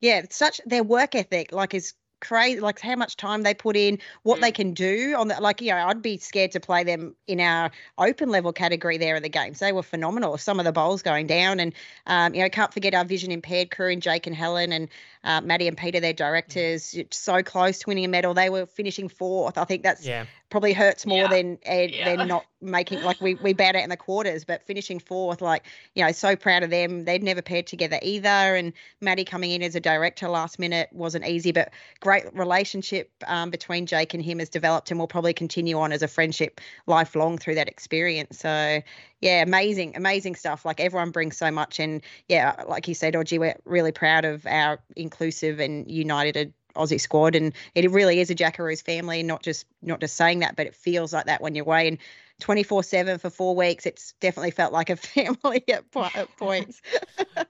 Yeah, 0.00 0.22
such 0.30 0.60
their 0.66 0.82
work 0.82 1.14
ethic, 1.14 1.52
like 1.52 1.74
is 1.74 1.94
crazy 2.20 2.60
like 2.60 2.80
how 2.80 2.96
much 2.96 3.16
time 3.16 3.42
they 3.42 3.54
put 3.54 3.76
in 3.76 3.98
what 4.22 4.40
they 4.40 4.50
Mm. 4.50 4.54
can 4.54 4.72
do 4.74 5.14
on 5.18 5.28
the 5.28 5.40
like 5.40 5.60
you 5.60 5.70
know 5.70 5.86
i'd 5.88 6.00
be 6.02 6.16
scared 6.18 6.52
to 6.52 6.60
play 6.60 6.82
them 6.82 7.14
in 7.26 7.40
our 7.40 7.70
open 7.98 8.30
level 8.30 8.52
category 8.52 8.96
there 8.98 9.16
in 9.16 9.22
the 9.22 9.28
games. 9.28 9.58
They 9.58 9.72
were 9.72 9.82
phenomenal. 9.82 10.38
Some 10.38 10.58
of 10.58 10.64
the 10.64 10.72
bowls 10.72 11.02
going 11.02 11.26
down 11.26 11.60
and 11.60 11.74
um, 12.06 12.34
you 12.34 12.42
know 12.42 12.48
can't 12.48 12.72
forget 12.72 12.94
our 12.94 13.04
vision 13.04 13.30
impaired 13.30 13.70
crew 13.70 13.90
and 13.90 14.00
jake 14.02 14.26
and 14.26 14.34
helen 14.36 14.72
and 14.72 14.88
uh, 15.24 15.40
maddie 15.40 15.68
and 15.68 15.76
peter 15.76 16.00
their 16.00 16.12
directors. 16.12 16.94
It's 16.94 17.18
so 17.18 17.42
close 17.42 17.80
to 17.80 17.84
winning 17.88 18.04
a 18.04 18.08
medal. 18.08 18.34
They 18.34 18.50
were 18.50 18.66
finishing 18.66 19.08
fourth. 19.08 19.58
I 19.58 19.64
think 19.64 19.82
that's 19.82 20.06
Yeah. 20.06 20.24
Probably 20.50 20.72
hurts 20.72 21.06
more 21.06 21.18
Yeah. 21.18 21.26
than 21.28 21.58
uh, 21.68 21.72
Yeah. 21.72 22.16
than 22.16 22.28
not 22.28 22.46
making 22.60 23.02
like 23.02 23.20
we 23.20 23.34
we 23.34 23.54
out 23.60 23.74
in 23.76 23.90
the 23.90 23.96
quarters 23.96 24.44
but 24.44 24.62
finishing 24.66 24.98
fourth 24.98 25.40
like 25.40 25.64
you 25.94 26.04
know 26.04 26.10
so 26.12 26.34
proud 26.34 26.62
of 26.62 26.70
them 26.70 27.04
they'd 27.04 27.22
never 27.22 27.42
paired 27.42 27.66
together 27.66 27.98
either 28.02 28.28
and 28.28 28.72
maddie 29.00 29.24
coming 29.24 29.50
in 29.50 29.62
as 29.62 29.74
a 29.74 29.80
director 29.80 30.28
last 30.28 30.58
minute 30.58 30.88
wasn't 30.92 31.24
easy 31.26 31.52
but 31.52 31.70
great 32.00 32.24
relationship 32.34 33.10
um, 33.26 33.50
between 33.50 33.86
Jake 33.86 34.14
and 34.14 34.22
him 34.22 34.38
has 34.38 34.48
developed 34.48 34.90
and 34.90 35.00
will 35.00 35.06
probably 35.06 35.32
continue 35.32 35.78
on 35.78 35.92
as 35.92 36.02
a 36.02 36.08
friendship 36.08 36.60
lifelong 36.86 37.38
through 37.38 37.54
that 37.56 37.68
experience. 37.68 38.38
So, 38.38 38.82
yeah, 39.20 39.42
amazing, 39.42 39.96
amazing 39.96 40.34
stuff. 40.36 40.64
Like 40.64 40.80
everyone 40.80 41.10
brings 41.10 41.36
so 41.36 41.50
much. 41.50 41.78
And 41.80 42.02
yeah, 42.28 42.62
like 42.68 42.88
you 42.88 42.94
said, 42.94 43.14
Odgie, 43.14 43.38
we're 43.38 43.56
really 43.64 43.92
proud 43.92 44.24
of 44.24 44.46
our 44.46 44.80
inclusive 44.94 45.60
and 45.60 45.90
united 45.90 46.52
Aussie 46.76 47.00
squad. 47.00 47.34
And 47.34 47.52
it 47.74 47.90
really 47.90 48.20
is 48.20 48.30
a 48.30 48.34
Jackaroos 48.34 48.82
family, 48.82 49.22
not 49.22 49.42
just 49.42 49.66
not 49.82 50.00
just 50.00 50.16
saying 50.16 50.40
that, 50.40 50.56
but 50.56 50.66
it 50.66 50.74
feels 50.74 51.12
like 51.12 51.26
that 51.26 51.40
when 51.40 51.54
you're 51.54 51.64
away. 51.64 51.88
And 51.88 51.98
24 52.40 52.82
7 52.82 53.18
for 53.18 53.30
four 53.30 53.56
weeks, 53.56 53.86
it's 53.86 54.12
definitely 54.20 54.50
felt 54.50 54.72
like 54.72 54.90
a 54.90 54.96
family 55.14 55.64
at, 55.72 55.90
po- 55.90 56.08
at 56.14 56.28
points. 56.36 56.80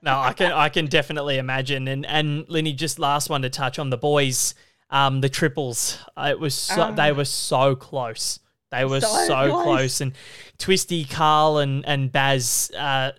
No, 0.02 0.18
I 0.18 0.32
can 0.32 0.52
I 0.52 0.68
can 0.68 0.86
definitely 0.86 1.38
imagine. 1.38 1.88
And 1.88 2.06
and 2.06 2.48
Linny, 2.48 2.72
just 2.72 2.98
last 2.98 3.28
one 3.30 3.42
to 3.42 3.50
touch 3.50 3.78
on 3.78 3.90
the 3.90 3.96
boys, 3.96 4.54
um, 4.90 5.20
the 5.20 5.28
triples. 5.28 5.98
Uh, 6.16 6.28
It 6.30 6.38
was 6.40 6.54
so, 6.54 6.92
they 6.92 7.10
Ah. 7.10 7.14
were 7.14 7.24
so 7.24 7.74
close. 7.74 8.38
They 8.70 8.84
were 8.84 9.00
so, 9.00 9.26
So 9.26 9.50
close. 9.50 9.64
close. 9.64 10.00
and 10.00 10.12
Twisty, 10.58 11.04
Carl, 11.04 11.58
and 11.58 11.84
and 11.86 12.10
Baz. 12.12 12.70
Uh, 12.76 13.12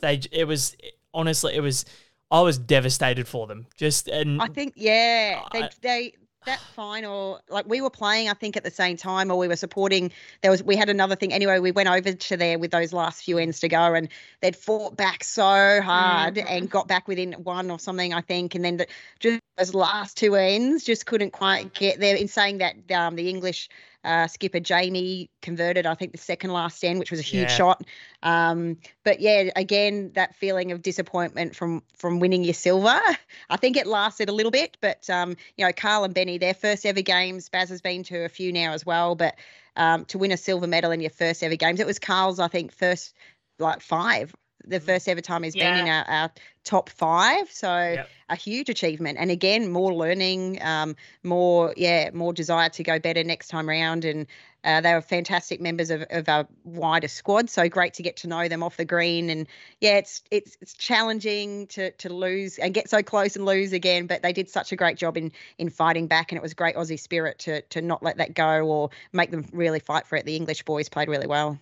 they 0.00 0.20
it 0.32 0.44
was 0.46 0.76
honestly 1.12 1.54
it 1.54 1.60
was. 1.60 1.84
I 2.30 2.40
was 2.42 2.58
devastated 2.58 3.26
for 3.26 3.46
them. 3.46 3.66
Just 3.76 4.08
and 4.08 4.40
I 4.40 4.46
think, 4.46 4.74
yeah, 4.76 5.42
they, 5.52 5.62
I- 5.62 5.70
they 5.82 6.14
that 6.46 6.60
final, 6.74 7.38
like 7.50 7.66
we 7.68 7.82
were 7.82 7.90
playing, 7.90 8.30
I 8.30 8.32
think 8.32 8.56
at 8.56 8.64
the 8.64 8.70
same 8.70 8.96
time, 8.96 9.30
or 9.30 9.36
we 9.36 9.46
were 9.46 9.56
supporting. 9.56 10.10
There 10.40 10.50
was 10.50 10.62
we 10.62 10.74
had 10.74 10.88
another 10.88 11.14
thing 11.14 11.34
anyway. 11.34 11.58
We 11.58 11.70
went 11.70 11.90
over 11.90 12.14
to 12.14 12.36
there 12.36 12.58
with 12.58 12.70
those 12.70 12.94
last 12.94 13.24
few 13.24 13.36
ends 13.36 13.60
to 13.60 13.68
go, 13.68 13.92
and 13.94 14.08
they'd 14.40 14.56
fought 14.56 14.96
back 14.96 15.22
so 15.22 15.82
hard 15.82 16.36
Mhm. 16.36 16.46
and 16.48 16.70
got 16.70 16.88
back 16.88 17.06
within 17.08 17.32
one 17.34 17.70
or 17.70 17.78
something, 17.78 18.14
I 18.14 18.22
think, 18.22 18.54
and 18.54 18.64
then 18.64 18.78
the, 18.78 18.86
just 19.18 19.40
those 19.58 19.74
last 19.74 20.16
two 20.16 20.34
ends 20.34 20.82
just 20.84 21.04
couldn't 21.04 21.32
quite 21.32 21.74
get 21.74 22.00
there. 22.00 22.16
In 22.16 22.26
saying 22.28 22.58
that, 22.58 22.90
um, 22.90 23.16
the 23.16 23.28
English. 23.28 23.68
Uh, 24.02 24.26
skipper 24.26 24.60
Jamie 24.60 25.30
converted, 25.42 25.84
I 25.86 25.94
think, 25.94 26.12
the 26.12 26.18
second 26.18 26.52
last 26.52 26.82
end, 26.84 26.98
which 26.98 27.10
was 27.10 27.20
a 27.20 27.24
huge 27.24 27.50
Yeah. 27.50 27.56
shot. 27.56 27.84
Um, 28.22 28.78
but 29.04 29.20
yeah, 29.20 29.50
again, 29.56 30.12
that 30.14 30.34
feeling 30.36 30.72
of 30.72 30.82
disappointment 30.82 31.54
from 31.54 31.82
from 31.96 32.18
winning 32.18 32.44
your 32.44 32.54
silver. 32.54 33.00
I 33.50 33.56
think 33.56 33.76
it 33.76 33.86
lasted 33.86 34.28
a 34.28 34.32
little 34.32 34.52
bit, 34.52 34.76
but 34.80 35.08
um, 35.10 35.36
you 35.56 35.66
know, 35.66 35.72
Carl 35.72 36.04
and 36.04 36.14
Benny, 36.14 36.38
their 36.38 36.54
first 36.54 36.86
ever 36.86 37.02
games. 37.02 37.48
Baz 37.48 37.68
has 37.68 37.82
been 37.82 38.02
to 38.04 38.24
a 38.24 38.28
few 38.28 38.52
now 38.52 38.72
as 38.72 38.86
well, 38.86 39.14
but 39.14 39.36
um, 39.76 40.04
to 40.06 40.18
win 40.18 40.32
a 40.32 40.36
silver 40.36 40.66
medal 40.66 40.90
in 40.90 41.00
your 41.00 41.10
first 41.10 41.42
ever 41.42 41.56
games, 41.56 41.80
it 41.80 41.86
was 41.86 41.98
Carl's, 41.98 42.38
I 42.40 42.48
think, 42.48 42.72
first 42.72 43.14
like 43.58 43.82
five. 43.82 44.34
The 44.64 44.80
first 44.80 45.08
ever 45.08 45.20
time 45.20 45.42
he's 45.42 45.54
been 45.54 45.76
in 45.78 45.88
our, 45.88 46.04
our 46.04 46.30
top 46.64 46.90
five, 46.90 47.50
so 47.50 47.68
Yep. 47.70 48.08
a 48.28 48.36
huge 48.36 48.68
achievement. 48.68 49.18
And 49.18 49.30
again, 49.30 49.70
more 49.70 49.94
learning, 49.94 50.62
um, 50.62 50.96
more 51.22 51.72
yeah, 51.76 52.10
more 52.12 52.32
desire 52.32 52.68
to 52.70 52.82
go 52.82 52.98
better 52.98 53.24
next 53.24 53.48
time 53.48 53.68
round. 53.68 54.04
And 54.04 54.26
uh, 54.62 54.80
they 54.82 54.92
were 54.92 55.00
fantastic 55.00 55.60
members 55.60 55.90
of, 55.90 56.04
of 56.10 56.28
our 56.28 56.46
wider 56.64 57.08
squad. 57.08 57.48
So 57.48 57.68
great 57.68 57.94
to 57.94 58.02
get 58.02 58.18
to 58.18 58.28
know 58.28 58.48
them 58.48 58.62
off 58.62 58.76
the 58.76 58.84
green. 58.84 59.30
And 59.30 59.46
yeah, 59.80 59.96
it's 59.96 60.22
it's 60.30 60.58
it's 60.60 60.74
challenging 60.74 61.66
to 61.68 61.90
to 61.92 62.12
lose 62.12 62.58
and 62.58 62.74
get 62.74 62.90
so 62.90 63.02
close 63.02 63.36
and 63.36 63.46
lose 63.46 63.72
again. 63.72 64.06
But 64.06 64.22
they 64.22 64.32
did 64.32 64.50
such 64.50 64.72
a 64.72 64.76
great 64.76 64.98
job 64.98 65.16
in 65.16 65.32
in 65.58 65.70
fighting 65.70 66.06
back, 66.06 66.32
and 66.32 66.36
it 66.36 66.42
was 66.42 66.54
great 66.54 66.76
Aussie 66.76 67.00
spirit 67.00 67.38
to 67.40 67.62
to 67.62 67.80
not 67.80 68.02
let 68.02 68.18
that 68.18 68.34
go 68.34 68.66
or 68.66 68.90
make 69.12 69.30
them 69.30 69.46
really 69.52 69.80
fight 69.80 70.06
for 70.06 70.16
it. 70.16 70.26
The 70.26 70.36
English 70.36 70.64
boys 70.64 70.88
played 70.88 71.08
really 71.08 71.26
well. 71.26 71.58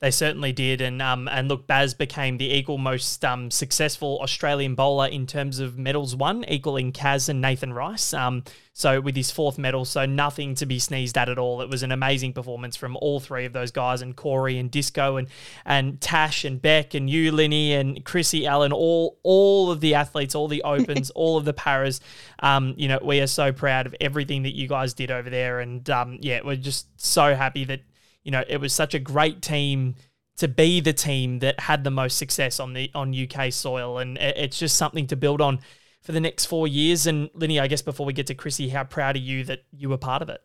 They 0.00 0.12
certainly 0.12 0.52
did, 0.52 0.80
and 0.80 1.02
um, 1.02 1.26
and 1.26 1.48
look, 1.48 1.66
Baz 1.66 1.92
became 1.92 2.38
the 2.38 2.54
equal 2.54 2.78
most 2.78 3.24
um, 3.24 3.50
successful 3.50 4.20
Australian 4.22 4.76
bowler 4.76 5.08
in 5.08 5.26
terms 5.26 5.58
of 5.58 5.76
medals 5.76 6.14
won, 6.14 6.44
equaling 6.46 6.92
Kaz 6.92 7.28
and 7.28 7.40
Nathan 7.40 7.72
Rice. 7.72 8.14
Um, 8.14 8.44
so 8.72 9.00
with 9.00 9.16
his 9.16 9.32
fourth 9.32 9.58
medal, 9.58 9.84
so 9.84 10.06
nothing 10.06 10.54
to 10.54 10.66
be 10.66 10.78
sneezed 10.78 11.18
at 11.18 11.28
at 11.28 11.36
all. 11.36 11.62
It 11.62 11.68
was 11.68 11.82
an 11.82 11.90
amazing 11.90 12.32
performance 12.32 12.76
from 12.76 12.96
all 12.98 13.18
three 13.18 13.44
of 13.44 13.52
those 13.52 13.72
guys, 13.72 14.00
and 14.00 14.14
Corey 14.14 14.56
and 14.56 14.70
Disco 14.70 15.16
and 15.16 15.26
and 15.64 16.00
Tash 16.00 16.44
and 16.44 16.62
Beck 16.62 16.94
and 16.94 17.10
you, 17.10 17.32
Linny 17.32 17.74
and 17.74 18.04
Chrissy 18.04 18.46
Allen, 18.46 18.72
all 18.72 19.18
all 19.24 19.72
of 19.72 19.80
the 19.80 19.96
athletes, 19.96 20.36
all 20.36 20.46
the 20.46 20.62
opens, 20.64 21.10
all 21.10 21.36
of 21.36 21.44
the 21.44 21.52
paras. 21.52 22.00
Um, 22.38 22.74
you 22.76 22.86
know, 22.86 23.00
we 23.02 23.20
are 23.20 23.26
so 23.26 23.50
proud 23.50 23.86
of 23.86 23.96
everything 24.00 24.44
that 24.44 24.54
you 24.54 24.68
guys 24.68 24.94
did 24.94 25.10
over 25.10 25.28
there, 25.28 25.58
and 25.58 25.90
um, 25.90 26.18
yeah, 26.20 26.42
we're 26.44 26.54
just 26.54 26.86
so 27.00 27.34
happy 27.34 27.64
that 27.64 27.80
you 28.28 28.32
know, 28.32 28.44
it 28.46 28.60
was 28.60 28.74
such 28.74 28.92
a 28.92 28.98
great 28.98 29.40
team 29.40 29.94
to 30.36 30.48
be 30.48 30.82
the 30.82 30.92
team 30.92 31.38
that 31.38 31.58
had 31.60 31.82
the 31.82 31.90
most 31.90 32.18
success 32.18 32.60
on 32.60 32.74
the 32.74 32.90
on 32.94 33.14
UK 33.14 33.50
soil, 33.50 33.96
and 33.96 34.18
it's 34.18 34.58
just 34.58 34.76
something 34.76 35.06
to 35.06 35.16
build 35.16 35.40
on 35.40 35.60
for 36.02 36.12
the 36.12 36.20
next 36.20 36.44
four 36.44 36.68
years. 36.68 37.06
And 37.06 37.30
Linny, 37.32 37.58
I 37.58 37.68
guess 37.68 37.80
before 37.80 38.04
we 38.04 38.12
get 38.12 38.26
to 38.26 38.34
Chrissy, 38.34 38.68
how 38.68 38.84
proud 38.84 39.16
are 39.16 39.20
you 39.20 39.44
that 39.44 39.60
you 39.72 39.88
were 39.88 39.96
part 39.96 40.20
of 40.20 40.28
it? 40.28 40.42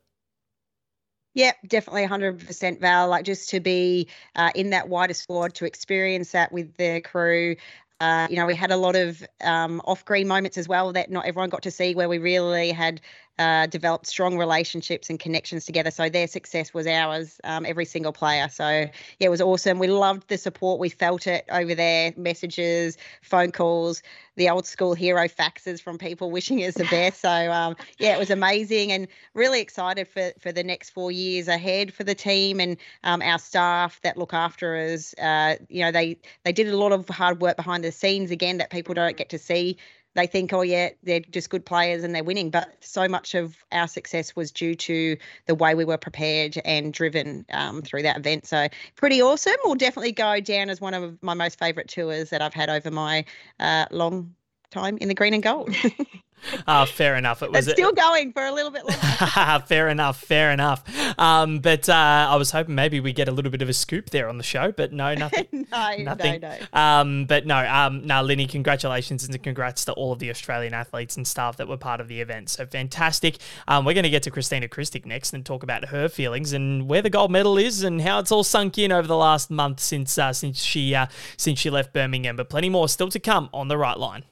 Yeah, 1.33 1.51
definitely 1.67 2.07
100% 2.07 2.79
Val. 2.79 3.09
Like 3.09 3.25
just 3.25 3.49
to 3.49 3.59
be 3.59 4.07
uh, 4.37 4.51
in 4.55 4.69
that 4.69 4.87
wider 4.87 5.13
squad, 5.13 5.53
to 5.55 5.65
experience 5.65 6.31
that 6.31 6.53
with 6.53 6.73
the 6.77 7.01
crew. 7.01 7.57
Uh, 7.99 8.27
you 8.29 8.37
know, 8.37 8.45
we 8.45 8.55
had 8.55 8.71
a 8.71 8.77
lot 8.77 8.95
of 8.95 9.21
um, 9.41 9.81
off 9.83 10.05
green 10.05 10.29
moments 10.29 10.57
as 10.57 10.69
well 10.69 10.93
that 10.93 11.11
not 11.11 11.25
everyone 11.25 11.49
got 11.49 11.63
to 11.63 11.71
see 11.71 11.95
where 11.95 12.07
we 12.07 12.17
really 12.17 12.71
had 12.71 13.01
uh, 13.39 13.65
developed 13.65 14.05
strong 14.05 14.37
relationships 14.37 15.09
and 15.09 15.19
connections 15.19 15.65
together. 15.65 15.89
So 15.89 16.07
their 16.07 16.27
success 16.27 16.73
was 16.73 16.85
ours, 16.85 17.41
um, 17.43 17.65
every 17.65 17.85
single 17.85 18.13
player. 18.13 18.47
So 18.49 18.67
yeah, 18.67 18.91
it 19.19 19.29
was 19.29 19.41
awesome. 19.41 19.79
We 19.79 19.87
loved 19.87 20.27
the 20.27 20.37
support. 20.37 20.79
We 20.79 20.89
felt 20.89 21.25
it 21.25 21.45
over 21.49 21.73
there, 21.73 22.13
messages, 22.15 22.97
phone 23.23 23.51
calls, 23.51 24.03
the 24.35 24.49
old 24.49 24.67
school 24.67 24.93
hero 24.93 25.27
faxes 25.27 25.81
from 25.81 25.97
people 25.97 26.29
wishing 26.31 26.59
us 26.63 26.75
the 26.75 26.85
best. 26.85 27.21
So 27.21 27.29
um, 27.29 27.75
yeah, 27.97 28.15
it 28.15 28.19
was 28.19 28.29
amazing 28.29 28.91
and 28.91 29.07
really 29.33 29.61
excited 29.61 30.07
for 30.07 30.31
for 30.39 30.51
the 30.51 30.63
next 30.63 30.91
four 30.91 31.11
years 31.11 31.47
ahead 31.47 31.93
for 31.93 32.03
the 32.03 32.15
team 32.15 32.59
and 32.59 32.77
um, 33.03 33.21
our 33.21 33.39
staff 33.39 33.99
that 34.01 34.15
look 34.15 34.33
after 34.33 34.75
us. 34.75 35.13
Uh, 35.15 35.55
you 35.69 35.81
know, 35.81 35.91
they 35.91 36.19
they 36.43 36.51
did 36.51 36.67
a 36.67 36.77
lot 36.77 36.91
of 36.91 37.09
hard 37.09 37.41
work 37.41 37.57
behind 37.57 37.83
the 37.83 37.91
scenes 37.91 38.29
again 38.29 38.57
that 38.57 38.69
people 38.69 38.93
don't 38.93 39.17
get 39.17 39.29
to 39.29 39.39
see 39.39 39.77
they 40.15 40.27
think, 40.27 40.53
oh, 40.53 40.61
yeah, 40.61 40.89
they're 41.03 41.19
just 41.19 41.49
good 41.49 41.65
players 41.65 42.03
and 42.03 42.13
they're 42.13 42.23
winning. 42.23 42.49
But 42.49 42.75
so 42.81 43.07
much 43.07 43.35
of 43.35 43.55
our 43.71 43.87
success 43.87 44.35
was 44.35 44.51
due 44.51 44.75
to 44.75 45.17
the 45.47 45.55
way 45.55 45.75
we 45.75 45.85
were 45.85 45.97
prepared 45.97 46.59
and 46.65 46.93
driven 46.93 47.45
um, 47.51 47.81
through 47.81 48.03
that 48.03 48.17
event. 48.17 48.45
So 48.45 48.67
pretty 48.95 49.21
awesome. 49.21 49.55
Will 49.63 49.75
definitely 49.75 50.11
go 50.11 50.39
down 50.39 50.69
as 50.69 50.79
one 50.79 50.93
of 50.93 51.21
my 51.21 51.33
most 51.33 51.57
favourite 51.57 51.87
tours 51.87 52.29
that 52.29 52.41
I've 52.41 52.53
had 52.53 52.69
over 52.69 52.91
my 52.91 53.25
uh, 53.59 53.85
long 53.91 54.35
time 54.71 54.97
in 54.97 55.07
the 55.07 55.15
green 55.15 55.33
and 55.33 55.43
gold. 55.43 55.73
uh, 56.67 56.85
fair 56.85 57.15
enough. 57.15 57.43
It 57.43 57.51
was 57.51 57.67
it's 57.67 57.77
still 57.77 57.91
going 57.91 58.33
for 58.33 58.45
a 58.45 58.51
little 58.51 58.71
bit 58.71 58.85
longer. 58.85 59.63
fair 59.67 59.89
enough. 59.89 60.21
Fair 60.21 60.51
enough. 60.51 60.83
Um, 61.19 61.59
but 61.59 61.89
uh, 61.89 62.27
I 62.29 62.35
was 62.35 62.51
hoping 62.51 62.75
maybe 62.75 62.99
we 62.99 63.13
get 63.13 63.27
a 63.27 63.31
little 63.31 63.51
bit 63.51 63.61
of 63.61 63.69
a 63.69 63.73
scoop 63.73 64.09
there 64.09 64.29
on 64.29 64.37
the 64.37 64.43
show, 64.43 64.71
but 64.71 64.93
no, 64.93 65.13
nothing. 65.13 65.47
no, 65.51 65.95
nothing. 65.97 66.41
no, 66.41 66.57
no. 66.73 66.79
Um, 66.79 67.25
but 67.25 67.45
no, 67.45 67.57
um, 67.57 68.05
now, 68.05 68.21
Linny, 68.21 68.47
congratulations 68.47 69.23
and 69.27 69.43
congrats 69.43 69.85
to 69.85 69.93
all 69.93 70.11
of 70.11 70.19
the 70.19 70.29
Australian 70.29 70.73
athletes 70.73 71.17
and 71.17 71.27
staff 71.27 71.57
that 71.57 71.67
were 71.67 71.77
part 71.77 72.01
of 72.01 72.07
the 72.07 72.21
event. 72.21 72.49
So 72.49 72.65
fantastic. 72.65 73.37
Um, 73.67 73.85
we're 73.85 73.93
going 73.93 74.03
to 74.03 74.09
get 74.09 74.23
to 74.23 74.31
Kristina 74.31 74.69
Krstic 74.69 75.05
next 75.05 75.33
and 75.33 75.45
talk 75.45 75.63
about 75.63 75.85
her 75.85 76.09
feelings 76.09 76.53
and 76.53 76.87
where 76.89 77.01
the 77.01 77.09
gold 77.09 77.31
medal 77.31 77.57
is 77.57 77.83
and 77.83 78.01
how 78.01 78.19
it's 78.19 78.31
all 78.31 78.43
sunk 78.43 78.77
in 78.77 78.91
over 78.91 79.07
the 79.07 79.17
last 79.17 79.49
month 79.49 79.79
since 79.79 80.17
uh, 80.17 80.33
since 80.33 80.61
she 80.61 80.95
uh, 80.95 81.07
since 81.37 81.59
she 81.59 81.69
left 81.69 81.93
Birmingham. 81.93 82.35
But 82.35 82.49
plenty 82.49 82.69
more 82.69 82.89
still 82.89 83.09
to 83.09 83.19
come 83.19 83.49
on 83.53 83.67
the 83.67 83.77
right 83.77 83.97
line. 83.97 84.25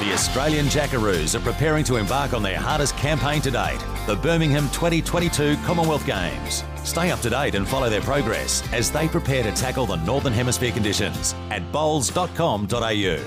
The 0.00 0.12
Australian 0.12 0.66
Jackaroos 0.66 1.34
are 1.34 1.40
preparing 1.40 1.84
to 1.84 1.96
embark 1.96 2.32
on 2.32 2.42
their 2.42 2.58
hardest 2.58 2.96
campaign 2.96 3.42
to 3.42 3.50
date, 3.50 3.80
the 4.06 4.16
Birmingham 4.16 4.68
2022 4.70 5.56
Commonwealth 5.64 6.06
Games. 6.06 6.62
Stay 6.84 7.10
up 7.10 7.20
to 7.20 7.30
date 7.30 7.54
and 7.54 7.66
follow 7.66 7.90
their 7.90 8.00
progress 8.00 8.62
as 8.72 8.90
they 8.90 9.08
prepare 9.08 9.42
to 9.42 9.52
tackle 9.52 9.86
the 9.86 9.96
Northern 9.96 10.32
Hemisphere 10.32 10.72
conditions 10.72 11.34
at 11.50 11.70
bowls.com.au. 11.72 13.18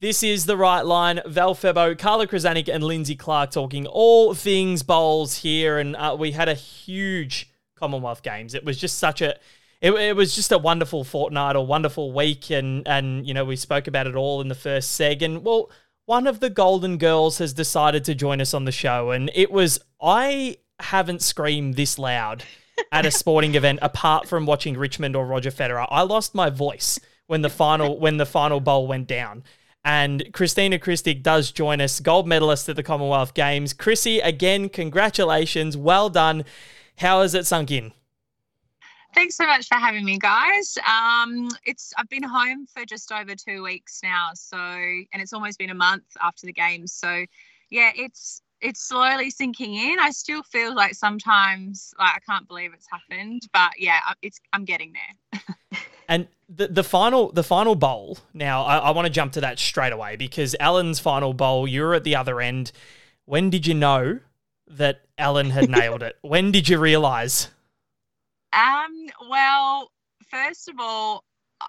This 0.00 0.24
is 0.24 0.46
the 0.46 0.56
right 0.56 0.84
line. 0.84 1.20
Val 1.26 1.54
Febbo, 1.54 1.96
Carla 1.96 2.26
Krizanic, 2.26 2.68
and 2.68 2.82
Lynsey 2.82 3.14
Clarke 3.14 3.52
talking 3.52 3.86
all 3.86 4.34
things 4.34 4.82
bowls 4.82 5.38
here. 5.38 5.78
And 5.78 5.94
uh, 5.94 6.16
we 6.18 6.32
had 6.32 6.48
a 6.48 6.54
huge 6.54 7.48
Commonwealth 7.76 8.24
Games. 8.24 8.54
It 8.54 8.64
was 8.64 8.76
just 8.78 8.98
such 8.98 9.22
a 9.22 9.36
it, 9.82 9.92
it 9.92 10.16
was 10.16 10.34
just 10.34 10.52
a 10.52 10.58
wonderful 10.58 11.02
fortnight 11.02 11.56
or 11.56 11.66
wonderful 11.66 12.12
week, 12.12 12.50
and 12.50 12.86
and 12.86 13.26
you 13.26 13.34
know 13.34 13.44
we 13.44 13.56
spoke 13.56 13.88
about 13.88 14.06
it 14.06 14.14
all 14.14 14.40
in 14.40 14.48
the 14.48 14.54
first 14.54 14.98
seg, 14.98 15.20
and 15.22 15.44
well, 15.44 15.70
one 16.06 16.28
of 16.28 16.40
the 16.40 16.48
Golden 16.48 16.96
Girls 16.96 17.38
has 17.38 17.52
decided 17.52 18.04
to 18.04 18.14
join 18.14 18.40
us 18.40 18.54
on 18.54 18.64
the 18.64 18.72
show, 18.72 19.10
and 19.10 19.30
it 19.34 19.50
was 19.50 19.80
I 20.00 20.58
haven't 20.78 21.20
screamed 21.20 21.74
this 21.74 21.98
loud 21.98 22.44
at 22.92 23.04
a 23.04 23.10
sporting 23.20 23.56
event 23.56 23.80
apart 23.82 24.28
from 24.28 24.46
watching 24.46 24.78
Richmond 24.78 25.16
or 25.16 25.26
Roger 25.26 25.50
Federer. 25.50 25.86
I 25.90 26.02
lost 26.02 26.32
my 26.34 26.48
voice 26.48 27.00
when 27.26 27.42
the 27.42 27.50
final 27.50 27.98
when 27.98 28.18
the 28.18 28.26
final 28.26 28.60
bowl 28.60 28.86
went 28.86 29.08
down. 29.08 29.42
And 29.84 30.26
Kristina 30.30 30.78
Krstic 30.78 31.24
does 31.24 31.50
join 31.50 31.80
us, 31.80 31.98
gold 31.98 32.28
medalist 32.28 32.68
at 32.68 32.76
the 32.76 32.84
Commonwealth 32.84 33.34
Games. 33.34 33.72
Chrissy, 33.72 34.20
again, 34.20 34.68
congratulations. 34.68 35.76
Well 35.76 36.08
done. 36.08 36.44
How 36.98 37.22
has 37.22 37.34
it 37.34 37.46
sunk 37.46 37.72
in? 37.72 37.92
Thanks 39.14 39.36
so 39.36 39.46
much 39.46 39.68
for 39.68 39.74
having 39.74 40.04
me, 40.04 40.18
guys. 40.18 40.78
Um, 40.78 41.48
it's 41.66 41.92
I've 41.98 42.08
been 42.08 42.22
home 42.22 42.66
for 42.66 42.86
just 42.86 43.12
over 43.12 43.34
two 43.34 43.62
weeks 43.62 44.00
now, 44.02 44.30
so 44.34 44.56
and 44.56 45.20
it's 45.20 45.32
almost 45.32 45.58
been 45.58 45.70
a 45.70 45.74
month 45.74 46.04
after 46.22 46.46
the 46.46 46.52
games. 46.52 46.92
So, 46.92 47.26
yeah, 47.70 47.90
it's 47.94 48.40
it's 48.62 48.80
slowly 48.80 49.28
sinking 49.28 49.74
in. 49.74 49.98
I 49.98 50.10
still 50.10 50.42
feel 50.42 50.74
like 50.74 50.94
sometimes 50.94 51.92
like 51.98 52.14
I 52.16 52.18
can't 52.20 52.48
believe 52.48 52.72
it's 52.72 52.86
happened, 52.90 53.42
but 53.52 53.72
yeah, 53.78 54.00
it's 54.22 54.40
I'm 54.54 54.64
getting 54.64 54.94
there. 54.94 55.40
and 56.08 56.26
the 56.48 56.68
the 56.68 56.84
final 56.84 57.32
the 57.32 57.44
final 57.44 57.74
bowl. 57.74 58.18
Now, 58.32 58.62
I, 58.62 58.78
I 58.78 58.90
want 58.92 59.06
to 59.06 59.12
jump 59.12 59.32
to 59.32 59.42
that 59.42 59.58
straight 59.58 59.92
away 59.92 60.16
because 60.16 60.56
Ellen's 60.58 61.00
final 61.00 61.34
bowl. 61.34 61.68
You're 61.68 61.94
at 61.94 62.04
the 62.04 62.16
other 62.16 62.40
end. 62.40 62.72
When 63.26 63.50
did 63.50 63.66
you 63.66 63.74
know 63.74 64.20
that 64.68 65.02
Ellen 65.18 65.50
had 65.50 65.68
nailed 65.70 66.02
it? 66.02 66.16
When 66.22 66.50
did 66.50 66.68
you 66.68 66.78
realize? 66.78 67.48
Um, 68.52 69.06
well, 69.28 69.90
first 70.30 70.68
of 70.68 70.76
all, 70.78 71.24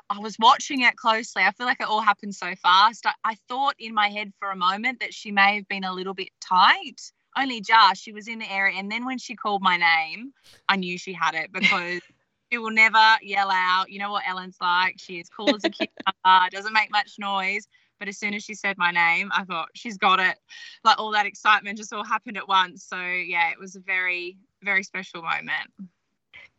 I 0.09 0.19
was 0.19 0.37
watching 0.39 0.81
it 0.81 0.95
closely. 0.95 1.43
I 1.43 1.51
feel 1.51 1.67
like 1.67 1.79
it 1.79 1.87
all 1.87 2.01
happened 2.01 2.35
so 2.35 2.55
fast. 2.55 3.05
I, 3.05 3.13
I, 3.23 3.35
thought 3.47 3.75
in 3.77 3.93
my 3.93 4.09
head 4.09 4.33
for 4.39 4.49
a 4.49 4.55
moment 4.55 4.99
that 4.99 5.13
she 5.13 5.31
may 5.31 5.55
have 5.55 5.67
been 5.67 5.83
a 5.83 5.93
little 5.93 6.13
bit 6.13 6.29
tight, 6.41 6.99
only 7.37 7.61
just. 7.61 8.01
She 8.01 8.11
was 8.11 8.27
in 8.27 8.39
the 8.39 8.51
area. 8.51 8.77
And 8.77 8.91
then 8.91 9.05
when 9.05 9.17
she 9.17 9.35
called 9.35 9.61
my 9.61 9.77
name, 9.77 10.33
I 10.67 10.77
knew 10.77 10.97
she 10.97 11.13
had 11.13 11.35
it 11.35 11.51
because 11.51 12.01
she 12.51 12.57
will 12.57 12.71
never 12.71 13.17
yell 13.21 13.51
out. 13.51 13.91
You 13.91 13.99
know 13.99 14.11
what 14.11 14.23
Ellen's 14.27 14.57
like? 14.59 14.95
She 14.97 15.19
is 15.19 15.29
cool 15.29 15.55
as 15.55 15.63
a 15.63 15.69
cucumber, 15.69 16.49
doesn't 16.51 16.73
make 16.73 16.91
much 16.91 17.15
noise. 17.19 17.67
But 17.99 18.07
as 18.07 18.17
soon 18.17 18.33
as 18.33 18.43
she 18.43 18.55
said 18.55 18.77
my 18.77 18.91
name, 18.91 19.29
I 19.33 19.45
thought 19.45 19.69
she's 19.75 19.97
got 19.97 20.19
it. 20.19 20.37
Like 20.83 20.99
all 20.99 21.11
that 21.11 21.25
excitement 21.25 21.77
just 21.77 21.93
all 21.93 22.03
happened 22.03 22.37
at 22.37 22.47
once. 22.47 22.83
So 22.83 22.97
yeah, 22.97 23.51
it 23.51 23.59
was 23.59 23.75
a 23.75 23.79
very, 23.79 24.37
very 24.61 24.83
special 24.83 25.21
moment. 25.21 25.71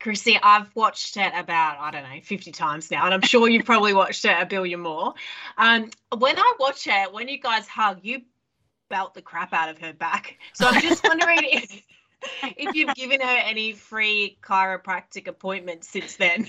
Chrissy, 0.00 0.38
I've 0.42 0.74
watched 0.74 1.16
it 1.16 1.32
about, 1.34 1.78
I 1.78 1.90
don't 1.90 2.02
know, 2.02 2.20
50 2.22 2.52
times 2.52 2.90
now, 2.90 3.04
and 3.06 3.14
I'm 3.14 3.22
sure 3.22 3.48
you've 3.48 3.64
probably 3.64 3.94
watched 3.94 4.24
it 4.24 4.36
a 4.38 4.44
billion 4.44 4.80
more. 4.80 5.14
Um, 5.56 5.90
when 6.16 6.38
I 6.38 6.52
watch 6.58 6.86
it, 6.86 7.12
when 7.12 7.28
you 7.28 7.38
guys 7.38 7.66
hug, 7.66 8.00
you 8.02 8.22
belt 8.90 9.14
the 9.14 9.22
crap 9.22 9.52
out 9.52 9.68
of 9.68 9.78
her 9.78 9.92
back. 9.92 10.38
So 10.52 10.66
I'm 10.66 10.80
just 10.80 11.04
wondering 11.04 11.38
if, 11.42 11.82
if 12.56 12.74
you've 12.74 12.94
given 12.94 13.20
her 13.20 13.36
any 13.36 13.72
free 13.72 14.38
chiropractic 14.42 15.26
appointments 15.26 15.88
since 15.88 16.16
then. 16.16 16.48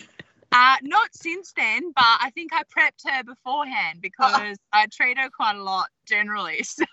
Uh, 0.58 0.78
not 0.84 1.14
since 1.14 1.52
then, 1.58 1.92
but 1.94 2.06
I 2.06 2.30
think 2.34 2.54
I 2.54 2.64
prepped 2.64 3.12
her 3.12 3.26
beforehand 3.26 4.00
because 4.02 4.56
oh. 4.58 4.64
I 4.72 4.86
treat 4.86 5.18
her 5.18 5.30
quite 5.30 5.58
a 5.58 5.64
lot 5.64 5.88
generally. 6.06 6.64
So 6.76 6.86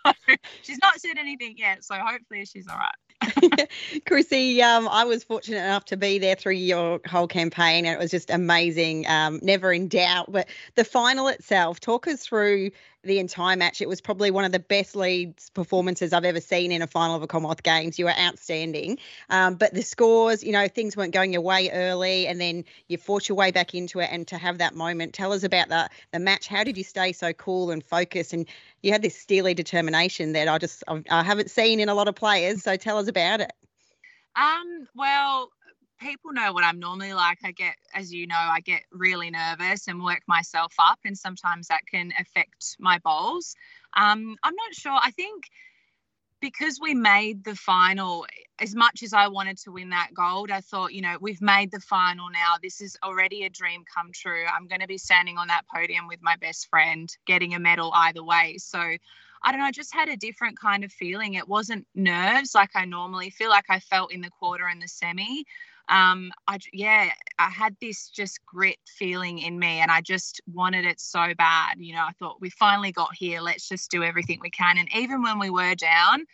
she's 0.63 0.79
not 0.79 1.01
said 1.01 1.17
anything 1.17 1.55
yet. 1.57 1.85
So 1.85 1.95
hopefully 1.95 2.45
she's 2.45 2.67
all 2.67 2.77
right. 2.77 3.69
Chrissy, 4.07 4.61
um, 4.63 4.89
I 4.89 5.05
was 5.05 5.23
fortunate 5.23 5.59
enough 5.59 5.85
to 5.87 5.97
be 5.97 6.19
there 6.19 6.35
through 6.35 6.55
your 6.55 7.01
whole 7.07 7.29
campaign, 7.29 7.87
and 7.87 7.95
it 7.95 7.99
was 7.99 8.11
just 8.11 8.31
amazing. 8.31 9.07
Um, 9.07 9.39
never 9.43 9.73
in 9.73 9.87
doubt. 9.87 10.33
But 10.33 10.49
the 10.75 10.85
final 10.85 11.29
itself, 11.29 11.79
talk 11.79 12.09
us 12.09 12.27
through 12.27 12.73
the 13.05 13.19
entire 13.19 13.57
match. 13.57 13.81
It 13.81 13.89
was 13.89 14.01
probably 14.01 14.31
one 14.31 14.45
of 14.45 14.53
the 14.53 14.59
best 14.59 14.95
leads 14.95 15.51
performances 15.51 16.13
I've 16.13 16.25
ever 16.25 16.41
seen 16.41 16.73
in 16.73 16.83
a 16.83 16.87
final 16.87 17.17
of 17.17 17.23
a 17.23 17.27
Commonwealth 17.27 17.63
Games. 17.63 17.99
You 17.99 18.05
were 18.07 18.19
outstanding. 18.19 18.99
Um, 19.31 19.55
but 19.55 19.75
the 19.75 19.83
scores, 19.83 20.43
you 20.43 20.53
know, 20.53 20.69
things 20.69 20.97
weren't 20.97 21.13
going 21.13 21.33
your 21.33 21.43
way 21.43 21.71
early, 21.71 22.27
and 22.27 22.41
then 22.41 22.65
you 22.89 22.99
fought 22.99 23.29
your 23.29 23.37
way 23.37 23.51
back 23.51 23.75
into 23.75 24.01
it. 24.01 24.09
And 24.13 24.27
to 24.29 24.39
have 24.39 24.59
that 24.59 24.75
moment, 24.75 25.15
tell 25.15 25.33
us 25.33 25.43
about 25.43 25.69
the 25.69 25.89
the 26.13 26.19
match. 26.19 26.47
How 26.47 26.65
did 26.65 26.77
you 26.77 26.85
stay 26.85 27.13
so 27.13 27.33
cool 27.33 27.71
and 27.71 27.85
focused? 27.85 28.33
And 28.33 28.47
you 28.83 28.93
had 28.93 29.03
this 29.03 29.17
steely 29.17 29.55
determination 29.55 30.33
that 30.33 30.49
I 30.49 30.59
just 30.59 30.85
I 31.11 31.23
haven't 31.23 31.51
seen 31.51 31.81
in 31.81 31.89
a 31.89 31.95
lot 31.95 32.09
of 32.09 32.15
players. 32.15 32.63
So 32.63 32.77
tell 32.77 32.99
us 32.99 33.09
about 33.09 33.41
it. 33.41 33.53
Um. 34.37 34.89
Well, 34.95 35.51
people 36.03 36.33
know 36.33 36.53
what 36.53 36.65
I'm 36.65 36.81
normally 36.81 37.15
like. 37.15 37.39
I 37.45 37.53
get, 37.53 37.77
as 37.95 38.13
you 38.13 38.27
know, 38.27 38.37
I 38.37 38.61
get 38.61 38.83
really 38.91 39.31
nervous 39.31 39.89
and 39.89 40.03
work 40.03 40.23
myself 40.27 40.75
up, 40.79 40.99
and 41.05 41.17
sometimes 41.17 41.69
that 41.69 41.87
can 41.87 42.13
affect 42.19 42.77
my 42.79 42.99
bowls. 42.99 43.55
Um, 43.95 44.37
I'm 44.43 44.55
not 44.55 44.75
sure. 44.75 44.99
I 45.03 45.11
think 45.13 45.45
because 46.41 46.81
we 46.81 46.93
made 46.93 47.45
the 47.45 47.55
final, 47.55 48.27
as 48.59 48.75
much 48.75 49.05
as 49.05 49.13
I 49.13 49.29
wanted 49.29 49.59
to 49.59 49.71
win 49.71 49.91
that 49.91 50.11
gold, 50.13 50.51
I 50.51 50.61
thought, 50.61 50.93
you 50.93 51.01
know, 51.01 51.17
we've 51.21 51.41
made 51.41 51.71
the 51.71 51.81
final 51.81 52.29
now. 52.31 52.57
This 52.61 52.81
is 52.81 52.97
already 53.03 53.45
a 53.45 53.49
dream 53.49 53.85
come 53.85 54.11
true. 54.13 54.45
I'm 54.53 54.67
going 54.67 54.81
to 54.81 54.89
be 54.89 54.99
standing 54.99 55.39
on 55.39 55.47
that 55.49 55.63
podium 55.73 56.09
with 56.09 56.21
my 56.21 56.35
best 56.37 56.69
friend, 56.69 57.09
getting 57.27 57.55
a 57.55 57.61
medal 57.61 57.93
either 57.95 58.25
way. 58.25 58.57
So 58.59 58.79
I 58.81 59.51
don't 59.51 59.61
know, 59.61 59.67
I 59.67 59.73
just 59.73 59.95
had 59.95 60.09
a 60.09 60.17
different 60.17 60.59
kind 60.59 60.83
of 60.83 60.93
feeling. 60.93 61.35
It 61.35 61.49
wasn't 61.49 61.87
nerves 61.95 62.55
like 62.55 62.71
I 62.75 62.87
normally 62.87 63.31
feel 63.31 63.51
like 63.51 63.67
I 63.69 63.79
felt 63.79 64.13
in 64.13 64.21
the 64.21 64.31
quarter 64.31 64.67
and 64.67 64.83
the 64.83 64.89
semi 64.89 65.45
um, 65.93 66.33
I 66.49 66.59
yeah, 66.73 67.11
I 67.39 67.51
had 67.51 67.77
this 67.81 68.09
just 68.09 68.45
grit 68.47 68.79
feeling 68.87 69.39
in 69.39 69.59
me, 69.59 69.79
and 69.79 69.91
I 69.91 70.01
just 70.01 70.41
wanted 70.53 70.87
it 70.87 70.99
so 70.99 71.35
bad. 71.35 71.77
You 71.79 71.95
know, 71.95 72.01
I 72.01 72.13
thought 72.19 72.41
we 72.41 72.49
finally 72.49 72.93
got 72.93 73.15
here. 73.15 73.43
Let's 73.43 73.69
just 73.69 73.91
do 73.91 74.03
everything 74.03 74.39
we 74.41 74.51
can. 74.51 74.79
And 74.79 74.89
even 74.97 75.23
when 75.23 75.39
we 75.39 75.51
were 75.51 75.75
down, 75.75 76.25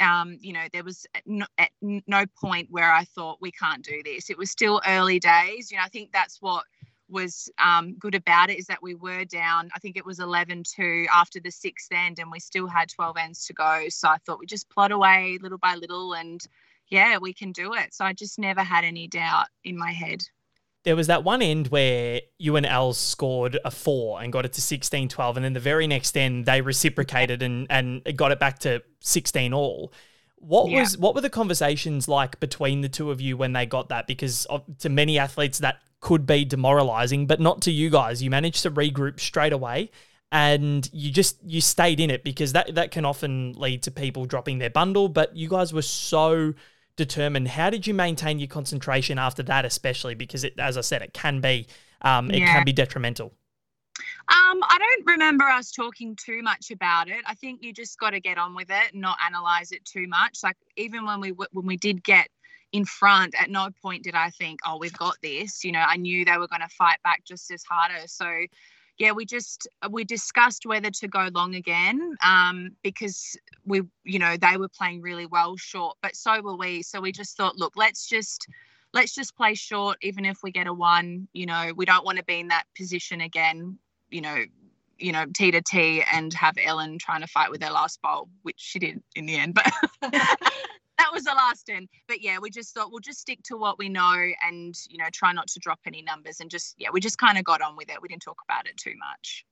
um, 0.00 0.38
you 0.40 0.54
know, 0.54 0.64
there 0.72 0.82
was 0.82 1.06
no, 1.26 1.44
at 1.58 1.68
no 1.82 2.24
point 2.40 2.68
where 2.70 2.90
I 2.90 3.04
thought 3.04 3.42
we 3.42 3.52
can't 3.52 3.84
do 3.84 4.02
this. 4.02 4.30
It 4.30 4.38
was 4.38 4.50
still 4.50 4.80
early 4.86 5.18
days. 5.20 5.70
You 5.70 5.76
know, 5.76 5.84
I 5.84 5.88
think 5.88 6.10
that's 6.10 6.40
what 6.40 6.64
was 7.10 7.50
um, 7.62 7.94
good 7.98 8.14
about 8.14 8.48
it 8.48 8.58
is 8.58 8.66
that 8.66 8.82
we 8.82 8.94
were 8.94 9.26
down. 9.26 9.68
I 9.74 9.78
think 9.80 9.98
it 9.98 10.06
was 10.06 10.18
11-2 10.18 11.06
after 11.14 11.40
the 11.40 11.50
sixth 11.50 11.92
end, 11.92 12.18
and 12.18 12.30
we 12.32 12.40
still 12.40 12.66
had 12.66 12.88
12 12.88 13.18
ends 13.18 13.46
to 13.46 13.52
go. 13.52 13.84
So 13.90 14.08
I 14.08 14.16
thought 14.24 14.38
we 14.38 14.46
just 14.46 14.70
plod 14.70 14.92
away 14.92 15.38
little 15.42 15.58
by 15.58 15.74
little 15.74 16.14
and 16.14 16.40
yeah, 16.94 17.18
we 17.18 17.34
can 17.34 17.50
do 17.50 17.74
it. 17.74 17.92
So 17.92 18.04
I 18.04 18.12
just 18.12 18.38
never 18.38 18.62
had 18.62 18.84
any 18.84 19.08
doubt 19.08 19.46
in 19.64 19.76
my 19.76 19.90
head. 19.90 20.22
There 20.84 20.94
was 20.94 21.08
that 21.08 21.24
one 21.24 21.42
end 21.42 21.68
where 21.68 22.20
you 22.38 22.54
and 22.56 22.64
Els 22.64 22.98
scored 22.98 23.58
a 23.64 23.70
four 23.70 24.22
and 24.22 24.32
got 24.32 24.44
it 24.44 24.52
to 24.52 24.60
16 24.60 25.08
12. 25.08 25.36
And 25.36 25.44
then 25.44 25.54
the 25.54 25.60
very 25.60 25.86
next 25.86 26.16
end, 26.16 26.46
they 26.46 26.60
reciprocated 26.60 27.42
and, 27.42 27.66
and 27.68 28.02
got 28.16 28.30
it 28.30 28.38
back 28.38 28.60
to 28.60 28.82
16 29.00 29.52
all. 29.52 29.92
What 30.36 30.70
yeah. 30.70 30.80
was 30.80 30.96
what 30.96 31.14
were 31.14 31.20
the 31.20 31.30
conversations 31.30 32.06
like 32.06 32.38
between 32.38 32.82
the 32.82 32.88
two 32.88 33.10
of 33.10 33.20
you 33.20 33.36
when 33.36 33.54
they 33.54 33.66
got 33.66 33.88
that? 33.88 34.06
Because 34.06 34.46
to 34.80 34.88
many 34.88 35.18
athletes 35.18 35.58
that 35.60 35.80
could 36.00 36.26
be 36.26 36.44
demoralizing, 36.44 37.26
but 37.26 37.40
not 37.40 37.62
to 37.62 37.72
you 37.72 37.90
guys. 37.90 38.22
You 38.22 38.30
managed 38.30 38.62
to 38.62 38.70
regroup 38.70 39.18
straight 39.18 39.54
away 39.54 39.90
and 40.30 40.88
you 40.92 41.10
just 41.10 41.38
you 41.44 41.60
stayed 41.60 41.98
in 41.98 42.10
it 42.10 42.22
because 42.24 42.52
that 42.52 42.74
that 42.74 42.90
can 42.90 43.04
often 43.04 43.52
lead 43.54 43.82
to 43.84 43.90
people 43.90 44.26
dropping 44.26 44.58
their 44.58 44.68
bundle. 44.68 45.08
But 45.08 45.34
you 45.34 45.48
guys 45.48 45.72
were 45.72 45.82
so 45.82 46.52
determined. 46.96 47.48
How 47.48 47.70
did 47.70 47.86
you 47.86 47.94
maintain 47.94 48.38
your 48.38 48.48
concentration 48.48 49.18
after 49.18 49.42
that, 49.44 49.64
especially 49.64 50.14
because 50.14 50.44
it, 50.44 50.58
as 50.58 50.76
I 50.76 50.82
said, 50.82 51.02
it 51.02 51.12
can 51.12 51.40
be 51.40 51.66
um, 52.02 52.30
it 52.30 52.40
yeah. 52.40 52.52
can 52.52 52.64
be 52.64 52.72
detrimental. 52.72 53.32
Um, 54.26 54.60
I 54.62 54.78
don't 54.78 55.06
remember 55.06 55.44
us 55.44 55.70
talking 55.70 56.16
too 56.16 56.42
much 56.42 56.70
about 56.70 57.08
it. 57.08 57.22
I 57.26 57.34
think 57.34 57.62
you 57.62 57.72
just 57.72 57.98
got 57.98 58.10
to 58.10 58.20
get 58.20 58.38
on 58.38 58.54
with 58.54 58.70
it 58.70 58.92
and 58.92 59.00
not 59.02 59.18
analyze 59.24 59.70
it 59.70 59.84
too 59.84 60.06
much. 60.06 60.40
Like 60.42 60.56
even 60.76 61.04
when 61.04 61.20
we 61.20 61.30
when 61.30 61.66
we 61.66 61.76
did 61.76 62.02
get 62.02 62.28
in 62.72 62.84
front, 62.84 63.34
at 63.38 63.50
no 63.50 63.68
point 63.82 64.02
did 64.02 64.14
I 64.14 64.30
think, 64.30 64.60
oh, 64.66 64.78
we've 64.78 64.96
got 64.96 65.16
this. 65.22 65.62
You 65.62 65.72
know, 65.72 65.84
I 65.86 65.96
knew 65.96 66.24
they 66.24 66.38
were 66.38 66.48
going 66.48 66.62
to 66.62 66.68
fight 66.68 66.98
back 67.04 67.24
just 67.24 67.50
as 67.50 67.62
harder. 67.62 68.06
So 68.06 68.26
yeah, 68.98 69.12
we 69.12 69.24
just 69.24 69.66
we 69.90 70.04
discussed 70.04 70.66
whether 70.66 70.90
to 70.90 71.08
go 71.08 71.28
long 71.34 71.54
again 71.54 72.16
um, 72.24 72.70
because 72.82 73.36
we, 73.64 73.82
you 74.04 74.18
know, 74.18 74.36
they 74.36 74.56
were 74.56 74.68
playing 74.68 75.02
really 75.02 75.26
well 75.26 75.56
short, 75.56 75.96
but 76.00 76.14
so 76.14 76.40
were 76.40 76.56
we. 76.56 76.82
So 76.82 77.00
we 77.00 77.10
just 77.10 77.36
thought, 77.36 77.56
look, 77.56 77.72
let's 77.76 78.08
just 78.08 78.46
let's 78.92 79.14
just 79.14 79.36
play 79.36 79.54
short, 79.54 79.98
even 80.02 80.24
if 80.24 80.38
we 80.42 80.52
get 80.52 80.68
a 80.68 80.72
one. 80.72 81.26
You 81.32 81.46
know, 81.46 81.72
we 81.74 81.84
don't 81.84 82.04
want 82.04 82.18
to 82.18 82.24
be 82.24 82.38
in 82.38 82.48
that 82.48 82.64
position 82.76 83.20
again. 83.20 83.78
You 84.10 84.20
know, 84.20 84.44
you 84.98 85.10
know, 85.10 85.24
T 85.34 85.50
to 85.50 85.60
T 85.60 86.04
and 86.12 86.32
have 86.34 86.54
Ellen 86.62 86.98
trying 86.98 87.22
to 87.22 87.26
fight 87.26 87.50
with 87.50 87.62
her 87.64 87.70
last 87.70 88.00
bowl, 88.00 88.28
which 88.42 88.58
she 88.58 88.78
did 88.78 89.02
in 89.16 89.26
the 89.26 89.36
end. 89.36 89.54
But 89.54 89.72
that 90.98 91.10
was 91.12 91.24
the 91.24 91.32
last 91.34 91.68
end. 91.70 91.88
But 92.08 92.22
yeah, 92.22 92.38
we 92.40 92.50
just 92.50 92.74
thought 92.74 92.90
we'll 92.90 93.00
just 93.00 93.20
stick 93.20 93.40
to 93.44 93.56
what 93.56 93.78
we 93.78 93.88
know 93.88 94.24
and, 94.46 94.74
you 94.88 94.98
know, 94.98 95.08
try 95.12 95.32
not 95.32 95.48
to 95.48 95.60
drop 95.60 95.80
any 95.86 96.02
numbers 96.02 96.40
and 96.40 96.50
just, 96.50 96.74
yeah, 96.78 96.88
we 96.92 97.00
just 97.00 97.18
kind 97.18 97.38
of 97.38 97.44
got 97.44 97.62
on 97.62 97.76
with 97.76 97.90
it. 97.90 98.00
We 98.00 98.08
didn't 98.08 98.22
talk 98.22 98.38
about 98.48 98.66
it 98.66 98.76
too 98.76 98.94
much. 98.98 99.44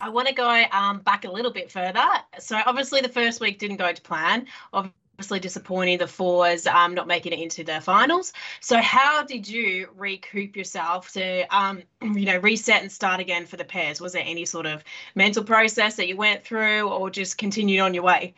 I 0.00 0.10
want 0.10 0.28
to 0.28 0.34
go 0.34 0.64
um, 0.72 0.98
back 1.00 1.24
a 1.24 1.30
little 1.30 1.52
bit 1.52 1.70
further. 1.70 2.04
So 2.38 2.60
obviously 2.66 3.00
the 3.00 3.08
first 3.08 3.40
week 3.40 3.58
didn't 3.58 3.78
go 3.78 3.90
to 3.92 4.02
plan. 4.02 4.46
Obviously 4.72 5.40
disappointing 5.40 5.96
the 5.96 6.06
fours 6.06 6.66
um, 6.66 6.94
not 6.94 7.06
making 7.06 7.32
it 7.32 7.40
into 7.40 7.64
the 7.64 7.80
finals. 7.80 8.34
So 8.60 8.78
how 8.78 9.22
did 9.22 9.48
you 9.48 9.88
recoup 9.96 10.54
yourself 10.54 11.12
to 11.12 11.44
um, 11.56 11.82
you 12.02 12.26
know 12.26 12.36
reset 12.38 12.82
and 12.82 12.92
start 12.92 13.20
again 13.20 13.46
for 13.46 13.56
the 13.56 13.64
pairs? 13.64 13.98
Was 13.98 14.12
there 14.12 14.24
any 14.26 14.44
sort 14.44 14.66
of 14.66 14.84
mental 15.14 15.42
process 15.42 15.96
that 15.96 16.08
you 16.08 16.16
went 16.16 16.44
through, 16.44 16.90
or 16.90 17.08
just 17.08 17.38
continued 17.38 17.80
on 17.80 17.94
your 17.94 18.02
way? 18.02 18.34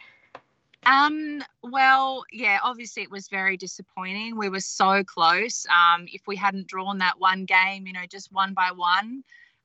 Um, 0.86 1.42
well, 1.62 2.24
yeah, 2.32 2.58
obviously 2.62 3.02
it 3.02 3.10
was 3.10 3.28
very 3.28 3.56
disappointing. 3.56 4.36
We 4.36 4.48
were 4.48 4.60
so 4.60 5.04
close. 5.04 5.66
Um, 5.66 6.06
if 6.10 6.22
we 6.26 6.36
hadn't 6.36 6.66
drawn 6.66 6.98
that 6.98 7.18
one 7.18 7.44
game, 7.44 7.86
you 7.86 7.92
know, 7.92 8.06
just 8.08 8.32
one 8.32 8.54
by 8.54 8.70
one 8.74 9.22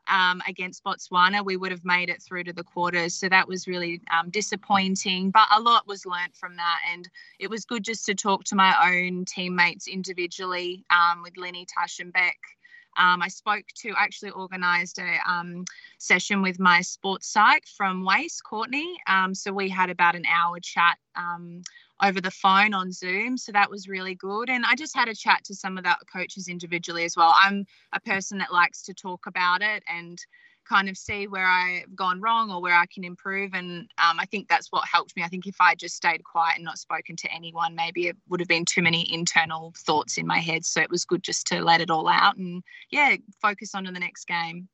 um, 0.08 0.42
against 0.48 0.84
Botswana, 0.84 1.46
we 1.46 1.56
would 1.56 1.72
have 1.72 1.86
made 1.86 2.10
it 2.10 2.22
through 2.22 2.44
to 2.46 2.54
the 2.54 2.64
quarters. 2.64 3.14
So 3.14 3.30
that 3.30 3.48
was 3.48 3.68
really 3.68 4.02
um, 4.12 4.30
disappointing. 4.30 5.32
But 5.32 5.48
a 5.56 5.62
lot 5.62 5.88
was 5.88 6.06
learnt 6.06 6.36
from 6.36 6.56
that. 6.58 6.80
And 6.92 7.08
it 7.40 7.50
was 7.50 7.66
good 7.66 7.84
just 7.84 8.06
to 8.08 8.16
talk 8.16 8.44
to 8.46 8.56
my 8.56 8.76
own 8.94 9.26
teammates 9.26 9.88
individually 9.88 10.86
um, 10.90 11.22
with 11.24 11.38
Lenny, 11.38 11.66
Tash, 11.66 12.00
and 12.00 12.12
Beck. 12.12 12.38
Um, 12.98 13.22
I 13.22 13.28
spoke 13.28 13.66
to, 13.78 13.94
actually 13.98 14.32
organised 14.32 15.00
a 15.00 15.18
um, 15.30 15.66
session 15.98 16.42
with 16.42 16.60
my 16.60 16.82
sports 16.82 17.28
psych 17.28 17.66
from 17.68 18.04
WAIS, 18.04 18.42
Courtney. 18.42 18.98
Um, 19.08 19.34
so 19.34 19.52
we 19.52 19.70
had 19.70 19.90
about 19.90 20.16
an 20.16 20.26
hour 20.26 20.60
chat 20.62 20.98
um, 21.16 21.62
over 22.02 22.20
the 22.20 22.32
phone 22.32 22.74
on 22.74 22.92
Zoom. 22.92 23.38
So 23.38 23.52
that 23.52 23.70
was 23.70 23.88
really 23.88 24.16
good. 24.16 24.50
And 24.50 24.66
I 24.66 24.76
just 24.76 24.96
had 24.96 25.08
a 25.08 25.16
chat 25.16 25.44
to 25.46 25.56
some 25.56 25.78
of 25.78 25.84
the 25.84 25.96
coaches 26.12 26.48
individually 26.48 27.06
as 27.06 27.16
well. 27.16 27.34
I'm 27.38 27.66
a 27.94 28.00
person 28.00 28.38
that 28.40 28.54
likes 28.54 28.84
to 28.84 28.94
talk 28.94 29.26
about 29.28 29.62
it 29.62 29.84
and 29.88 30.20
kind 30.66 30.90
of 30.90 30.98
see 30.98 31.28
where 31.28 31.46
I've 31.46 31.96
gone 31.96 32.22
wrong 32.22 32.52
or 32.52 32.62
where 32.62 32.76
I 32.76 32.86
can 32.86 33.04
improve. 33.04 33.54
And 33.54 33.90
um, 33.98 34.20
I 34.20 34.26
think 34.26 34.48
that's 34.48 34.68
what 34.72 34.88
helped 34.88 35.16
me. 35.16 35.24
I 35.24 35.28
think 35.28 35.48
if 35.48 35.60
I 35.60 35.76
just 35.76 35.96
stayed 35.96 36.24
quiet 36.24 36.56
and 36.56 36.66
not 36.66 36.78
spoken 36.78 37.16
to 37.18 37.32
anyone, 37.32 37.76
maybe 37.76 38.08
it 38.08 38.18
would 38.30 38.40
have 38.40 38.48
been 38.48 38.66
too 38.66 38.82
many 38.82 39.12
internal 39.14 39.74
thoughts 39.78 40.18
in 40.18 40.28
my 40.28 40.40
head. 40.40 40.66
So 40.66 40.82
it 40.82 40.90
was 40.90 41.06
good 41.06 41.24
just 41.24 41.48
to 41.48 41.64
let 41.64 41.82
it 41.82 41.90
all 41.90 42.08
out 42.08 42.38
and, 42.38 42.64
yeah, 42.90 43.16
focus 43.42 43.76
on 43.76 43.86
to 43.86 43.92
the 43.92 44.00
next 44.00 44.26
game. 44.26 44.68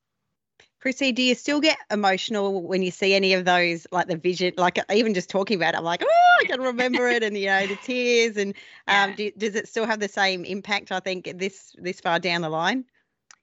Chrissy, 0.81 1.11
do 1.11 1.21
you 1.21 1.35
still 1.35 1.59
get 1.59 1.77
emotional 1.91 2.63
when 2.63 2.81
you 2.81 2.89
see 2.89 3.13
any 3.13 3.33
of 3.33 3.43
those, 3.43 3.85
like 3.91 4.07
the 4.07 4.15
vision, 4.15 4.53
like 4.55 4.79
even 4.89 5.13
just 5.13 5.29
talking 5.29 5.57
about 5.57 5.73
it? 5.73 5.77
I'm 5.77 5.83
like, 5.83 6.01
oh, 6.01 6.37
I 6.41 6.45
can 6.45 6.61
remember 6.61 7.09
it, 7.09 7.21
and 7.21 7.37
you 7.37 7.47
know 7.47 7.67
the 7.67 7.75
tears, 7.83 8.37
and 8.37 8.53
um, 8.87 9.09
yeah. 9.09 9.15
do, 9.15 9.31
does 9.37 9.55
it 9.55 9.67
still 9.67 9.85
have 9.85 9.99
the 9.99 10.07
same 10.07 10.45
impact? 10.45 10.93
I 10.93 11.01
think 11.01 11.37
this 11.37 11.75
this 11.77 11.99
far 11.99 12.17
down 12.17 12.41
the 12.41 12.49
line. 12.49 12.85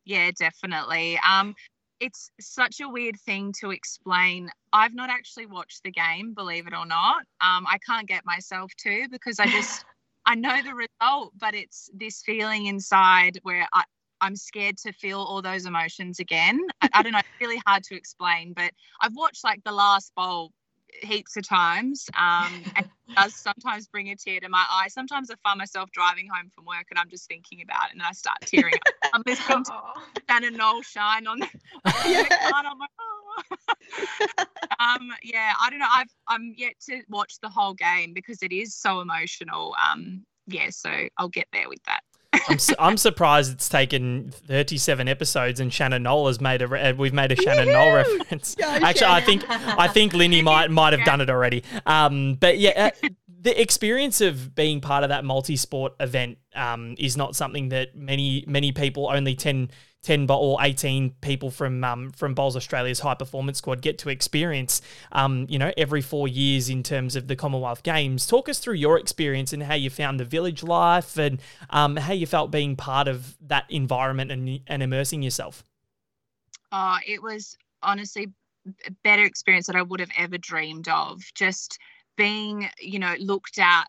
Yeah, 0.07 0.31
definitely. 0.39 1.19
Um, 1.29 1.55
it's 2.01 2.31
such 2.41 2.81
a 2.81 2.89
weird 2.89 3.19
thing 3.21 3.53
to 3.61 3.71
explain. 3.71 4.51
I've 4.73 4.95
not 4.95 5.11
actually 5.11 5.47
watched 5.47 5.83
the 5.83 5.91
game, 5.91 6.35
believe 6.35 6.67
it 6.67 6.75
or 6.75 6.87
not. 6.87 7.23
Um, 7.41 7.67
I 7.67 7.79
can't 7.87 8.07
get 8.07 8.25
myself 8.25 8.73
to 8.85 9.09
because 9.11 9.39
I 9.39 9.47
just 9.47 9.85
I 10.27 10.35
know 10.35 10.61
the 10.63 10.75
result, 10.75 11.33
but 11.39 11.55
it's 11.55 11.89
this 11.95 12.23
feeling 12.23 12.67
inside 12.67 13.39
where 13.43 13.67
I, 13.73 13.85
I'm 14.21 14.35
scared 14.35 14.77
to 14.79 14.93
feel 14.93 15.21
all 15.21 15.41
those 15.41 15.67
emotions 15.67 16.19
again. 16.19 16.61
I, 16.81 16.89
I 16.95 17.03
don't 17.03 17.13
know, 17.13 17.21
it's 17.21 17.29
really 17.41 17.63
hard 17.65 17.85
to 17.85 17.95
explain, 17.95 18.53
but 18.53 18.73
I've 19.01 19.15
watched 19.15 19.45
like 19.45 19.63
the 19.65 19.73
last 19.73 20.13
bowl 20.17 20.51
heaps 21.03 21.37
of 21.37 21.49
times. 21.49 22.07
Um, 22.19 22.63
and 22.75 22.89
does 23.15 23.35
sometimes 23.35 23.87
bring 23.89 24.09
a 24.11 24.17
tear 24.17 24.41
to 24.41 24.49
my 24.49 24.65
eye. 24.71 24.89
Sometimes 24.89 25.31
I 25.31 25.35
find 25.43 25.59
myself 25.59 25.91
driving 25.93 26.29
home 26.29 26.51
from 26.55 26.65
work 26.65 26.87
and 26.91 26.99
I'm 26.99 27.09
just 27.09 27.29
thinking 27.29 27.63
about 27.63 27.89
it 27.89 27.95
and 27.95 28.03
I 28.03 28.13
start 28.13 28.39
tearing 28.43 28.75
up. 28.75 29.11
I'm 29.15 29.23
listening 29.27 29.65
to 29.65 29.73
Shannon 30.29 30.57
Noll 30.57 30.83
shine 30.83 31.27
on 31.27 31.41
the, 31.41 31.49
yeah. 32.07 32.51
I'm 32.55 32.79
like, 32.79 32.91
oh. 33.01 33.15
um, 34.81 35.11
yeah, 35.23 35.53
I 35.61 35.71
don't 35.71 35.79
know. 35.79 35.87
I've 35.91 36.13
I'm 36.29 36.55
yet 36.57 36.75
to 36.87 37.03
watch 37.09 37.39
the 37.41 37.49
whole 37.49 37.75
game 37.75 38.13
because 38.15 38.43
it 38.43 38.53
is 38.53 38.75
so 38.75 39.01
emotional. 39.01 39.75
Um, 39.91 40.25
yeah, 40.47 40.71
so 40.71 41.09
I'll 41.19 41.29
get 41.29 41.49
there 41.53 41.69
with 41.69 41.83
that. 41.87 42.01
I'm, 42.49 42.59
su- 42.59 42.75
I'm 42.79 42.97
surprised 42.97 43.53
it's 43.53 43.69
taken 43.69 44.31
37 44.31 45.09
episodes 45.09 45.61
and 45.61 45.73
Shannon 45.73 46.03
Noll 46.05 46.27
has 46.29 46.41
made 46.41 46.63
a 46.63 46.69
re- 46.69 46.81
uh, 46.81 46.95
we've 46.95 47.13
made 47.13 47.33
a 47.33 47.37
Shannon 47.37 47.73
Noll 47.73 47.95
reference. 47.95 48.57
Actually, 48.63 49.07
I 49.07 49.21
think 49.21 49.45
I 49.49 49.89
think 49.89 50.13
Linny 50.15 50.43
might 50.43 50.71
might 50.71 50.93
have 50.93 51.05
done 51.05 51.21
it 51.21 51.31
already. 51.31 51.65
Um, 51.85 52.35
but 52.35 52.59
yeah, 52.59 52.91
uh, 53.03 53.09
the 53.41 53.61
experience 53.61 54.21
of 54.21 54.55
being 54.55 54.81
part 54.81 55.05
of 55.05 55.11
that 55.11 55.25
multi-sport 55.25 55.95
event 56.01 56.39
um, 56.55 56.95
is 56.99 57.17
not 57.17 57.37
something 57.37 57.69
that 57.69 57.95
many 57.95 58.45
many 58.47 58.73
people 58.73 59.09
only 59.09 59.35
10, 59.35 59.71
10 60.07 60.29
or 60.31 60.57
18 60.63 61.11
people 61.21 61.51
from 61.51 61.83
um, 61.83 62.13
from 62.13 62.33
Bowls 62.33 62.55
Australia's 62.55 63.01
high 63.01 63.17
performance 63.17 63.59
squad 63.59 63.83
get 63.83 63.99
to 63.99 64.09
experience 64.09 64.81
um, 65.11 65.47
you 65.49 65.59
know 65.59 65.73
every 65.77 66.01
4 66.01 66.29
years 66.29 66.69
in 66.69 66.85
terms 66.85 67.17
of 67.17 67.27
the 67.27 67.35
Commonwealth 67.35 67.83
Games. 67.83 68.25
Talk 68.25 68.49
us 68.49 68.61
through 68.61 68.75
your 68.75 68.99
experience 69.01 69.53
and 69.53 69.65
how 69.65 69.75
you 69.75 69.91
found 69.91 70.21
the 70.21 70.25
village 70.25 70.63
life 70.63 71.19
and 71.19 71.43
um, 71.71 71.97
how 71.97 72.13
you 72.13 72.25
felt 72.25 72.53
being 72.53 72.77
part 72.77 73.09
of 73.09 73.37
that 73.41 73.65
environment 73.69 74.31
and, 74.31 74.61
and 74.69 74.81
immersing 74.81 75.23
yourself. 75.23 75.65
Oh 76.71 76.99
it 77.05 77.21
was 77.21 77.57
honestly 77.83 78.29
a 78.87 78.91
better 79.03 79.25
experience 79.25 79.67
that 79.67 79.75
I 79.75 79.83
would 79.83 79.99
have 79.99 80.11
ever 80.17 80.39
dreamed 80.39 80.89
of. 80.89 81.21
Just 81.35 81.79
being, 82.17 82.69
you 82.81 83.01
know, 83.01 83.17
looked 83.19 83.59
at 83.59 83.87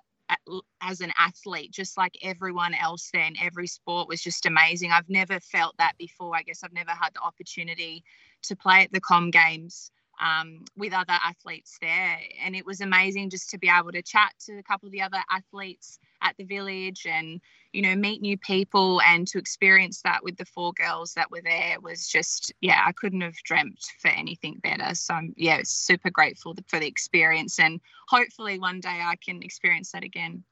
as 0.82 1.02
an 1.02 1.12
athlete, 1.18 1.72
just 1.72 1.98
like 1.98 2.18
everyone 2.22 2.74
else 2.74 3.10
then. 3.14 3.34
every 3.42 3.68
sport 3.68 4.08
was 4.08 4.22
just 4.22 4.46
amazing. 4.46 4.92
I've 4.92 5.10
never 5.10 5.40
felt 5.40 5.76
that 5.78 5.98
before. 5.98 6.36
I 6.36 6.44
guess 6.44 6.64
I've 6.64 6.74
never 6.74 6.92
had 6.92 7.14
the 7.14 7.22
opportunity 7.22 8.04
to 8.44 8.56
play 8.56 8.84
at 8.84 8.92
the 8.92 9.02
Com 9.02 9.32
Games 9.32 9.92
um, 10.20 10.66
with 10.76 10.94
other 10.94 11.18
athletes 11.24 11.78
there. 11.82 12.20
And 12.44 12.56
it 12.56 12.66
was 12.66 12.82
amazing 12.82 13.30
just 13.30 13.50
to 13.52 13.58
be 13.58 13.70
able 13.70 13.92
to 13.92 14.02
chat 14.02 14.34
to 14.46 14.58
a 14.58 14.64
couple 14.64 14.88
of 14.88 14.92
the 14.92 15.02
other 15.02 15.20
athletes 15.32 16.00
at 16.22 16.36
the 16.38 16.44
village 16.44 17.06
and 17.08 17.40
you 17.74 17.82
know 17.82 17.96
meet 17.96 18.22
new 18.22 18.38
people 18.38 19.02
and 19.02 19.28
to 19.28 19.38
experience 19.38 20.02
that 20.02 20.24
with 20.24 20.38
the 20.38 20.46
four 20.46 20.74
girls 20.74 21.14
that 21.14 21.30
were 21.30 21.42
there 21.44 21.80
was 21.82 22.08
just 22.08 22.52
yeah 22.62 22.82
i 22.86 22.92
couldn't 22.92 23.22
have 23.22 23.36
dreamt 23.44 23.80
for 24.00 24.08
anything 24.08 24.60
better 24.64 24.96
so 24.96 25.14
I'm, 25.14 25.34
yeah 25.38 25.62
super 25.64 26.10
grateful 26.10 26.56
for 26.68 26.80
the 26.80 26.88
experience 26.88 27.60
and 27.60 27.80
hopefully 28.08 28.58
one 28.58 28.80
day 28.80 29.00
i 29.04 29.16
can 29.24 29.44
experience 29.44 29.92
that 29.92 30.04
again 30.04 30.44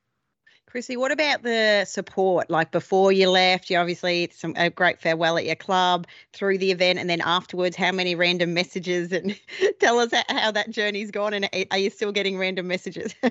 Chrissy, 0.76 0.97
what 0.97 1.13
about 1.13 1.41
the 1.41 1.86
support? 1.86 2.49
Like 2.49 2.71
before 2.71 3.13
you 3.13 3.30
left, 3.30 3.69
you 3.69 3.78
obviously 3.78 4.30
some 4.34 4.53
a 4.57 4.69
great 4.69 4.99
farewell 4.99 5.38
at 5.38 5.45
your 5.45 5.55
club 5.55 6.05
through 6.34 6.57
the 6.57 6.69
event, 6.69 6.99
and 6.99 7.09
then 7.09 7.21
afterwards, 7.21 7.78
how 7.78 7.93
many 7.93 8.13
random 8.13 8.53
messages? 8.53 9.13
And 9.13 9.39
tell 9.80 9.99
us 9.99 10.11
how 10.28 10.51
that 10.51 10.71
journey's 10.71 11.11
gone. 11.11 11.34
And 11.34 11.49
are 11.71 11.78
you 11.78 11.89
still 11.89 12.11
getting 12.11 12.38
random 12.38 12.67
messages? 12.67 13.15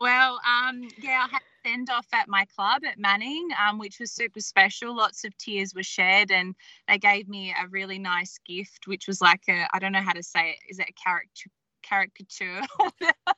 Well, 0.00 0.38
um, 0.44 0.88
yeah, 1.00 1.24
I 1.24 1.28
had 1.30 1.40
send 1.64 1.88
off 1.88 2.06
at 2.12 2.28
my 2.28 2.44
club 2.56 2.82
at 2.84 2.98
Manning, 2.98 3.48
um, 3.58 3.78
which 3.78 4.00
was 4.00 4.10
super 4.10 4.40
special. 4.40 4.94
Lots 4.94 5.24
of 5.24 5.34
tears 5.38 5.72
were 5.72 5.84
shed, 5.84 6.30
and 6.30 6.54
they 6.88 6.98
gave 6.98 7.26
me 7.26 7.54
a 7.58 7.68
really 7.68 7.98
nice 7.98 8.38
gift, 8.44 8.86
which 8.86 9.06
was 9.06 9.22
like 9.22 9.44
a 9.48 9.66
I 9.72 9.78
don't 9.78 9.92
know 9.92 10.02
how 10.02 10.12
to 10.12 10.22
say 10.22 10.50
it. 10.50 10.56
Is 10.68 10.78
it 10.78 10.90
a 10.90 10.92
character 10.92 11.48
caricature. 11.88 12.62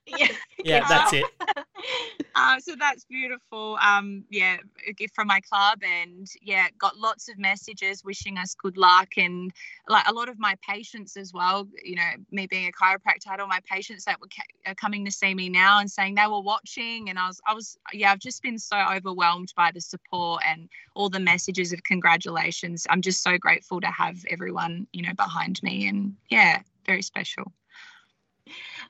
yeah, 0.06 0.26
yeah, 0.64 0.88
that's 0.88 1.12
it. 1.12 1.26
uh, 2.34 2.58
so 2.60 2.74
that's 2.78 3.04
beautiful. 3.04 3.78
Um, 3.82 4.24
yeah, 4.30 4.58
a 4.88 4.92
gift 4.92 5.14
from 5.14 5.26
my 5.26 5.40
club, 5.40 5.80
and 5.82 6.26
yeah, 6.42 6.68
got 6.78 6.96
lots 6.96 7.28
of 7.28 7.38
messages 7.38 8.04
wishing 8.04 8.38
us 8.38 8.54
good 8.54 8.76
luck, 8.76 9.08
and 9.16 9.52
like 9.88 10.06
a 10.08 10.12
lot 10.12 10.28
of 10.28 10.38
my 10.38 10.56
patients 10.68 11.16
as 11.16 11.32
well. 11.32 11.68
You 11.82 11.96
know, 11.96 12.10
me 12.30 12.46
being 12.46 12.68
a 12.68 12.72
chiropractor, 12.72 13.28
I 13.28 13.32
had 13.32 13.40
all 13.40 13.48
my 13.48 13.60
patients 13.70 14.04
that 14.04 14.20
were 14.20 14.28
ca- 14.28 14.74
coming 14.74 15.04
to 15.04 15.10
see 15.10 15.34
me 15.34 15.48
now 15.48 15.80
and 15.80 15.90
saying 15.90 16.14
they 16.14 16.26
were 16.26 16.40
watching, 16.40 17.08
and 17.08 17.18
I 17.18 17.28
was, 17.28 17.40
I 17.46 17.54
was, 17.54 17.76
yeah, 17.92 18.12
I've 18.12 18.20
just 18.20 18.42
been 18.42 18.58
so 18.58 18.76
overwhelmed 18.76 19.52
by 19.56 19.70
the 19.72 19.80
support 19.80 20.42
and 20.46 20.68
all 20.94 21.08
the 21.08 21.20
messages 21.20 21.72
of 21.72 21.82
congratulations. 21.82 22.86
I'm 22.90 23.02
just 23.02 23.22
so 23.22 23.38
grateful 23.38 23.80
to 23.80 23.88
have 23.88 24.24
everyone, 24.30 24.86
you 24.92 25.02
know, 25.02 25.14
behind 25.14 25.62
me, 25.62 25.88
and 25.88 26.14
yeah, 26.30 26.62
very 26.86 27.02
special. 27.02 27.52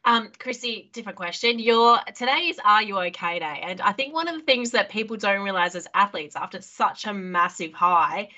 Um, 0.06 0.30
Chrissy, 0.38 0.88
different 0.92 1.16
question. 1.16 1.58
Your 1.58 1.98
today 2.14 2.46
is 2.48 2.60
Are 2.64 2.80
You 2.80 2.96
Okay 2.98 3.40
Day, 3.40 3.60
and 3.64 3.80
I 3.80 3.90
think 3.90 4.14
one 4.14 4.28
of 4.28 4.36
the 4.36 4.42
things 4.42 4.70
that 4.70 4.88
people 4.88 5.16
don't 5.16 5.42
realize 5.42 5.74
as 5.74 5.88
athletes, 5.94 6.36
after 6.36 6.62
such 6.62 7.06
a 7.06 7.12
massive 7.12 7.72
high, 7.72 8.28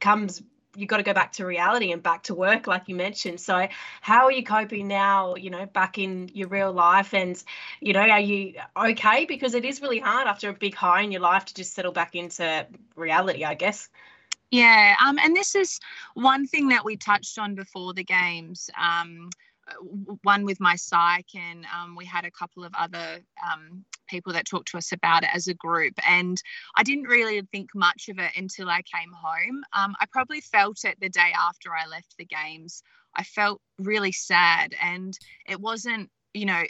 comes 0.00 0.42
you've 0.74 0.88
got 0.88 0.96
to 0.96 1.02
go 1.02 1.12
back 1.12 1.32
to 1.32 1.44
reality 1.44 1.92
and 1.92 2.02
back 2.02 2.22
to 2.22 2.34
work, 2.34 2.66
like 2.66 2.88
you 2.88 2.94
mentioned. 2.94 3.38
So, 3.40 3.68
how 4.00 4.24
are 4.24 4.32
you 4.32 4.42
coping 4.42 4.88
now? 4.88 5.34
You 5.34 5.50
know, 5.50 5.66
back 5.66 5.98
in 5.98 6.30
your 6.32 6.48
real 6.48 6.72
life, 6.72 7.12
and 7.12 7.40
you 7.82 7.92
know, 7.92 8.00
are 8.00 8.18
you 8.18 8.54
okay? 8.74 9.26
Because 9.26 9.52
it 9.54 9.66
is 9.66 9.82
really 9.82 9.98
hard 9.98 10.26
after 10.26 10.48
a 10.48 10.54
big 10.54 10.74
high 10.74 11.02
in 11.02 11.12
your 11.12 11.20
life 11.20 11.44
to 11.44 11.52
just 11.54 11.74
settle 11.74 11.92
back 11.92 12.14
into 12.14 12.66
reality, 12.96 13.44
I 13.44 13.52
guess. 13.52 13.90
Yeah, 14.50 14.96
um, 15.04 15.18
and 15.18 15.36
this 15.36 15.54
is 15.54 15.78
one 16.14 16.46
thing 16.46 16.68
that 16.68 16.86
we 16.86 16.96
touched 16.96 17.38
on 17.38 17.54
before 17.54 17.92
the 17.92 18.04
games. 18.04 18.70
Um, 18.80 19.28
one 20.22 20.44
with 20.44 20.60
my 20.60 20.76
psych, 20.76 21.26
and 21.34 21.64
um, 21.74 21.96
we 21.96 22.04
had 22.04 22.24
a 22.24 22.30
couple 22.30 22.64
of 22.64 22.72
other 22.74 23.20
um, 23.44 23.84
people 24.08 24.32
that 24.32 24.46
talked 24.46 24.68
to 24.68 24.78
us 24.78 24.92
about 24.92 25.22
it 25.22 25.30
as 25.32 25.48
a 25.48 25.54
group. 25.54 25.94
And 26.08 26.40
I 26.76 26.82
didn't 26.82 27.04
really 27.04 27.40
think 27.52 27.70
much 27.74 28.08
of 28.08 28.18
it 28.18 28.32
until 28.36 28.68
I 28.68 28.82
came 28.82 29.12
home. 29.12 29.62
Um, 29.72 29.94
I 30.00 30.06
probably 30.10 30.40
felt 30.40 30.84
it 30.84 30.98
the 31.00 31.08
day 31.08 31.32
after 31.38 31.70
I 31.74 31.86
left 31.86 32.14
the 32.18 32.24
games. 32.24 32.82
I 33.14 33.24
felt 33.24 33.60
really 33.78 34.12
sad, 34.12 34.74
and 34.82 35.18
it 35.46 35.60
wasn't, 35.60 36.10
you 36.34 36.46
know, 36.46 36.62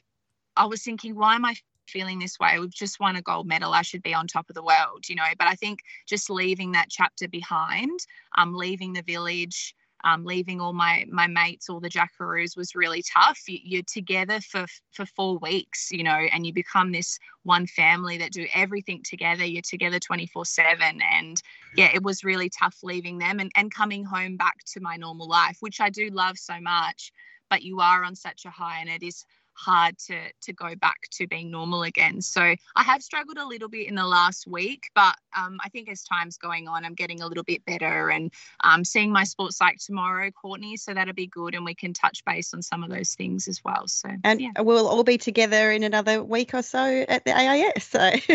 I 0.57 0.67
was 0.67 0.83
thinking, 0.83 1.17
why 1.17 1.35
am 1.35 1.45
I 1.45 1.55
feeling 1.89 2.19
this 2.19 2.39
way. 2.39 2.59
We've 2.59 2.71
just 2.71 3.01
won 3.01 3.17
a 3.17 3.23
gold 3.23 3.47
medal. 3.47 3.73
I 3.73 3.83
should 3.83 4.03
be 4.03 4.15
on 4.15 4.27
top 4.27 4.49
of 4.49 4.55
the 4.55 4.63
world, 4.63 5.09
you 5.09 5.15
know. 5.15 5.25
But 5.39 5.49
I 5.49 5.55
think 5.55 5.81
just 6.07 6.31
leaving 6.31 6.73
that 6.73 6.89
chapter 6.91 7.29
behind, 7.29 8.01
um, 8.37 8.55
leaving 8.55 8.93
the 8.93 9.03
village, 9.03 9.75
um, 10.05 10.25
leaving 10.25 10.61
all 10.61 10.73
my 10.73 11.05
my 11.11 11.27
mates, 11.27 11.69
all 11.69 11.81
the 11.81 11.89
Jackaroos, 11.89 12.57
was 12.57 12.75
really 12.75 13.03
tough. 13.03 13.39
You, 13.47 13.81
are 13.81 13.83
together 13.83 14.41
for 14.41 14.67
for 14.93 15.07
four 15.07 15.39
weeks, 15.39 15.91
you 15.91 16.03
know, 16.03 16.11
and 16.33 16.47
you 16.47 16.53
become 16.53 16.93
this 16.93 17.19
one 17.45 17.67
family 17.67 18.19
that 18.19 18.33
do 18.33 18.47
everything 18.55 19.03
together. 19.05 19.45
You're 19.45 19.63
together 19.63 19.99
24 19.99 20.45
seven, 20.47 21.01
and 21.13 21.41
yeah, 21.77 21.91
it 21.95 22.03
was 22.03 22.25
really 22.25 22.51
tough 22.51 22.79
leaving 22.83 23.19
them 23.19 23.41
and 23.41 23.51
and 23.57 23.73
coming 23.73 24.05
home 24.05 24.37
back 24.37 24.59
to 24.73 24.81
my 24.81 24.97
normal 24.97 25.29
life, 25.29 25.59
which 25.61 25.81
I 25.81 25.91
do 25.91 26.09
love 26.11 26.39
so 26.39 26.61
much. 26.61 27.13
But 27.49 27.63
you 27.63 27.81
are 27.81 28.03
on 28.03 28.17
such 28.17 28.45
a 28.45 28.51
high, 28.51 28.81
and 28.81 28.89
it 28.89 29.03
is 29.03 29.25
hard 29.55 29.99
to 29.99 30.19
to 30.43 30.53
go 30.53 30.75
back 30.75 31.01
to 31.13 31.27
being 31.27 31.51
normal 31.51 31.83
again. 31.83 32.21
So 32.21 32.41
I 32.41 32.83
have 32.83 33.03
struggled 33.03 33.39
a 33.39 33.47
little 33.47 33.69
bit 33.69 33.89
in 33.89 33.95
the 33.95 34.07
last 34.07 34.47
week, 34.47 34.91
but 34.95 35.17
um, 35.37 35.59
I 35.65 35.69
think 35.69 35.89
as 35.89 36.03
time's 36.03 36.39
going 36.39 36.69
on, 36.69 36.85
I'm 36.85 36.95
getting 36.95 37.21
a 37.21 37.27
little 37.27 37.45
bit 37.45 37.65
better 37.65 38.11
and 38.11 38.33
um, 38.65 38.85
seeing 38.85 39.13
my 39.13 39.25
sports 39.25 39.57
psych 39.57 39.79
tomorrow, 39.79 40.31
Courtney. 40.31 40.77
So 40.77 40.95
that'll 40.95 41.15
be 41.15 41.27
good, 41.27 41.55
and 41.55 41.65
we 41.65 41.75
can 41.75 41.93
touch 41.93 42.25
base 42.25 42.55
on 42.55 42.63
some 42.63 42.83
of 42.83 42.91
those 42.91 43.15
things 43.15 43.49
as 43.49 43.63
well. 43.65 43.87
So 43.87 44.11
and 44.25 44.41
yeah. 44.41 44.61
we'll 44.61 44.89
all 44.89 45.05
be 45.05 45.19
together 45.19 45.71
in 45.71 45.83
another 45.83 46.23
week 46.23 46.55
or 46.55 46.63
so 46.63 47.05
at 47.09 47.25
the 47.25 47.37
AIS. 47.37 47.85
So 47.85 47.99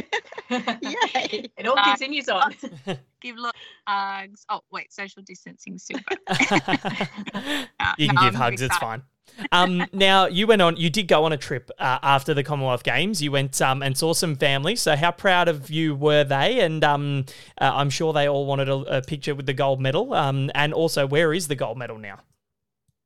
yay! 0.49 1.49
it 1.57 1.67
all 1.67 1.77
continues 1.83 2.29
on. 2.29 2.53
give 3.27 3.37
lots 3.37 3.57
hugs. 3.87 4.45
Oh 4.49 4.61
wait, 4.71 4.91
social 4.91 5.21
distancing 5.23 5.77
super. 5.77 6.15
uh, 6.27 7.93
you 7.97 8.07
can 8.07 8.15
no, 8.15 8.21
give 8.21 8.33
I'm 8.33 8.33
hugs. 8.33 8.61
It's 8.61 8.77
fine. 8.77 9.03
Um, 9.51 9.85
now 9.93 10.27
you 10.27 10.47
went 10.47 10.61
on. 10.61 10.77
You 10.77 10.89
did 10.89 11.07
go 11.07 11.25
on 11.25 11.33
a 11.33 11.37
trip 11.37 11.69
uh, 11.79 11.99
after 12.01 12.33
the 12.33 12.43
Commonwealth 12.43 12.83
Games. 12.83 13.21
You 13.21 13.31
went 13.31 13.61
um, 13.61 13.83
and 13.83 13.97
saw 13.97 14.13
some 14.13 14.35
family. 14.35 14.75
So 14.75 14.95
how 14.95 15.11
proud 15.11 15.47
of 15.47 15.69
you 15.69 15.95
were 15.95 16.23
they? 16.23 16.61
And 16.61 16.83
um, 16.83 17.25
uh, 17.59 17.71
I'm 17.73 17.89
sure 17.89 18.13
they 18.13 18.27
all 18.27 18.45
wanted 18.45 18.69
a, 18.69 18.97
a 18.97 19.01
picture 19.01 19.35
with 19.35 19.45
the 19.45 19.53
gold 19.53 19.79
medal. 19.79 20.13
Um, 20.13 20.49
and 20.55 20.73
also, 20.73 21.05
where 21.05 21.33
is 21.33 21.47
the 21.47 21.55
gold 21.55 21.77
medal 21.77 21.97
now? 21.97 22.19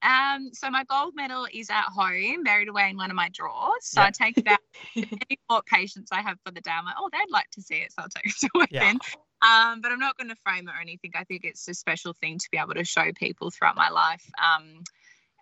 Um, 0.04 0.50
so 0.52 0.70
my 0.72 0.84
gold 0.86 1.14
medal 1.16 1.48
is 1.54 1.70
at 1.70 1.84
home, 1.84 2.44
buried 2.44 2.70
away 2.70 2.90
in 2.90 2.98
one 2.98 3.12
of 3.12 3.16
my 3.16 3.30
drawers. 3.34 3.82
So 3.82 4.02
yep. 4.02 4.08
I 4.08 4.26
take 4.26 4.38
it 4.38 4.48
out. 4.48 4.60
any 4.96 5.40
more 5.50 5.62
patients 5.72 6.10
I 6.12 6.22
have 6.22 6.38
for 6.44 6.52
the 6.52 6.62
day, 6.62 6.72
I'm 6.72 6.86
like, 6.86 6.96
oh, 6.98 7.10
they'd 7.12 7.32
like 7.32 7.50
to 7.52 7.62
see 7.62 7.76
it, 7.76 7.92
so 7.92 8.02
I'll 8.02 8.10
take 8.10 8.26
it 8.26 8.40
to 8.40 8.50
work 8.56 8.70
yeah. 8.72 8.80
then. 8.86 9.00
Um, 9.42 9.82
but 9.82 9.92
I'm 9.92 10.00
not 10.00 10.18
going 10.18 10.30
to 10.30 10.36
frame 10.44 10.68
it 10.68 10.72
or 10.72 10.82
anything. 10.82 11.12
I 11.16 11.24
think 11.24 11.44
it's 11.44 11.68
a 11.68 11.74
special 11.74 12.14
thing 12.14 12.38
to 12.38 12.48
be 12.52 12.58
able 12.58 12.76
to 12.76 12.84
show 12.84 13.12
people 13.14 13.50
throughout 13.50 13.76
my 13.76 13.90
life. 13.90 14.24
Um, 14.40 14.84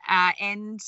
uh, 0.08 0.32
and 0.39 0.80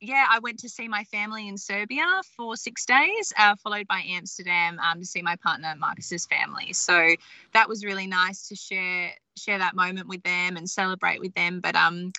yeah, 0.00 0.26
I 0.28 0.40
went 0.40 0.58
to 0.60 0.68
see 0.68 0.88
my 0.88 1.04
family 1.04 1.48
in 1.48 1.56
Serbia 1.56 2.04
for 2.36 2.56
six 2.56 2.84
days, 2.84 3.32
uh, 3.38 3.56
followed 3.56 3.86
by 3.86 4.02
Amsterdam 4.06 4.78
um, 4.78 5.00
to 5.00 5.06
see 5.06 5.22
my 5.22 5.36
partner 5.36 5.74
Marcus's 5.78 6.26
family. 6.26 6.72
So 6.74 7.14
that 7.54 7.68
was 7.68 7.84
really 7.84 8.06
nice 8.06 8.48
to 8.48 8.56
share 8.56 9.12
share 9.38 9.58
that 9.58 9.74
moment 9.74 10.08
with 10.08 10.22
them 10.22 10.56
and 10.56 10.68
celebrate 10.68 11.20
with 11.20 11.34
them. 11.34 11.60
But 11.60 11.76
um, 11.76 12.12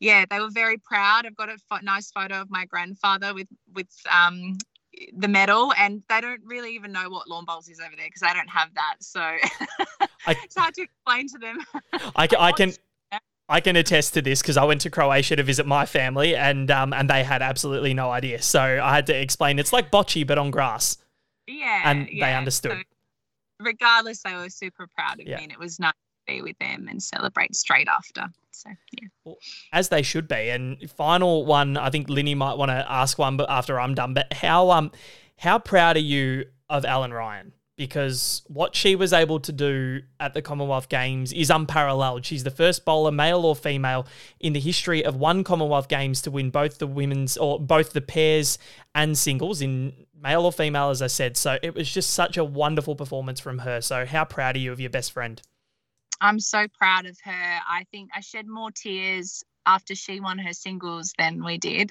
yeah, 0.00 0.24
they 0.28 0.40
were 0.40 0.50
very 0.50 0.78
proud. 0.78 1.26
I've 1.26 1.36
got 1.36 1.48
a 1.48 1.58
fo- 1.68 1.78
nice 1.82 2.10
photo 2.10 2.40
of 2.40 2.50
my 2.50 2.64
grandfather 2.66 3.34
with 3.34 3.48
with 3.72 3.88
um, 4.10 4.58
the 5.16 5.28
medal, 5.28 5.72
and 5.78 6.02
they 6.08 6.20
don't 6.20 6.40
really 6.44 6.74
even 6.74 6.92
know 6.92 7.08
what 7.08 7.28
lawn 7.28 7.44
bowls 7.44 7.68
is 7.68 7.80
over 7.80 7.94
there 7.96 8.06
because 8.06 8.22
I 8.22 8.32
don't 8.34 8.48
have 8.48 8.68
that. 8.74 8.96
So 9.00 9.20
I, 9.20 9.38
it's 10.44 10.56
hard 10.56 10.74
to 10.74 10.82
explain 10.82 11.28
to 11.28 11.38
them. 11.38 11.58
I, 12.16 12.28
I 12.38 12.52
can. 12.52 12.72
I 13.48 13.60
can 13.60 13.76
attest 13.76 14.14
to 14.14 14.22
this 14.22 14.42
because 14.42 14.56
I 14.56 14.64
went 14.64 14.80
to 14.80 14.90
Croatia 14.90 15.36
to 15.36 15.42
visit 15.44 15.66
my 15.66 15.86
family 15.86 16.34
and 16.34 16.68
um, 16.68 16.92
and 16.92 17.08
they 17.08 17.22
had 17.22 17.42
absolutely 17.42 17.94
no 17.94 18.10
idea. 18.10 18.42
So 18.42 18.60
I 18.60 18.92
had 18.92 19.06
to 19.06 19.16
explain 19.16 19.60
it's 19.60 19.72
like 19.72 19.92
bocce 19.92 20.26
but 20.26 20.36
on 20.36 20.50
grass. 20.50 20.98
Yeah, 21.46 21.82
and 21.84 22.08
yeah. 22.10 22.26
they 22.26 22.34
understood. 22.34 22.72
So 22.72 22.78
regardless, 23.60 24.20
they 24.24 24.34
were 24.34 24.48
super 24.48 24.88
proud 24.96 25.20
of 25.20 25.28
yeah. 25.28 25.36
me, 25.36 25.44
and 25.44 25.52
it 25.52 25.60
was 25.60 25.78
nice 25.78 25.92
be 26.26 26.42
with 26.42 26.58
them 26.58 26.88
and 26.88 27.02
celebrate 27.02 27.54
straight 27.54 27.88
after. 27.88 28.26
So 28.50 28.70
yeah, 28.92 29.08
well, 29.24 29.36
as 29.72 29.88
they 29.90 30.02
should 30.02 30.28
be. 30.28 30.50
And 30.50 30.90
final 30.90 31.44
one, 31.44 31.76
I 31.76 31.90
think 31.90 32.08
Linny 32.08 32.34
might 32.34 32.56
want 32.56 32.70
to 32.70 32.84
ask 32.90 33.18
one, 33.18 33.36
but 33.36 33.50
after 33.50 33.78
I'm 33.78 33.94
done. 33.94 34.14
But 34.14 34.32
how 34.32 34.70
um 34.70 34.90
How 35.38 35.58
proud 35.58 35.96
are 35.96 36.00
you 36.00 36.46
of 36.70 36.84
Ellen 36.86 37.12
Ryan? 37.12 37.52
Because 37.76 38.42
what 38.46 38.74
she 38.74 38.96
was 38.96 39.12
able 39.12 39.38
to 39.40 39.52
do 39.52 40.00
at 40.18 40.32
the 40.32 40.40
Commonwealth 40.40 40.88
Games 40.88 41.30
is 41.34 41.50
unparalleled. 41.50 42.24
She's 42.24 42.42
the 42.42 42.50
first 42.50 42.86
bowler, 42.86 43.12
male 43.12 43.44
or 43.44 43.54
female, 43.54 44.06
in 44.40 44.54
the 44.54 44.60
history 44.60 45.04
of 45.04 45.16
one 45.16 45.44
Commonwealth 45.44 45.88
Games 45.88 46.22
to 46.22 46.30
win 46.30 46.48
both 46.48 46.78
the 46.78 46.86
women's 46.86 47.36
or 47.36 47.60
both 47.60 47.92
the 47.92 48.00
pairs 48.00 48.58
and 48.94 49.18
singles 49.18 49.60
in 49.60 49.92
male 50.18 50.46
or 50.46 50.52
female, 50.52 50.88
as 50.88 51.02
I 51.02 51.08
said. 51.08 51.36
So 51.36 51.58
it 51.62 51.74
was 51.74 51.92
just 51.92 52.10
such 52.14 52.38
a 52.38 52.44
wonderful 52.44 52.96
performance 52.96 53.40
from 53.40 53.58
her. 53.58 53.82
So 53.82 54.06
how 54.06 54.24
proud 54.24 54.56
are 54.56 54.58
you 54.58 54.72
of 54.72 54.80
your 54.80 54.88
best 54.88 55.12
friend? 55.12 55.42
I'm 56.20 56.40
so 56.40 56.66
proud 56.78 57.06
of 57.06 57.18
her. 57.24 57.58
I 57.68 57.84
think 57.90 58.10
I 58.14 58.20
shed 58.20 58.46
more 58.46 58.70
tears 58.70 59.44
after 59.66 59.94
she 59.94 60.20
won 60.20 60.38
her 60.38 60.52
singles 60.52 61.12
than 61.18 61.44
we 61.44 61.58
did 61.58 61.90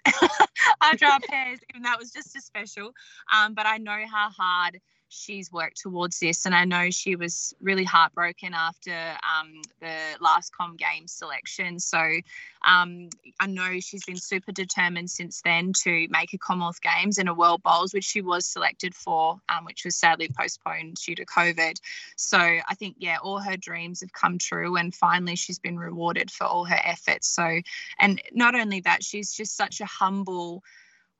after 0.81 1.05
our 1.05 1.19
pairs, 1.19 1.59
and 1.73 1.83
that 1.85 1.99
was 1.99 2.11
just 2.11 2.35
as 2.35 2.45
special. 2.45 2.91
Um, 3.33 3.53
but 3.53 3.65
I 3.65 3.77
know 3.77 4.03
how 4.09 4.29
hard 4.29 4.79
she's 5.09 5.51
worked 5.51 5.77
towards 5.81 6.19
this. 6.19 6.45
And 6.45 6.55
I 6.55 6.65
know 6.65 6.89
she 6.89 7.15
was 7.15 7.55
really 7.61 7.83
heartbroken 7.83 8.53
after 8.53 8.91
um, 8.91 9.61
the 9.79 9.95
last 10.19 10.55
Com 10.55 10.75
Games 10.77 11.11
selection. 11.11 11.79
So 11.79 11.99
um, 12.65 13.09
I 13.39 13.47
know 13.47 13.79
she's 13.79 14.05
been 14.05 14.17
super 14.17 14.51
determined 14.51 15.09
since 15.09 15.41
then 15.41 15.73
to 15.83 16.07
make 16.09 16.33
a 16.33 16.37
Commonwealth 16.37 16.81
Games 16.81 17.17
and 17.17 17.29
a 17.29 17.33
World 17.33 17.61
Bowls, 17.63 17.93
which 17.93 18.03
she 18.03 18.21
was 18.21 18.45
selected 18.45 18.95
for, 18.95 19.39
um, 19.49 19.65
which 19.65 19.85
was 19.85 19.95
sadly 19.95 20.29
postponed 20.37 20.95
due 20.95 21.15
to 21.15 21.25
COVID. 21.25 21.79
So 22.15 22.37
I 22.37 22.75
think, 22.75 22.95
yeah, 22.99 23.17
all 23.21 23.39
her 23.39 23.57
dreams 23.57 24.01
have 24.01 24.13
come 24.13 24.37
true. 24.37 24.75
And 24.75 24.93
finally, 24.93 25.35
she's 25.35 25.59
been 25.59 25.77
rewarded 25.77 26.31
for 26.31 26.45
all 26.45 26.65
her 26.65 26.79
efforts. 26.83 27.27
So, 27.27 27.61
and 27.99 28.21
not 28.33 28.55
only 28.55 28.81
that, 28.81 29.03
she's 29.03 29.31
just 29.31 29.55
such 29.55 29.81
a 29.81 29.85
humble, 29.85 30.63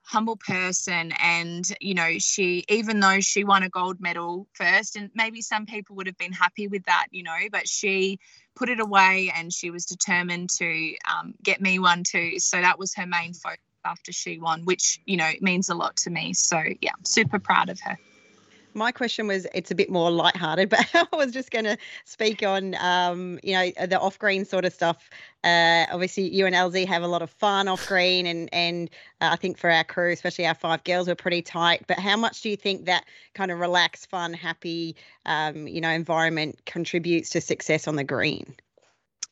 humble 0.06 0.38
person 0.38 1.12
and 1.20 1.66
you 1.82 1.94
know 1.94 2.14
she 2.20 2.64
even 2.70 3.00
though 3.00 3.20
she 3.20 3.44
won 3.44 3.64
a 3.64 3.70
gold 3.70 4.00
medal 4.00 4.48
first 4.54 4.96
and 4.96 5.10
maybe 5.16 5.42
some 5.42 5.66
people 5.66 5.96
would 5.96 6.06
have 6.06 6.18
been 6.18 6.32
happy 6.32 6.68
with 6.68 6.84
that 6.86 7.08
you 7.12 7.24
know 7.24 7.36
but 7.52 7.68
she 7.68 8.20
put 8.56 8.70
it 8.70 8.80
away 8.80 9.32
and 9.36 9.52
she 9.52 9.70
was 9.70 9.86
determined 9.86 10.50
to 10.50 10.96
um, 11.12 11.34
get 11.44 11.62
me 11.62 11.78
one 11.80 12.04
too. 12.04 12.40
So 12.40 12.62
that 12.62 12.80
was 12.80 12.96
her 12.96 13.06
main 13.06 13.34
focus 13.34 13.60
after 13.84 14.12
she 14.12 14.40
won 14.40 14.66
which 14.66 15.00
you 15.06 15.18
know 15.18 15.30
means 15.42 15.70
a 15.70 15.76
lot 15.76 15.96
to 15.98 16.10
me. 16.10 16.34
So 16.34 16.62
yeah 16.82 16.94
super 17.04 17.40
proud 17.40 17.70
of 17.70 17.80
her 17.82 17.98
my 18.76 18.92
question 18.92 19.28
was 19.28 19.48
it's 19.54 19.72
a 19.72 19.76
bit 19.76 19.90
more 19.90 20.12
lighthearted, 20.12 20.70
but 20.70 20.86
I 20.94 21.08
was 21.16 21.32
just 21.32 21.50
going 21.50 21.66
to 21.66 21.78
speak 22.04 22.44
on, 22.44 22.76
um, 22.76 23.40
you 23.44 23.54
know, 23.54 23.72
the 23.88 24.00
off 24.00 24.20
green 24.20 24.46
sort 24.46 24.66
of 24.66 24.74
stuff. 24.74 25.10
Uh, 25.44 25.86
obviously, 25.92 26.28
you 26.28 26.46
and 26.46 26.56
LZ 26.56 26.86
have 26.88 27.04
a 27.04 27.08
lot 27.08 27.22
of 27.22 27.30
fun 27.30 27.68
off 27.68 27.88
green, 27.88 28.26
and 28.26 28.50
and 28.54 28.90
uh, 29.22 29.30
I 29.32 29.36
think 29.38 29.58
for 29.58 29.70
our 29.70 29.84
crew, 29.84 30.12
especially 30.12 30.46
our 30.46 30.56
five 30.56 30.84
girls, 30.84 31.08
we're 31.08 31.16
pretty 31.16 31.42
tight. 31.42 31.86
But 31.88 32.00
how 32.00 32.18
much 32.18 32.42
do 32.42 32.50
you 32.50 32.58
think 32.58 32.86
that 32.86 33.06
kind 33.34 33.52
of 33.52 33.60
relaxed, 33.60 34.10
fun, 34.10 34.34
happy, 34.34 34.96
um, 35.26 35.68
you 35.68 35.82
know, 35.82 35.90
environment 35.90 36.60
contributes 36.66 37.30
to 37.32 37.42
success 37.42 37.88
on 37.88 37.96
the 37.96 38.04
green? 38.04 38.56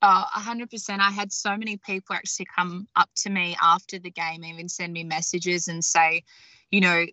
Oh, 0.06 0.26
100%. 0.36 1.00
I 1.00 1.12
had 1.12 1.32
so 1.32 1.56
many 1.56 1.78
people 1.78 2.14
actually 2.14 2.48
come 2.54 2.90
up 2.94 3.10
to 3.18 3.30
me 3.30 3.56
after 3.62 4.00
the 4.00 4.12
game, 4.12 4.44
even 4.44 4.68
send 4.68 4.92
me 4.92 5.06
messages 5.06 5.70
and 5.70 5.84
say, 5.84 6.24
you 6.72 6.82
know, 6.82 7.06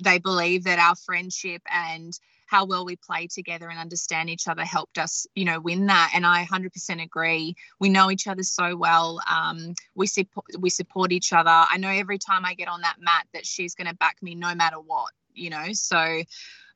they 0.00 0.18
believe 0.18 0.64
that 0.64 0.78
our 0.78 0.96
friendship 0.96 1.62
and 1.70 2.18
how 2.46 2.64
well 2.64 2.84
we 2.84 2.96
play 2.96 3.26
together 3.26 3.68
and 3.68 3.78
understand 3.78 4.30
each 4.30 4.46
other 4.48 4.64
helped 4.64 4.98
us, 4.98 5.26
you 5.34 5.44
know, 5.44 5.60
win 5.60 5.86
that. 5.86 6.12
And 6.14 6.26
I 6.26 6.44
100% 6.44 7.02
agree. 7.02 7.56
We 7.80 7.88
know 7.88 8.10
each 8.10 8.28
other 8.28 8.42
so 8.42 8.76
well. 8.76 9.20
Um, 9.28 9.74
we 9.94 10.06
support 10.06 10.46
we 10.58 10.70
support 10.70 11.10
each 11.10 11.32
other. 11.32 11.50
I 11.50 11.78
know 11.78 11.88
every 11.88 12.18
time 12.18 12.44
I 12.44 12.54
get 12.54 12.68
on 12.68 12.82
that 12.82 12.96
mat 13.00 13.26
that 13.32 13.46
she's 13.46 13.74
going 13.74 13.88
to 13.88 13.94
back 13.94 14.22
me 14.22 14.34
no 14.34 14.54
matter 14.54 14.78
what, 14.78 15.10
you 15.34 15.50
know. 15.50 15.72
So 15.72 16.22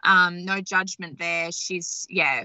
um, 0.04 0.44
no 0.44 0.61
judgment 0.61 1.18
there. 1.18 1.52
She's 1.52 2.06
yeah. 2.11 2.44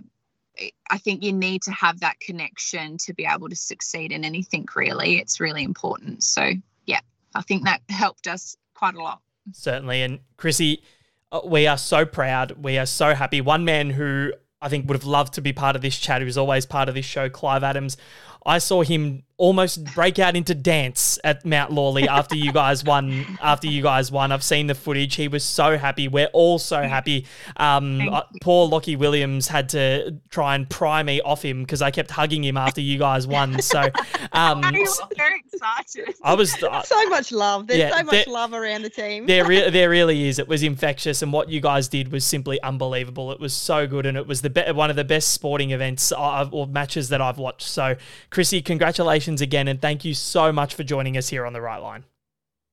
I 0.92 1.00
think 1.00 1.24
you 1.24 1.34
need 1.34 1.64
to 1.64 1.72
have 1.72 2.02
that 2.02 2.20
connection 2.20 3.00
to 3.00 3.14
be 3.16 3.26
able 3.26 3.50
to 3.50 3.56
succeed 3.56 4.12
in 4.12 4.24
anything. 4.24 4.68
Really, 4.76 5.18
it's 5.18 5.40
really 5.40 5.64
important. 5.64 6.24
So 6.24 6.52
yeah, 6.86 7.00
I 7.34 7.42
think 7.42 7.64
that 7.64 7.82
helped 7.90 8.28
us 8.28 8.56
quite 8.76 8.94
a 8.94 9.02
lot 9.02 9.23
certainly. 9.52 10.02
And 10.02 10.20
Chrissy, 10.38 10.84
uh, 11.32 11.42
we 11.46 11.68
are 11.68 11.78
so 11.78 12.06
proud. 12.06 12.64
We 12.64 12.78
are 12.78 12.86
so 12.86 13.14
happy. 13.14 13.42
One 13.42 13.66
man 13.66 13.90
who 13.90 14.34
I 14.62 14.70
think 14.70 14.88
would 14.88 14.96
have 14.96 15.06
loved 15.06 15.34
to 15.34 15.42
be 15.42 15.52
part 15.52 15.76
of 15.76 15.82
this 15.82 15.98
chat, 15.98 16.22
who's 16.22 16.38
always 16.38 16.66
part 16.66 16.88
of 16.88 16.96
this 16.96 17.06
show, 17.06 17.30
Clive 17.30 17.64
Adams. 17.64 17.98
I 18.46 18.60
saw 18.60 18.82
him 18.82 19.24
almost 19.38 19.84
break 19.96 20.20
out 20.20 20.36
into 20.36 20.54
dance 20.54 21.18
at 21.24 21.46
Mount 21.46 21.72
Lawley 21.72 22.08
after 22.08 22.36
you 22.36 22.52
guys 22.52 22.84
won. 22.84 23.26
After 23.42 23.68
you 23.68 23.82
guys 23.82 24.12
won, 24.12 24.32
I've 24.32 24.44
seen 24.44 24.68
the 24.68 24.76
footage. 24.76 25.16
He 25.16 25.28
was 25.28 25.44
so 25.44 25.78
happy. 25.78 26.08
We're 26.08 26.30
all 26.34 26.60
so 26.60 26.82
happy. 26.84 27.26
Um, 27.58 28.10
uh, 28.10 28.22
poor 28.42 28.68
Lockie 28.68 28.96
Williams 28.96 29.48
had 29.48 29.70
to 29.70 30.16
try 30.30 30.56
and 30.56 30.70
pry 30.70 31.02
me 31.04 31.20
off 31.22 31.44
him 31.44 31.64
because 31.64 31.82
I 31.82 31.92
kept 31.92 32.12
hugging 32.12 32.44
him 32.44 32.58
after 32.58 32.82
you 32.82 32.98
guys 33.00 33.28
won. 33.28 33.58
So 33.74 33.82
um, 34.34 34.62
very 34.62 35.42
excited. 35.52 36.16
I 36.24 36.36
was 36.36 36.54
uh, 36.62 36.84
so 36.84 37.10
much 37.10 37.32
love. 37.32 37.66
There's 37.66 37.80
yeah, 37.80 37.98
so 37.98 38.04
much 38.04 38.12
there, 38.12 38.26
love 38.28 38.54
around 38.54 38.84
the 38.84 38.90
team. 38.90 39.26
there, 39.26 39.46
re- 39.46 39.70
there 39.72 39.90
really 39.90 40.28
is. 40.28 40.38
It 40.38 40.48
was 40.48 40.62
infectious, 40.62 41.22
and 41.24 41.34
what 41.34 41.50
you 41.50 41.60
guys 41.60 41.88
did 41.88 42.12
was 42.12 42.24
simply 42.24 42.62
unbelievable. 42.62 43.32
It 43.32 43.40
was 43.40 43.54
so 43.54 43.88
good, 43.88 44.06
and 44.06 44.16
it 44.16 44.28
was 44.28 44.42
the 44.42 44.50
be- 44.52 44.72
one 44.74 44.92
of 44.92 44.96
the 44.96 45.04
best 45.04 45.30
sporting 45.30 45.72
events 45.72 46.12
I've, 46.12 46.54
or 46.54 46.68
matches 46.68 47.10
that 47.10 47.22
I've 47.22 47.40
watched. 47.40 47.68
So, 47.68 47.96
Chrissy, 48.30 48.62
congratulations 48.62 49.23
again, 49.28 49.68
and 49.68 49.82
thank 49.82 50.06
you 50.06 50.14
so 50.14 50.52
much 50.52 50.76
for 50.76 50.84
joining 50.84 51.18
us 51.18 51.30
here 51.30 51.46
on 51.46 51.54
the 51.54 51.62
Right 51.62 51.78
Line. 51.78 52.04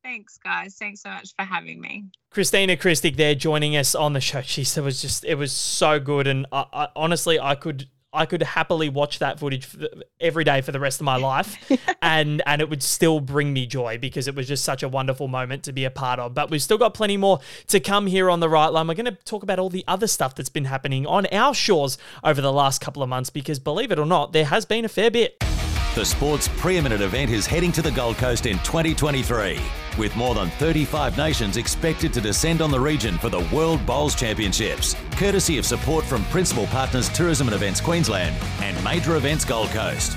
Thanks, 0.02 0.38
guys. 0.38 0.76
Thanks 0.78 1.02
so 1.02 1.10
much 1.10 1.34
for 1.38 1.44
having 1.44 1.80
me. 1.80 2.04
Kristina 2.32 2.76
Krstic 2.76 3.16
there 3.16 3.34
joining 3.34 3.76
us 3.76 3.94
on 3.94 4.12
the 4.12 4.20
show. 4.20 4.40
She 4.40 4.64
said 4.64 4.82
it 4.82 4.84
was 4.84 5.02
just 5.02 5.24
it 5.24 5.36
was 5.36 5.52
so 5.52 6.00
good, 6.00 6.26
and 6.26 6.46
I, 6.52 6.64
I, 6.72 6.88
honestly, 6.96 7.38
I 7.38 7.54
could 7.54 7.88
I 8.12 8.26
could 8.26 8.42
happily 8.42 8.88
watch 8.88 9.20
that 9.20 9.38
footage 9.38 9.68
every 10.20 10.42
day 10.42 10.62
for 10.62 10.72
the 10.72 10.80
rest 10.80 11.00
of 11.00 11.04
my 11.04 11.16
life, 11.16 11.56
and 12.02 12.42
and 12.46 12.60
it 12.60 12.68
would 12.68 12.82
still 12.82 13.20
bring 13.20 13.52
me 13.52 13.66
joy 13.66 13.98
because 13.98 14.26
it 14.26 14.34
was 14.34 14.48
just 14.48 14.64
such 14.64 14.82
a 14.82 14.88
wonderful 14.88 15.28
moment 15.28 15.64
to 15.64 15.72
be 15.72 15.84
a 15.84 15.90
part 15.90 16.18
of. 16.18 16.34
But 16.34 16.50
we've 16.50 16.62
still 16.62 16.78
got 16.78 16.94
plenty 16.94 17.16
more 17.16 17.40
to 17.68 17.78
come 17.78 18.06
here 18.06 18.30
on 18.30 18.40
the 18.40 18.48
right 18.48 18.68
line. 18.68 18.88
We're 18.88 18.94
going 18.94 19.04
to 19.06 19.24
talk 19.24 19.42
about 19.42 19.58
all 19.58 19.70
the 19.70 19.84
other 19.86 20.06
stuff 20.06 20.34
that's 20.34 20.48
been 20.48 20.64
happening 20.64 21.06
on 21.06 21.26
our 21.26 21.54
shores 21.54 21.98
over 22.24 22.40
the 22.40 22.52
last 22.52 22.80
couple 22.80 23.02
of 23.02 23.08
months 23.08 23.30
because 23.30 23.58
believe 23.58 23.92
it 23.92 23.98
or 23.98 24.06
not, 24.06 24.32
there 24.32 24.46
has 24.46 24.64
been 24.64 24.84
a 24.84 24.88
fair 24.88 25.10
bit. 25.10 25.36
The 25.96 26.04
sport's 26.04 26.46
preeminent 26.46 27.02
event 27.02 27.32
is 27.32 27.46
heading 27.46 27.72
to 27.72 27.82
the 27.82 27.90
Gold 27.90 28.16
Coast 28.16 28.46
in 28.46 28.58
2023, 28.60 29.58
with 29.98 30.14
more 30.14 30.36
than 30.36 30.48
35 30.50 31.18
nations 31.18 31.56
expected 31.56 32.12
to 32.12 32.20
descend 32.20 32.62
on 32.62 32.70
the 32.70 32.78
region 32.78 33.18
for 33.18 33.28
the 33.28 33.40
World 33.52 33.84
Bowls 33.86 34.14
Championships, 34.14 34.94
courtesy 35.16 35.58
of 35.58 35.66
support 35.66 36.04
from 36.04 36.22
principal 36.26 36.68
partners 36.68 37.08
Tourism 37.08 37.48
and 37.48 37.56
Events 37.56 37.80
Queensland 37.80 38.36
and 38.60 38.84
Major 38.84 39.16
Events 39.16 39.44
Gold 39.44 39.68
Coast. 39.70 40.16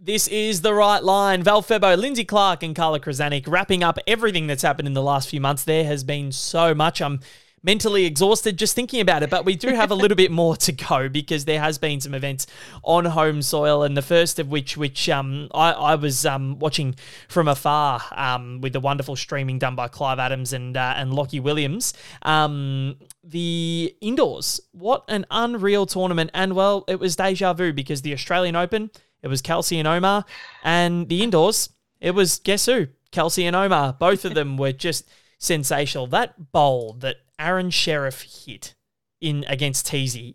This 0.00 0.28
is 0.28 0.62
the 0.62 0.72
right 0.72 1.04
line. 1.04 1.42
Val 1.42 1.62
Febbo, 1.62 1.94
Lynsey 1.94 2.24
Clarke, 2.24 2.62
and 2.62 2.74
Carla 2.74 3.00
Krizanic 3.00 3.46
wrapping 3.46 3.82
up 3.82 3.98
everything 4.06 4.46
that's 4.46 4.62
happened 4.62 4.88
in 4.88 4.94
the 4.94 5.02
last 5.02 5.28
few 5.28 5.42
months. 5.42 5.64
There 5.64 5.84
has 5.84 6.04
been 6.04 6.32
so 6.32 6.74
much. 6.74 7.02
I'm 7.02 7.20
mentally 7.62 8.06
exhausted 8.06 8.56
just 8.56 8.74
thinking 8.74 9.00
about 9.00 9.22
it. 9.22 9.30
But 9.30 9.44
we 9.44 9.54
do 9.54 9.68
have 9.68 9.90
a 9.90 9.94
little 9.94 10.16
bit 10.16 10.30
more 10.30 10.56
to 10.56 10.72
go 10.72 11.08
because 11.08 11.44
there 11.44 11.60
has 11.60 11.78
been 11.78 12.00
some 12.00 12.14
events 12.14 12.46
on 12.82 13.04
home 13.04 13.42
soil, 13.42 13.82
and 13.82 13.96
the 13.96 14.02
first 14.02 14.38
of 14.38 14.48
which, 14.48 14.76
which 14.76 15.08
um, 15.08 15.48
I, 15.54 15.72
I 15.72 15.94
was 15.94 16.24
um, 16.26 16.58
watching 16.58 16.94
from 17.28 17.48
afar 17.48 18.02
um, 18.12 18.60
with 18.60 18.72
the 18.72 18.80
wonderful 18.80 19.16
streaming 19.16 19.58
done 19.58 19.74
by 19.74 19.88
Clive 19.88 20.18
Adams 20.18 20.52
and 20.52 20.76
uh, 20.76 20.94
and 20.96 21.12
Lockie 21.14 21.40
Williams. 21.40 21.92
Um, 22.22 22.96
the 23.22 23.94
indoors, 24.00 24.60
what 24.72 25.04
an 25.08 25.26
unreal 25.30 25.86
tournament! 25.86 26.30
And 26.34 26.54
well, 26.54 26.84
it 26.88 26.98
was 26.98 27.16
deja 27.16 27.52
vu 27.52 27.72
because 27.72 28.02
the 28.02 28.12
Australian 28.12 28.56
Open, 28.56 28.90
it 29.22 29.28
was 29.28 29.42
Kelsey 29.42 29.78
and 29.78 29.88
Omar, 29.88 30.24
and 30.64 31.08
the 31.08 31.22
indoors, 31.22 31.70
it 32.00 32.12
was 32.12 32.38
guess 32.38 32.66
who? 32.66 32.88
Kelsey 33.12 33.44
and 33.44 33.56
Omar. 33.56 33.92
Both 33.92 34.24
of 34.24 34.34
them 34.34 34.56
were 34.56 34.72
just 34.72 35.08
sensational. 35.38 36.06
That 36.06 36.52
bowl 36.52 36.94
that 37.00 37.16
Aaron 37.40 37.70
Sherriff 37.70 38.44
hit 38.44 38.74
in 39.20 39.44
against 39.48 39.86
Teasy, 39.86 40.34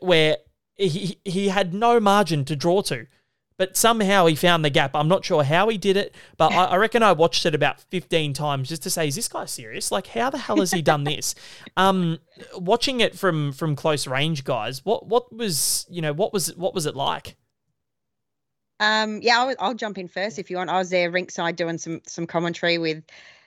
where 0.00 0.38
he 0.76 1.18
he 1.24 1.48
had 1.48 1.74
no 1.74 2.00
margin 2.00 2.44
to 2.46 2.56
draw 2.56 2.82
to, 2.82 3.06
but 3.56 3.76
somehow 3.76 4.26
he 4.26 4.34
found 4.34 4.64
the 4.64 4.70
gap. 4.70 4.94
I'm 4.94 5.08
not 5.08 5.24
sure 5.24 5.44
how 5.44 5.68
he 5.68 5.78
did 5.78 5.96
it, 5.96 6.14
but 6.36 6.52
I, 6.52 6.64
I 6.64 6.76
reckon 6.76 7.02
I 7.02 7.12
watched 7.12 7.46
it 7.46 7.54
about 7.54 7.80
15 7.80 8.32
times 8.32 8.68
just 8.68 8.82
to 8.82 8.90
say, 8.90 9.06
is 9.06 9.14
this 9.14 9.28
guy 9.28 9.44
serious? 9.44 9.92
Like, 9.92 10.08
how 10.08 10.30
the 10.30 10.38
hell 10.38 10.58
has 10.58 10.72
he 10.72 10.82
done 10.82 11.04
this? 11.04 11.34
um, 11.76 12.18
watching 12.56 13.00
it 13.00 13.16
from 13.16 13.52
from 13.52 13.76
close 13.76 14.06
range, 14.06 14.44
guys, 14.44 14.84
what 14.84 15.06
what 15.06 15.32
was 15.34 15.86
you 15.88 16.02
know 16.02 16.12
what 16.12 16.32
was 16.32 16.54
what 16.56 16.74
was 16.74 16.86
it 16.86 16.96
like? 16.96 17.36
Um, 18.80 19.20
yeah, 19.22 19.38
I'll, 19.38 19.54
I'll 19.60 19.74
jump 19.74 19.98
in 19.98 20.08
first 20.08 20.38
if 20.38 20.50
you 20.50 20.56
want. 20.56 20.68
I 20.68 20.78
was 20.78 20.90
there 20.90 21.10
rinkside 21.10 21.56
doing 21.56 21.78
some 21.78 22.02
some 22.06 22.26
commentary 22.26 22.78
with 22.78 23.04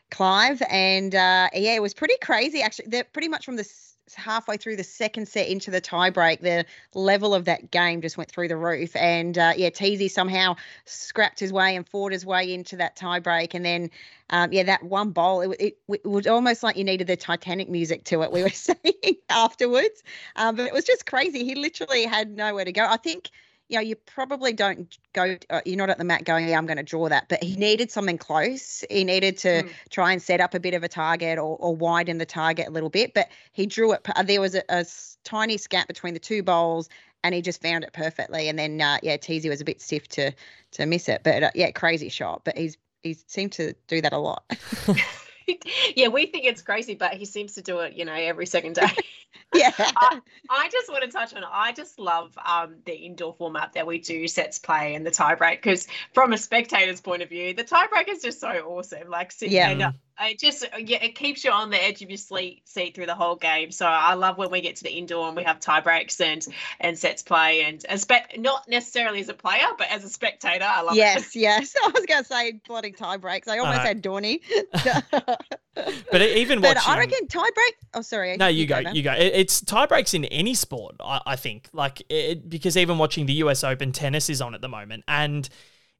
Clive, 0.09 0.61
and 0.69 1.13
uh, 1.13 1.49
yeah, 1.53 1.75
it 1.75 1.81
was 1.81 1.93
pretty 1.93 2.15
crazy 2.21 2.61
actually. 2.61 2.87
They're 2.89 3.03
pretty 3.03 3.27
much 3.27 3.45
from 3.45 3.55
the 3.55 3.67
halfway 4.15 4.57
through 4.57 4.75
the 4.75 4.83
second 4.83 5.27
set 5.27 5.47
into 5.47 5.71
the 5.71 5.81
tiebreak, 5.81 6.41
the 6.41 6.65
level 6.93 7.33
of 7.33 7.45
that 7.45 7.71
game 7.71 8.01
just 8.01 8.17
went 8.17 8.29
through 8.29 8.47
the 8.47 8.57
roof. 8.57 8.95
And 8.95 9.37
uh, 9.37 9.53
yeah, 9.57 9.69
Teasy 9.69 10.09
somehow 10.09 10.55
scrapped 10.85 11.39
his 11.39 11.51
way 11.51 11.75
and 11.75 11.87
fought 11.87 12.11
his 12.11 12.25
way 12.25 12.53
into 12.53 12.77
that 12.77 12.95
tiebreak. 12.95 13.53
And 13.53 13.65
then, 13.65 13.89
um, 14.29 14.51
yeah, 14.53 14.63
that 14.63 14.83
one 14.83 15.11
bowl, 15.11 15.41
it, 15.41 15.57
it, 15.59 15.77
it, 15.89 16.05
was 16.05 16.27
almost 16.27 16.63
like 16.63 16.77
you 16.77 16.83
needed 16.83 17.07
the 17.07 17.17
Titanic 17.17 17.69
music 17.69 18.03
to 18.05 18.21
it, 18.23 18.31
we 18.31 18.43
were 18.43 18.49
saying 18.51 19.17
afterwards. 19.29 20.03
Um, 20.35 20.55
but 20.55 20.67
it 20.67 20.73
was 20.73 20.85
just 20.85 21.05
crazy. 21.05 21.43
He 21.43 21.55
literally 21.55 22.05
had 22.05 22.35
nowhere 22.35 22.65
to 22.65 22.71
go. 22.71 22.85
I 22.85 22.97
think 22.97 23.29
you 23.69 23.77
know, 23.77 23.81
you 23.81 23.95
probably 23.95 24.53
don't 24.53 24.97
go, 25.13 25.37
uh, 25.49 25.61
you're 25.65 25.77
not 25.77 25.89
at 25.89 25.97
the 25.97 26.03
mat 26.03 26.23
going, 26.23 26.47
yeah, 26.47 26.57
I'm 26.57 26.65
going 26.65 26.77
to 26.77 26.83
draw 26.83 27.09
that. 27.09 27.27
But 27.27 27.43
he 27.43 27.55
needed 27.55 27.91
something 27.91 28.17
close. 28.17 28.83
He 28.89 29.03
needed 29.03 29.37
to 29.39 29.63
mm. 29.63 29.69
try 29.89 30.13
and 30.13 30.21
set 30.21 30.39
up 30.39 30.53
a 30.53 30.59
bit 30.59 30.73
of 30.73 30.83
a 30.83 30.87
target 30.87 31.37
or, 31.37 31.57
or 31.57 31.75
widen 31.75 32.17
the 32.17 32.25
target 32.25 32.67
a 32.67 32.71
little 32.71 32.89
bit. 32.89 33.13
But 33.13 33.29
he 33.51 33.65
drew 33.65 33.91
it. 33.93 34.07
Uh, 34.15 34.23
there 34.23 34.39
was 34.39 34.55
a, 34.55 34.63
a 34.69 34.85
tiny 35.23 35.57
scat 35.57 35.87
between 35.87 36.13
the 36.13 36.19
two 36.19 36.43
bowls 36.43 36.89
and 37.23 37.35
he 37.35 37.41
just 37.41 37.61
found 37.61 37.83
it 37.83 37.91
perfectly. 37.93 38.47
And 38.47 38.57
then, 38.57 38.79
uh, 38.79 38.99
yeah, 39.03 39.17
Teasy 39.17 39.49
was 39.49 39.59
a 39.59 39.65
bit 39.65 39.81
stiff 39.81 40.07
to 40.09 40.31
to 40.71 40.85
miss 40.85 41.09
it. 41.09 41.21
But 41.23 41.43
uh, 41.43 41.51
yeah, 41.53 41.71
crazy 41.71 42.09
shot. 42.09 42.43
But 42.45 42.57
he's 42.57 42.77
he 43.03 43.17
seemed 43.27 43.51
to 43.53 43.73
do 43.87 44.01
that 44.01 44.13
a 44.13 44.17
lot. 44.17 44.43
yeah, 45.95 46.07
we 46.07 46.25
think 46.25 46.45
it's 46.45 46.61
crazy, 46.61 46.95
but 46.95 47.13
he 47.13 47.25
seems 47.25 47.55
to 47.55 47.61
do 47.61 47.79
it, 47.79 47.93
you 47.93 48.05
know, 48.05 48.13
every 48.13 48.45
second 48.45 48.75
day. 48.75 48.87
yeah. 49.53 49.71
I, 49.77 50.19
I, 50.49 50.69
just 50.69 50.91
want 50.91 51.03
to 51.03 51.09
touch 51.09 51.33
on 51.33 51.43
I 51.49 51.71
just 51.71 51.99
love 51.99 52.37
um, 52.43 52.77
the 52.85 52.93
indoor 52.93 53.33
format 53.33 53.73
that 53.73 53.87
we 53.87 53.99
do 53.99 54.27
sets 54.27 54.59
play 54.59 54.95
and 54.95 55.05
the 55.05 55.11
tiebreak 55.11 55.57
because 55.57 55.87
from 56.13 56.33
a 56.33 56.37
spectator's 56.37 57.01
point 57.01 57.21
of 57.21 57.29
view, 57.29 57.53
the 57.53 57.63
tiebreak 57.63 58.07
is 58.09 58.21
just 58.21 58.39
so 58.39 58.49
awesome. 58.49 59.09
Like, 59.09 59.33
yeah. 59.41 59.69
And, 59.69 59.81
uh, 59.81 59.91
it 60.19 60.39
just 60.39 60.65
yeah, 60.77 61.03
it 61.03 61.15
keeps 61.15 61.43
you 61.43 61.51
on 61.51 61.69
the 61.69 61.83
edge 61.83 62.01
of 62.01 62.09
your 62.09 62.17
seat 62.17 62.61
seat 62.67 62.95
through 62.95 63.05
the 63.05 63.15
whole 63.15 63.35
game. 63.35 63.71
So 63.71 63.85
I 63.85 64.15
love 64.15 64.37
when 64.37 64.49
we 64.51 64.61
get 64.61 64.75
to 64.77 64.83
the 64.83 64.91
indoor 64.91 65.27
and 65.27 65.35
we 65.35 65.43
have 65.43 65.59
tie 65.59 65.81
breaks 65.81 66.19
and 66.19 66.45
and 66.79 66.97
sets 66.97 67.23
play 67.23 67.63
and 67.63 67.83
as 67.85 68.01
spe- 68.01 68.37
not 68.37 68.67
necessarily 68.67 69.19
as 69.19 69.29
a 69.29 69.33
player, 69.33 69.67
but 69.77 69.89
as 69.91 70.03
a 70.03 70.09
spectator, 70.09 70.65
I 70.65 70.81
love 70.81 70.95
yes, 70.95 71.35
it. 71.35 71.39
Yes, 71.39 71.73
yes. 71.73 71.75
I 71.83 71.87
was 71.89 72.05
going 72.05 72.23
to 72.23 72.27
say 72.27 72.59
bloody 72.67 72.91
tie 72.91 73.17
breaks. 73.17 73.47
I 73.47 73.59
almost 73.59 73.79
uh, 73.79 73.83
had 73.83 74.03
Dorney. 74.03 74.41
but 76.11 76.21
even 76.21 76.61
but 76.61 76.75
watching, 76.75 76.93
I 76.93 76.99
reckon 76.99 77.27
tie 77.27 77.49
break. 77.53 77.75
Oh, 77.93 78.01
sorry. 78.01 78.37
No, 78.37 78.47
you, 78.47 78.61
you 78.61 78.65
go. 78.67 78.83
go 78.83 78.91
you 78.91 79.03
go. 79.03 79.13
It, 79.13 79.33
it's 79.35 79.61
tie 79.61 79.85
breaks 79.85 80.13
in 80.13 80.25
any 80.25 80.53
sport. 80.53 80.95
I, 81.03 81.21
I 81.25 81.35
think 81.35 81.69
like 81.73 82.01
it, 82.09 82.49
because 82.49 82.77
even 82.77 82.97
watching 82.97 83.25
the 83.25 83.33
U.S. 83.33 83.63
Open 83.63 83.91
tennis 83.91 84.29
is 84.29 84.41
on 84.41 84.55
at 84.55 84.61
the 84.61 84.69
moment 84.69 85.03
and 85.07 85.47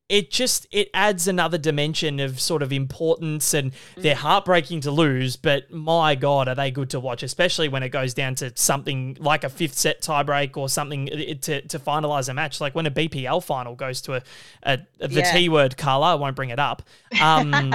it 0.10 0.32
just 0.32 0.66
it 0.72 0.90
adds 0.94 1.28
another 1.28 1.58
dimension 1.58 2.20
of 2.20 2.40
sort 2.40 2.64
of 2.64 2.72
importance 2.72 3.54
and 3.54 3.74
they're 3.98 4.16
mm. 4.16 4.20
heartbreaking 4.20 4.80
to 4.80 4.90
lose 4.90 5.36
but 5.36 5.70
my 5.72 6.16
god 6.16 6.48
are 6.48 6.56
they 6.56 6.72
good 6.72 6.90
to 6.90 7.00
watch 7.00 7.24
especially 7.24 7.68
when 7.68 7.84
it 7.84 7.90
goes 7.90 8.14
down 8.14 8.34
to 8.34 8.52
something 8.56 9.18
like 9.20 9.44
a 9.44 9.50
fifth 9.50 9.78
set 9.78 10.02
tiebreak 10.02 10.56
or 10.56 10.70
something 10.70 11.08
to, 11.08 11.62
to 11.62 11.80
finalize 11.80 12.30
a 12.30 12.34
match 12.34 12.62
like 12.62 12.74
when 12.74 12.86
a 12.86 12.92
BPL 12.92 13.44
final 13.44 13.76
goes 13.76 14.00
to 14.02 14.14
a, 14.14 14.22
a, 14.64 14.80
a 15.02 15.08
the 15.08 15.16
yeah. 15.16 15.32
T 15.32 15.50
word 15.50 15.78
Carla 15.78 16.14
I 16.14 16.16
won't 16.16 16.36
bring 16.36 16.50
it 16.50 16.60
up 16.60 16.84
um, 17.22 17.74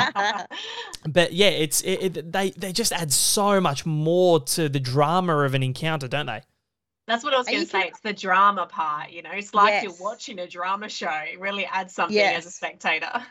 but 1.09 1.33
yeah 1.33 1.49
it's 1.49 1.83
it, 1.83 2.17
it, 2.17 2.33
they 2.33 2.51
they 2.51 2.73
just 2.73 2.93
add 2.93 3.13
so 3.13 3.61
much 3.61 3.85
more 3.85 4.41
to 4.41 4.69
the 4.69 4.81
drama 4.81 5.39
of 5.39 5.55
an 5.55 5.63
encounter 5.63 6.09
don't 6.09 6.27
they 6.27 6.43
that's 7.07 7.25
what 7.25 7.35
I 7.35 7.39
was 7.39 7.47
going 7.47 7.61
to 7.61 7.67
say. 7.67 7.81
Can... 7.81 7.89
It's 7.89 8.01
the 8.01 8.13
drama 8.13 8.67
part, 8.67 9.11
you 9.11 9.23
know. 9.23 9.31
It's 9.33 9.55
like 9.55 9.71
yes. 9.71 9.85
you're 9.85 9.95
watching 10.01 10.39
a 10.39 10.47
drama 10.47 10.89
show. 10.89 11.11
It 11.11 11.41
really 11.41 11.67
adds 11.67 11.95
something 11.95 12.17
yes. 12.17 12.39
as 12.39 12.47
a 12.47 12.51
spectator. 12.51 13.23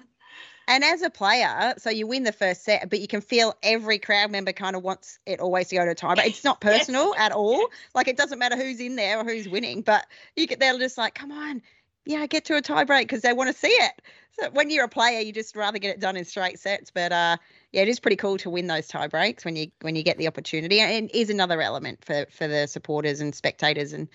And 0.68 0.84
as 0.84 1.02
a 1.02 1.10
player, 1.10 1.74
so 1.78 1.90
you 1.90 2.08
win 2.08 2.24
the 2.24 2.32
first 2.32 2.64
set, 2.64 2.90
but 2.90 3.02
you 3.02 3.08
can 3.08 3.20
feel 3.20 3.56
every 3.62 4.00
crowd 4.00 4.32
member 4.32 4.54
kind 4.54 4.76
of 4.76 4.84
wants 4.84 5.20
it 5.26 5.40
always 5.40 5.68
to 5.70 5.76
go 5.76 5.86
to 5.86 5.92
a 5.92 5.96
tie. 5.96 6.16
But 6.16 6.28
it's 6.28 6.44
not 6.44 6.62
personal 6.62 7.08
yes. 7.08 7.20
at 7.20 7.32
all. 7.32 7.68
Like 7.96 8.08
it 8.08 8.16
doesn't 8.16 8.40
matter 8.40 8.56
who's 8.56 8.80
in 8.80 8.96
there 8.96 9.20
or 9.20 9.24
who's 9.24 9.50
winning. 9.50 9.82
But 9.82 10.06
you 10.36 10.48
get 10.48 10.60
they're 10.60 10.78
just 10.78 10.98
like, 10.98 11.16
come 11.16 11.32
on, 11.32 11.62
yeah, 12.06 12.26
get 12.26 12.46
to 12.46 12.56
a 12.56 12.62
tie 12.62 12.84
break 12.84 13.08
because 13.08 13.22
they 13.22 13.34
want 13.34 13.50
to 13.52 13.58
see 13.58 13.68
it. 13.68 14.02
So 14.40 14.50
when 14.52 14.70
you're 14.70 14.86
a 14.86 14.90
player, 14.90 15.20
you 15.20 15.32
just 15.32 15.56
rather 15.56 15.78
get 15.78 15.94
it 15.94 16.00
done 16.00 16.16
in 16.16 16.26
straight 16.26 16.60
sets. 16.60 16.90
But 16.90 17.12
uh, 17.12 17.38
yeah, 17.72 17.82
it 17.82 17.88
is 17.88 18.00
pretty 18.00 18.16
cool 18.16 18.38
to 18.40 18.50
win 18.50 18.68
those 18.68 18.88
tie 18.88 19.08
breaks 19.08 19.46
when 19.46 19.56
you 19.56 19.68
when 19.82 19.96
you 19.96 20.04
get 20.04 20.18
the 20.18 20.28
opportunity, 20.28 20.80
and 20.80 21.10
it 21.10 21.16
is 21.16 21.30
another 21.30 21.62
element 21.62 22.04
for 22.04 22.26
for 22.32 22.48
the 22.48 22.68
supporters 22.68 23.20
and 23.20 23.36
spectators 23.36 23.94
and 23.94 24.08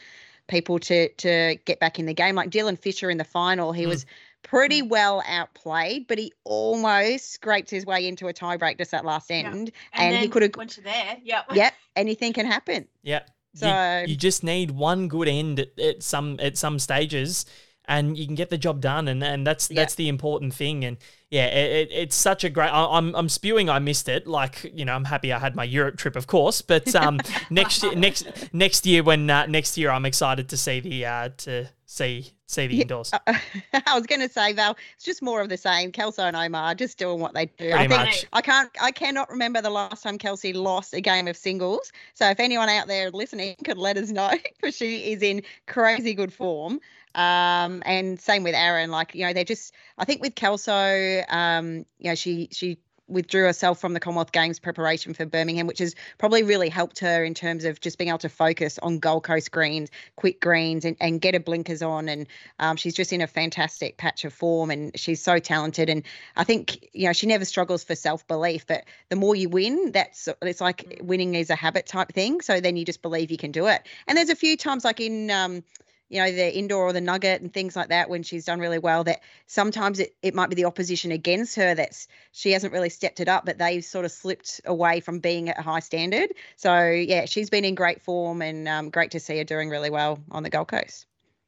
people 0.49 0.79
to 0.81 1.09
to 1.09 1.57
get 1.65 1.81
back 1.81 1.99
in 1.99 2.07
the 2.07 2.15
game. 2.15 2.35
Like 2.35 2.51
Dylan 2.51 2.79
Fisher 2.79 3.11
in 3.11 3.19
the 3.19 3.25
final, 3.25 3.73
he 3.73 3.85
mm. 3.85 3.89
was 3.89 4.07
pretty 4.43 4.83
mm. 4.83 4.89
well 4.89 5.23
outplayed, 5.27 6.07
but 6.07 6.19
he 6.19 6.33
almost 6.45 7.33
scraped 7.33 7.71
his 7.71 7.85
way 7.85 8.07
into 8.07 8.29
a 8.29 8.33
tiebreak 8.33 8.79
just 8.79 8.93
that 8.93 9.05
last 9.05 9.31
end, 9.31 9.71
yeah. 9.93 10.03
and, 10.03 10.15
and 10.15 10.23
he 10.23 10.29
could 10.29 10.43
have 10.43 10.57
went 10.57 10.71
to 10.71 10.81
there. 10.81 11.19
Yep. 11.23 11.47
Yep. 11.55 11.75
Anything 11.95 12.33
can 12.33 12.47
happen. 12.47 12.89
Yep. 13.03 13.31
So 13.55 14.03
you, 14.05 14.13
you, 14.13 14.17
just 14.17 14.45
need 14.45 14.71
one 14.71 15.09
good 15.09 15.29
end 15.29 15.61
at, 15.61 15.79
at 15.79 16.03
some 16.03 16.39
at 16.41 16.59
some 16.59 16.79
stages 16.79 17.47
and 17.89 18.17
you 18.17 18.27
can 18.27 18.35
get 18.35 18.51
the 18.51 18.59
job 18.59 18.81
done, 18.81 19.09
and, 19.09 19.23
and 19.23 19.47
that's 19.47 19.71
yeah. 19.71 19.81
that's 19.81 19.95
the 19.95 20.09
important 20.09 20.55
thing. 20.55 20.85
And 20.85 20.97
yeah, 21.31 21.47
it, 21.47 21.89
it's 21.91 22.17
such 22.17 22.45
a 22.45 22.51
great. 22.51 22.69
I, 22.69 22.99
am 22.99 23.15
I'm 23.15 23.29
spewing. 23.29 23.69
I 23.69 23.79
missed 23.79 24.09
it. 24.09 24.27
Like 24.27 24.71
you 24.75 24.85
know, 24.85 24.95
I'm 24.95 25.05
happy 25.05 25.33
I 25.33 25.39
had 25.39 25.55
my 25.57 25.65
Europe 25.65 25.97
trip, 25.97 26.17
of 26.17 26.27
course. 26.27 26.63
But 26.63 26.95
um, 26.95 27.21
next 27.51 27.83
year, 27.83 27.95
next 27.95 28.53
next 28.53 28.87
year 28.87 29.03
when 29.03 29.29
uh, 29.29 29.47
next 29.47 29.77
year, 29.77 29.91
I'm 29.91 30.07
excited 30.07 30.49
to 30.49 30.57
see 30.57 30.81
the 30.81 31.07
uh, 31.07 31.29
to 31.39 31.69
see 31.87 32.33
see 32.47 32.67
the 32.67 32.81
indoors. 32.81 33.11
Yeah, 33.13 33.41
I 33.87 33.95
was 33.95 34.07
going 34.07 34.21
to 34.21 34.29
say, 34.29 34.53
Val, 34.53 34.77
it's 34.95 35.05
just 35.05 35.23
more 35.23 35.41
of 35.41 35.49
the 35.49 35.57
same. 35.57 35.93
Kelso 35.93 36.23
and 36.23 36.37
Omar 36.37 36.75
just 36.75 36.99
doing 36.99 37.21
what 37.21 37.35
they 37.35 37.47
do. 37.47 37.53
Pretty 37.57 37.75
I 37.75 37.89
think 37.89 38.01
much. 38.01 38.27
I 38.33 38.41
can't, 38.41 38.71
I 38.81 38.91
cannot 38.91 39.29
remember 39.31 39.61
the 39.61 39.71
last 39.71 40.03
time 40.03 40.19
Kelsey 40.19 40.53
lost 40.53 40.95
a 40.95 41.01
game 41.01 41.29
of 41.29 41.37
singles. 41.37 41.93
So 42.15 42.29
if 42.29 42.41
anyone 42.41 42.69
out 42.69 42.87
there 42.87 43.11
listening 43.11 43.57
could 43.65 43.79
let 43.79 43.97
us 43.97 44.11
know, 44.11 44.31
because 44.61 44.77
she 44.77 45.13
is 45.13 45.23
in 45.23 45.43
crazy 45.67 46.15
good 46.15 46.33
form. 46.33 46.81
Um, 47.17 47.83
and 47.87 48.21
same 48.21 48.43
with 48.43 48.55
Aaron. 48.55 48.91
Like 48.91 49.15
you 49.15 49.27
know, 49.27 49.33
they're 49.33 49.45
just. 49.45 49.73
I 49.99 50.05
think 50.05 50.23
with 50.23 50.35
Kelso, 50.35 51.23
um, 51.29 51.87
you 51.99 52.11
know, 52.11 52.15
she 52.15 52.49
she 52.53 52.79
withdrew 53.09 53.45
herself 53.45 53.81
from 53.81 53.93
the 53.93 54.01
Commonwealth 54.01 54.33
Games 54.33 54.59
preparation 54.59 55.15
for 55.15 55.25
Birmingham, 55.27 55.67
which 55.67 55.79
has 55.79 55.95
probably 56.19 56.43
really 56.43 56.69
helped 56.69 56.99
her 56.99 57.25
in 57.25 57.35
terms 57.35 57.65
of 57.65 57.81
just 57.81 57.99
being 57.99 58.09
able 58.09 58.19
to 58.19 58.29
focus 58.29 58.79
on 58.83 58.99
Gold 58.99 59.23
Coast 59.25 59.51
greens, 59.51 59.91
quick 60.17 60.41
greens, 60.41 60.85
and, 60.85 60.97
and 61.01 61.21
get 61.21 61.35
her 61.35 61.41
blinkers 61.41 61.83
on. 61.83 62.09
And 62.09 62.27
um, 62.59 62.77
she's 62.77 62.95
just 62.95 63.13
in 63.13 63.21
a 63.21 63.27
fantastic 63.27 63.97
patch 63.97 64.25
of 64.25 64.33
form, 64.33 64.71
and 64.71 64.99
she's 64.99 65.23
so 65.23 65.39
talented. 65.39 65.89
And 65.89 66.03
I 66.37 66.45
think 66.45 66.89
you 66.93 67.07
know 67.07 67.13
she 67.13 67.27
never 67.27 67.45
struggles 67.45 67.85
for 67.85 67.95
self 67.95 68.27
belief, 68.27 68.67
but 68.67 68.85
the 69.09 69.17
more 69.17 69.35
you 69.35 69.49
win, 69.49 69.93
that's 69.93 70.29
it's 70.43 70.61
like 70.61 71.01
winning 71.03 71.35
is 71.35 71.49
a 71.49 71.57
habit 71.57 71.87
type 71.87 72.13
thing. 72.13 72.41
So 72.41 72.61
then 72.61 72.77
you 72.77 72.85
just 72.85 73.03
believe 73.03 73.31
you 73.31 73.39
can 73.39 73.53
do 73.53 73.67
it. 73.69 73.87
And 74.07 74.19
there's 74.19 74.31
a 74.31 74.37
few 74.37 74.57
times 74.57 74.85
like 74.85 75.01
in 75.01 75.31
um, 75.31 75.63
you 76.09 76.21
know, 76.21 76.31
the 76.31 76.57
indoor 76.57 76.85
or 76.85 76.93
the 76.93 77.01
nugget 77.01 77.43
and 77.43 77.53
things 77.53 77.75
like 77.75 77.89
that 77.89 78.09
when 78.09 78.23
she's 78.23 78.45
done 78.45 78.61
really 78.61 78.79
well 78.79 79.05
that 79.05 79.21
sometimes 79.47 79.99
it, 79.99 80.15
it 80.23 80.35
might 80.35 80.49
be 80.49 80.57
the 80.57 80.65
opposition 80.65 81.11
against 81.11 81.57
her 81.57 81.75
that's 81.75 82.09
she 82.33 82.53
hasn't 82.53 82.73
really 82.73 82.91
stepped 82.91 83.21
it 83.21 83.29
up, 83.29 83.45
but 83.45 83.59
they've 83.59 83.85
sort 83.85 84.05
of 84.05 84.13
slipped 84.13 84.61
away 84.65 85.01
from 85.01 85.19
being 85.19 85.49
at 85.49 85.59
a 85.59 85.63
high 85.63 85.81
standard. 85.81 86.31
So 86.57 86.89
yeah, 86.91 87.25
she's 87.27 87.51
been 87.51 87.65
in 87.65 87.75
great 87.75 88.03
form 88.03 88.43
and 88.43 88.69
um, 88.69 88.91
great 88.91 89.13
to 89.13 89.21
see 89.21 89.39
her 89.39 89.45
doing 89.45 89.69
really 89.69 89.91
well 89.91 90.19
on 90.31 90.43
the 90.43 90.51
Gold 90.51 90.69
Coast. 90.69 91.07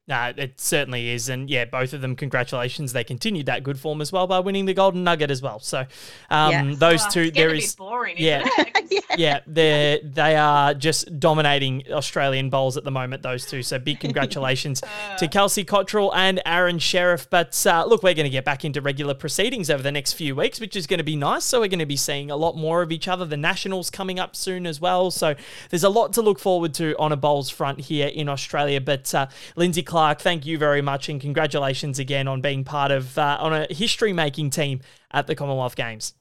No, 0.09 0.33
it 0.35 0.59
certainly 0.59 1.09
is, 1.09 1.29
and 1.29 1.47
yeah, 1.47 1.65
both 1.65 1.93
of 1.93 2.01
them. 2.01 2.15
Congratulations! 2.15 2.93
They 2.93 3.03
continued 3.03 3.45
that 3.45 3.61
good 3.61 3.79
form 3.79 4.01
as 4.01 4.11
well 4.11 4.25
by 4.25 4.39
winning 4.39 4.65
the 4.65 4.73
Golden 4.73 5.03
Nugget 5.03 5.29
as 5.29 5.39
well. 5.39 5.59
So, 5.59 5.85
um, 6.31 6.69
yes. 6.69 6.79
those 6.79 7.05
oh, 7.05 7.09
two, 7.11 7.29
there 7.29 7.53
is 7.53 7.75
boring, 7.75 8.15
yeah, 8.17 8.43
yeah, 8.89 8.99
yeah, 9.15 9.39
they 9.45 10.01
they 10.03 10.35
are 10.35 10.73
just 10.73 11.19
dominating 11.19 11.83
Australian 11.91 12.49
bowls 12.49 12.75
at 12.75 12.85
the 12.85 12.89
moment. 12.89 13.21
Those 13.21 13.45
two, 13.45 13.61
so 13.61 13.77
big 13.77 13.99
congratulations 13.99 14.81
uh. 15.11 15.15
to 15.17 15.27
Kelsey 15.27 15.63
Cottrell 15.63 16.11
and 16.15 16.41
Aaron 16.43 16.79
Sherriff. 16.79 17.29
But 17.29 17.63
uh, 17.67 17.85
look, 17.87 18.01
we're 18.01 18.15
going 18.15 18.23
to 18.23 18.31
get 18.31 18.45
back 18.45 18.65
into 18.65 18.81
regular 18.81 19.13
proceedings 19.13 19.69
over 19.69 19.83
the 19.83 19.91
next 19.91 20.13
few 20.13 20.35
weeks, 20.35 20.59
which 20.59 20.75
is 20.75 20.87
going 20.87 20.97
to 20.97 21.03
be 21.03 21.17
nice. 21.17 21.45
So 21.45 21.59
we're 21.59 21.67
going 21.67 21.77
to 21.77 21.85
be 21.85 21.95
seeing 21.95 22.31
a 22.31 22.35
lot 22.35 22.57
more 22.57 22.81
of 22.81 22.91
each 22.91 23.07
other. 23.07 23.25
The 23.25 23.37
nationals 23.37 23.91
coming 23.91 24.19
up 24.19 24.35
soon 24.35 24.65
as 24.65 24.81
well. 24.81 25.11
So 25.11 25.35
there's 25.69 25.83
a 25.83 25.89
lot 25.89 26.13
to 26.13 26.23
look 26.23 26.39
forward 26.39 26.73
to 26.75 26.97
on 26.97 27.11
a 27.11 27.15
bowls 27.15 27.51
front 27.51 27.81
here 27.81 28.07
in 28.07 28.27
Australia. 28.27 28.81
But 28.81 29.13
uh, 29.13 29.27
Lynsey 29.55 29.83
Clarke 29.83 29.98
Clarke, 29.99 30.21
thank 30.21 30.45
you 30.45 30.57
very 30.57 30.81
much, 30.81 31.09
and 31.09 31.19
congratulations 31.19 31.99
again 31.99 32.25
on 32.25 32.39
being 32.39 32.63
part 32.63 32.89
of 32.89 33.17
uh, 33.17 33.37
on 33.41 33.51
a 33.51 33.67
history 33.69 34.13
making 34.13 34.49
team 34.49 34.79
at 35.11 35.27
the 35.27 35.35
Commonwealth 35.35 35.75
Games. 35.75 36.13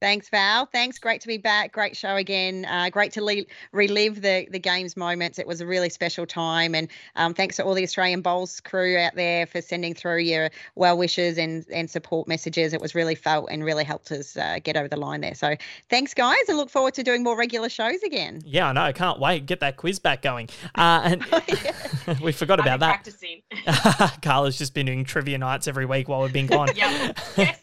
Thanks, 0.00 0.28
Val. 0.28 0.66
Thanks. 0.66 0.98
Great 0.98 1.20
to 1.22 1.26
be 1.28 1.38
back. 1.38 1.72
Great 1.72 1.96
show 1.96 2.16
again. 2.16 2.64
Uh, 2.66 2.90
great 2.90 3.12
to 3.12 3.22
le- 3.24 3.44
relive 3.72 4.22
the 4.22 4.46
the 4.50 4.58
games 4.58 4.96
moments. 4.96 5.38
It 5.38 5.46
was 5.46 5.60
a 5.60 5.66
really 5.66 5.88
special 5.88 6.26
time, 6.26 6.74
and 6.74 6.88
um, 7.16 7.34
thanks 7.34 7.56
to 7.56 7.64
all 7.64 7.74
the 7.74 7.82
Australian 7.82 8.20
Bowls 8.20 8.60
crew 8.60 8.96
out 8.98 9.14
there 9.14 9.46
for 9.46 9.60
sending 9.60 9.94
through 9.94 10.18
your 10.18 10.50
well 10.74 10.98
wishes 10.98 11.38
and 11.38 11.64
and 11.72 11.90
support 11.90 12.28
messages. 12.28 12.72
It 12.72 12.80
was 12.80 12.94
really 12.94 13.14
felt 13.14 13.48
and 13.50 13.64
really 13.64 13.84
helped 13.84 14.12
us 14.12 14.36
uh, 14.36 14.58
get 14.62 14.76
over 14.76 14.88
the 14.88 14.96
line 14.96 15.20
there. 15.20 15.34
So 15.34 15.56
thanks, 15.88 16.14
guys, 16.14 16.48
and 16.48 16.56
look 16.58 16.70
forward 16.70 16.94
to 16.94 17.02
doing 17.02 17.22
more 17.22 17.36
regular 17.36 17.68
shows 17.68 18.02
again. 18.02 18.42
Yeah, 18.44 18.68
I 18.68 18.72
know. 18.72 18.82
I 18.82 18.92
can't 18.92 19.18
wait. 19.18 19.46
Get 19.46 19.60
that 19.60 19.76
quiz 19.76 19.98
back 19.98 20.22
going. 20.22 20.48
Uh, 20.74 21.00
and 21.04 21.24
we 22.20 22.32
forgot 22.32 22.60
about 22.60 22.80
that. 22.80 22.88
Practicing. 22.88 23.42
Carla's 24.22 24.58
just 24.58 24.74
been 24.74 24.86
doing 24.86 25.04
trivia 25.04 25.38
nights 25.38 25.66
every 25.68 25.86
week 25.86 26.08
while 26.08 26.22
we've 26.22 26.32
been 26.32 26.46
gone. 26.46 26.68
yeah. 26.74 27.12
Yes. 27.36 27.60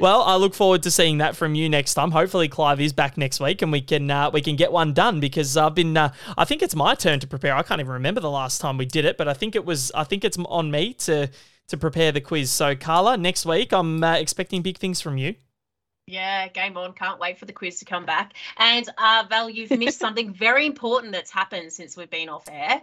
Well, 0.00 0.22
I 0.22 0.36
look 0.36 0.54
forward 0.54 0.82
to 0.84 0.90
seeing 0.90 1.18
that 1.18 1.36
from 1.36 1.54
you 1.54 1.68
next 1.68 1.94
time. 1.94 2.10
Hopefully, 2.10 2.48
Clive 2.48 2.80
is 2.80 2.92
back 2.92 3.16
next 3.16 3.38
week, 3.38 3.62
and 3.62 3.70
we 3.70 3.80
can 3.80 4.10
uh, 4.10 4.30
we 4.30 4.40
can 4.40 4.56
get 4.56 4.72
one 4.72 4.92
done 4.92 5.20
because 5.20 5.56
I've 5.56 5.74
been. 5.74 5.96
Uh, 5.96 6.12
I 6.36 6.44
think 6.44 6.62
it's 6.62 6.74
my 6.74 6.94
turn 6.94 7.20
to 7.20 7.26
prepare. 7.26 7.54
I 7.54 7.62
can't 7.62 7.80
even 7.80 7.92
remember 7.92 8.20
the 8.20 8.30
last 8.30 8.60
time 8.60 8.76
we 8.76 8.86
did 8.86 9.04
it, 9.04 9.16
but 9.16 9.28
I 9.28 9.34
think 9.34 9.54
it 9.54 9.64
was. 9.64 9.92
I 9.92 10.04
think 10.04 10.24
it's 10.24 10.38
on 10.38 10.70
me 10.70 10.94
to 10.94 11.30
to 11.68 11.76
prepare 11.76 12.12
the 12.12 12.20
quiz. 12.20 12.50
So, 12.50 12.74
Carla, 12.74 13.16
next 13.16 13.46
week 13.46 13.72
I'm 13.72 14.02
uh, 14.02 14.14
expecting 14.14 14.62
big 14.62 14.78
things 14.78 15.00
from 15.00 15.16
you. 15.16 15.34
Yeah, 16.06 16.48
game 16.48 16.76
on. 16.76 16.92
Can't 16.94 17.20
wait 17.20 17.38
for 17.38 17.44
the 17.44 17.52
quiz 17.52 17.78
to 17.78 17.84
come 17.84 18.04
back. 18.04 18.34
And 18.58 18.88
uh, 18.98 19.24
Val, 19.28 19.48
you've 19.48 19.70
missed 19.70 19.98
something 20.00 20.32
very 20.32 20.66
important 20.66 21.12
that's 21.12 21.30
happened 21.30 21.72
since 21.72 21.96
we've 21.96 22.10
been 22.10 22.28
off 22.28 22.48
air. 22.50 22.82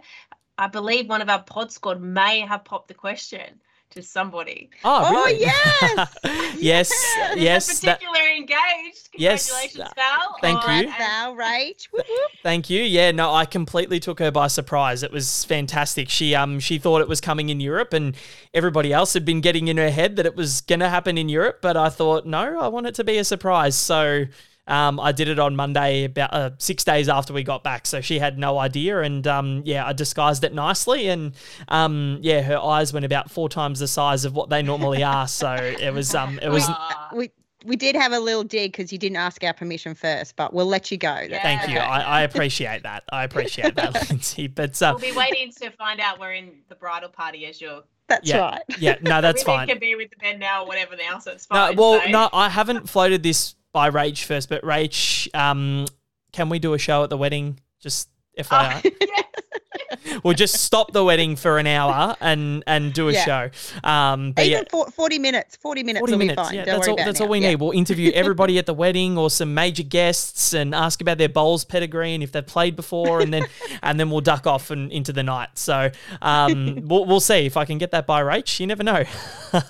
I 0.56 0.66
believe 0.66 1.08
one 1.08 1.22
of 1.22 1.28
our 1.28 1.42
pod 1.42 1.72
squad 1.72 2.00
may 2.00 2.40
have 2.40 2.64
popped 2.64 2.88
the 2.88 2.94
question 2.94 3.60
to 3.90 4.02
somebody. 4.02 4.70
Oh, 4.84 5.02
Oh, 5.04 5.10
really? 5.26 5.40
yes. 5.40 6.16
yes, 6.58 6.92
yes. 7.36 7.80
that- 7.80 7.98
Particularly 8.00 8.36
engaged. 8.36 9.08
Yes. 9.16 9.50
Congratulations, 9.50 9.92
Val. 9.96 10.36
Thank 10.40 10.62
you. 10.62 10.68
Congrats, 10.68 10.98
Val, 10.98 11.34
Rach. 11.34 11.86
Whoop, 11.92 12.06
whoop. 12.08 12.30
Thank 12.42 12.70
you. 12.70 12.82
Yeah, 12.82 13.10
no, 13.10 13.32
I 13.34 13.44
completely 13.44 13.98
took 14.00 14.18
her 14.20 14.30
by 14.30 14.46
surprise. 14.46 15.02
It 15.02 15.10
was 15.12 15.44
fantastic. 15.44 16.08
She 16.08 16.34
um 16.34 16.60
she 16.60 16.78
thought 16.78 17.00
it 17.00 17.08
was 17.08 17.20
coming 17.20 17.48
in 17.48 17.60
Europe 17.60 17.92
and 17.92 18.14
everybody 18.54 18.92
else 18.92 19.12
had 19.12 19.24
been 19.24 19.40
getting 19.40 19.68
in 19.68 19.76
her 19.76 19.90
head 19.90 20.16
that 20.16 20.26
it 20.26 20.36
was 20.36 20.60
going 20.62 20.80
to 20.80 20.88
happen 20.88 21.18
in 21.18 21.28
Europe, 21.28 21.58
but 21.60 21.76
I 21.76 21.88
thought, 21.88 22.24
no, 22.26 22.58
I 22.60 22.68
want 22.68 22.86
it 22.86 22.94
to 22.96 23.04
be 23.04 23.18
a 23.18 23.24
surprise. 23.24 23.74
So 23.76 24.24
um, 24.70 24.98
I 25.00 25.12
did 25.12 25.28
it 25.28 25.38
on 25.38 25.56
Monday, 25.56 26.04
about 26.04 26.32
uh, 26.32 26.50
six 26.58 26.84
days 26.84 27.08
after 27.08 27.32
we 27.32 27.42
got 27.42 27.62
back. 27.62 27.86
So 27.86 28.00
she 28.00 28.18
had 28.18 28.38
no 28.38 28.58
idea, 28.58 29.00
and 29.02 29.26
um, 29.26 29.62
yeah, 29.64 29.86
I 29.86 29.92
disguised 29.92 30.44
it 30.44 30.54
nicely, 30.54 31.08
and 31.08 31.34
um, 31.68 32.18
yeah, 32.22 32.40
her 32.42 32.58
eyes 32.58 32.92
went 32.92 33.04
about 33.04 33.30
four 33.30 33.48
times 33.48 33.80
the 33.80 33.88
size 33.88 34.24
of 34.24 34.34
what 34.34 34.48
they 34.48 34.62
normally 34.62 35.02
are. 35.16 35.28
So 35.28 35.52
it 35.54 35.92
was 35.92 36.14
um, 36.14 36.38
it 36.40 36.48
was. 36.48 36.68
We 37.14 37.30
we 37.66 37.76
did 37.76 37.94
have 37.94 38.12
a 38.12 38.18
little 38.18 38.42
dig 38.44 38.72
because 38.72 38.90
you 38.90 38.96
didn't 38.98 39.18
ask 39.18 39.44
our 39.44 39.52
permission 39.52 39.94
first, 39.94 40.34
but 40.36 40.54
we'll 40.54 40.64
let 40.64 40.90
you 40.90 40.96
go. 40.96 41.18
Yeah. 41.28 41.42
Thank 41.42 41.68
you. 41.70 41.78
I, 41.78 42.00
I 42.00 42.22
appreciate 42.22 42.84
that. 42.84 43.04
I 43.12 43.24
appreciate 43.24 43.74
that, 43.74 43.92
Lynsey. 44.10 44.46
But 44.46 44.80
uh, 44.80 44.96
We'll 44.98 45.12
be 45.12 45.16
waiting 45.18 45.52
to 45.60 45.70
find 45.72 46.00
out 46.00 46.18
we're 46.18 46.32
in 46.32 46.52
the 46.70 46.74
bridal 46.74 47.10
party 47.10 47.44
as 47.44 47.60
your 47.60 47.82
That's 48.08 48.26
yeah, 48.26 48.38
right. 48.40 48.62
yeah, 48.78 48.96
no, 49.02 49.20
that's 49.20 49.44
women 49.44 49.58
fine. 49.58 49.68
can 49.68 49.78
be 49.78 49.94
with 49.94 50.08
the 50.08 50.16
men 50.22 50.38
now 50.38 50.62
or 50.62 50.68
whatever 50.68 50.96
now, 50.96 51.18
so 51.18 51.32
it's 51.32 51.46
No, 51.50 51.66
fine. 51.66 51.76
well, 51.76 52.00
so. 52.02 52.08
no, 52.08 52.28
I 52.32 52.48
haven't 52.48 52.88
floated 52.88 53.22
this 53.22 53.54
by 53.72 53.90
Rach 53.90 54.24
first, 54.24 54.48
but 54.48 54.62
Rach, 54.62 55.32
um, 55.34 55.86
can 56.32 56.48
we 56.48 56.58
do 56.58 56.74
a 56.74 56.78
show 56.78 57.02
at 57.04 57.10
the 57.10 57.16
wedding? 57.18 57.60
Just 57.80 58.08
Oh, 58.38 58.42
FYI, 58.42 58.94
yes. 59.00 60.20
we'll 60.22 60.34
just 60.34 60.54
stop 60.62 60.92
the 60.92 61.04
wedding 61.04 61.34
for 61.36 61.58
an 61.58 61.66
hour 61.66 62.16
and 62.20 62.62
and 62.66 62.92
do 62.94 63.08
a 63.08 63.12
Yeah. 63.12 63.24
show. 63.24 63.50
Um, 63.88 64.32
but 64.32 64.46
Even 64.46 64.58
yeah. 64.62 64.68
for, 64.70 64.90
40 64.90 65.18
minutes. 65.18 65.56
40 65.56 65.82
minutes 65.82 65.98
40 66.00 66.12
will 66.12 66.18
minutes. 66.18 66.36
be 66.40 66.44
fine. 66.44 66.54
Yeah, 66.54 66.64
Don't 66.64 66.76
that's 66.76 66.88
all. 66.88 66.96
That's 66.96 67.20
now. 67.20 67.26
all 67.26 67.30
we 67.30 67.40
Yeah. 67.40 67.48
need. 67.50 67.56
We'll 67.56 67.72
interview 67.72 68.12
everybody 68.14 68.56
at 68.58 68.66
the 68.66 68.72
wedding 68.72 69.18
or 69.18 69.30
some 69.30 69.52
major 69.52 69.82
guests 69.82 70.54
and 70.54 70.74
ask 70.74 71.00
about 71.02 71.18
their 71.18 71.28
bowls 71.28 71.64
pedigree 71.64 72.14
and 72.14 72.22
if 72.22 72.30
they've 72.32 72.46
played 72.46 72.76
before, 72.76 73.20
and 73.20 73.34
then 73.34 73.46
and 73.82 73.98
then 74.00 74.10
we'll 74.10 74.20
duck 74.22 74.46
off 74.46 74.70
and 74.70 74.90
into 74.92 75.12
the 75.12 75.24
night. 75.24 75.50
So 75.58 75.90
um, 76.22 76.86
we'll 76.86 77.04
we'll 77.04 77.20
see 77.20 77.44
if 77.46 77.56
I 77.56 77.64
can 77.64 77.78
get 77.78 77.90
that 77.90 78.06
by 78.06 78.22
Rach. 78.22 78.60
You 78.60 78.68
never 78.68 78.84
know. 78.84 79.02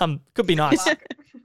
um, 0.00 0.20
could 0.34 0.46
be 0.46 0.54
nice. 0.54 0.86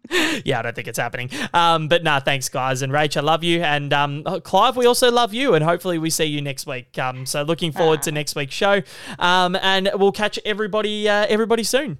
yeah, 0.45 0.59
I 0.59 0.61
don't 0.61 0.75
think 0.75 0.87
it's 0.87 0.99
happening. 0.99 1.29
Um, 1.53 1.87
but 1.87 2.03
nah, 2.03 2.19
thanks, 2.19 2.49
guys. 2.49 2.81
And 2.81 2.91
Rach, 2.91 3.17
I 3.17 3.21
love 3.21 3.43
you. 3.43 3.61
And 3.61 3.93
um, 3.93 4.23
Clive, 4.43 4.77
we 4.77 4.85
also 4.85 5.11
love 5.11 5.33
you. 5.33 5.53
And 5.53 5.63
hopefully 5.63 5.97
we 5.97 6.09
see 6.09 6.25
you 6.25 6.41
next 6.41 6.67
week. 6.67 6.97
Um, 6.97 7.25
so 7.25 7.43
looking 7.43 7.71
forward 7.71 8.01
to 8.03 8.11
next 8.11 8.35
week's 8.35 8.55
show. 8.55 8.81
Um, 9.19 9.55
and 9.55 9.89
we'll 9.95 10.11
catch 10.11 10.39
everybody, 10.45 11.07
uh, 11.09 11.25
everybody 11.27 11.63
soon. 11.63 11.99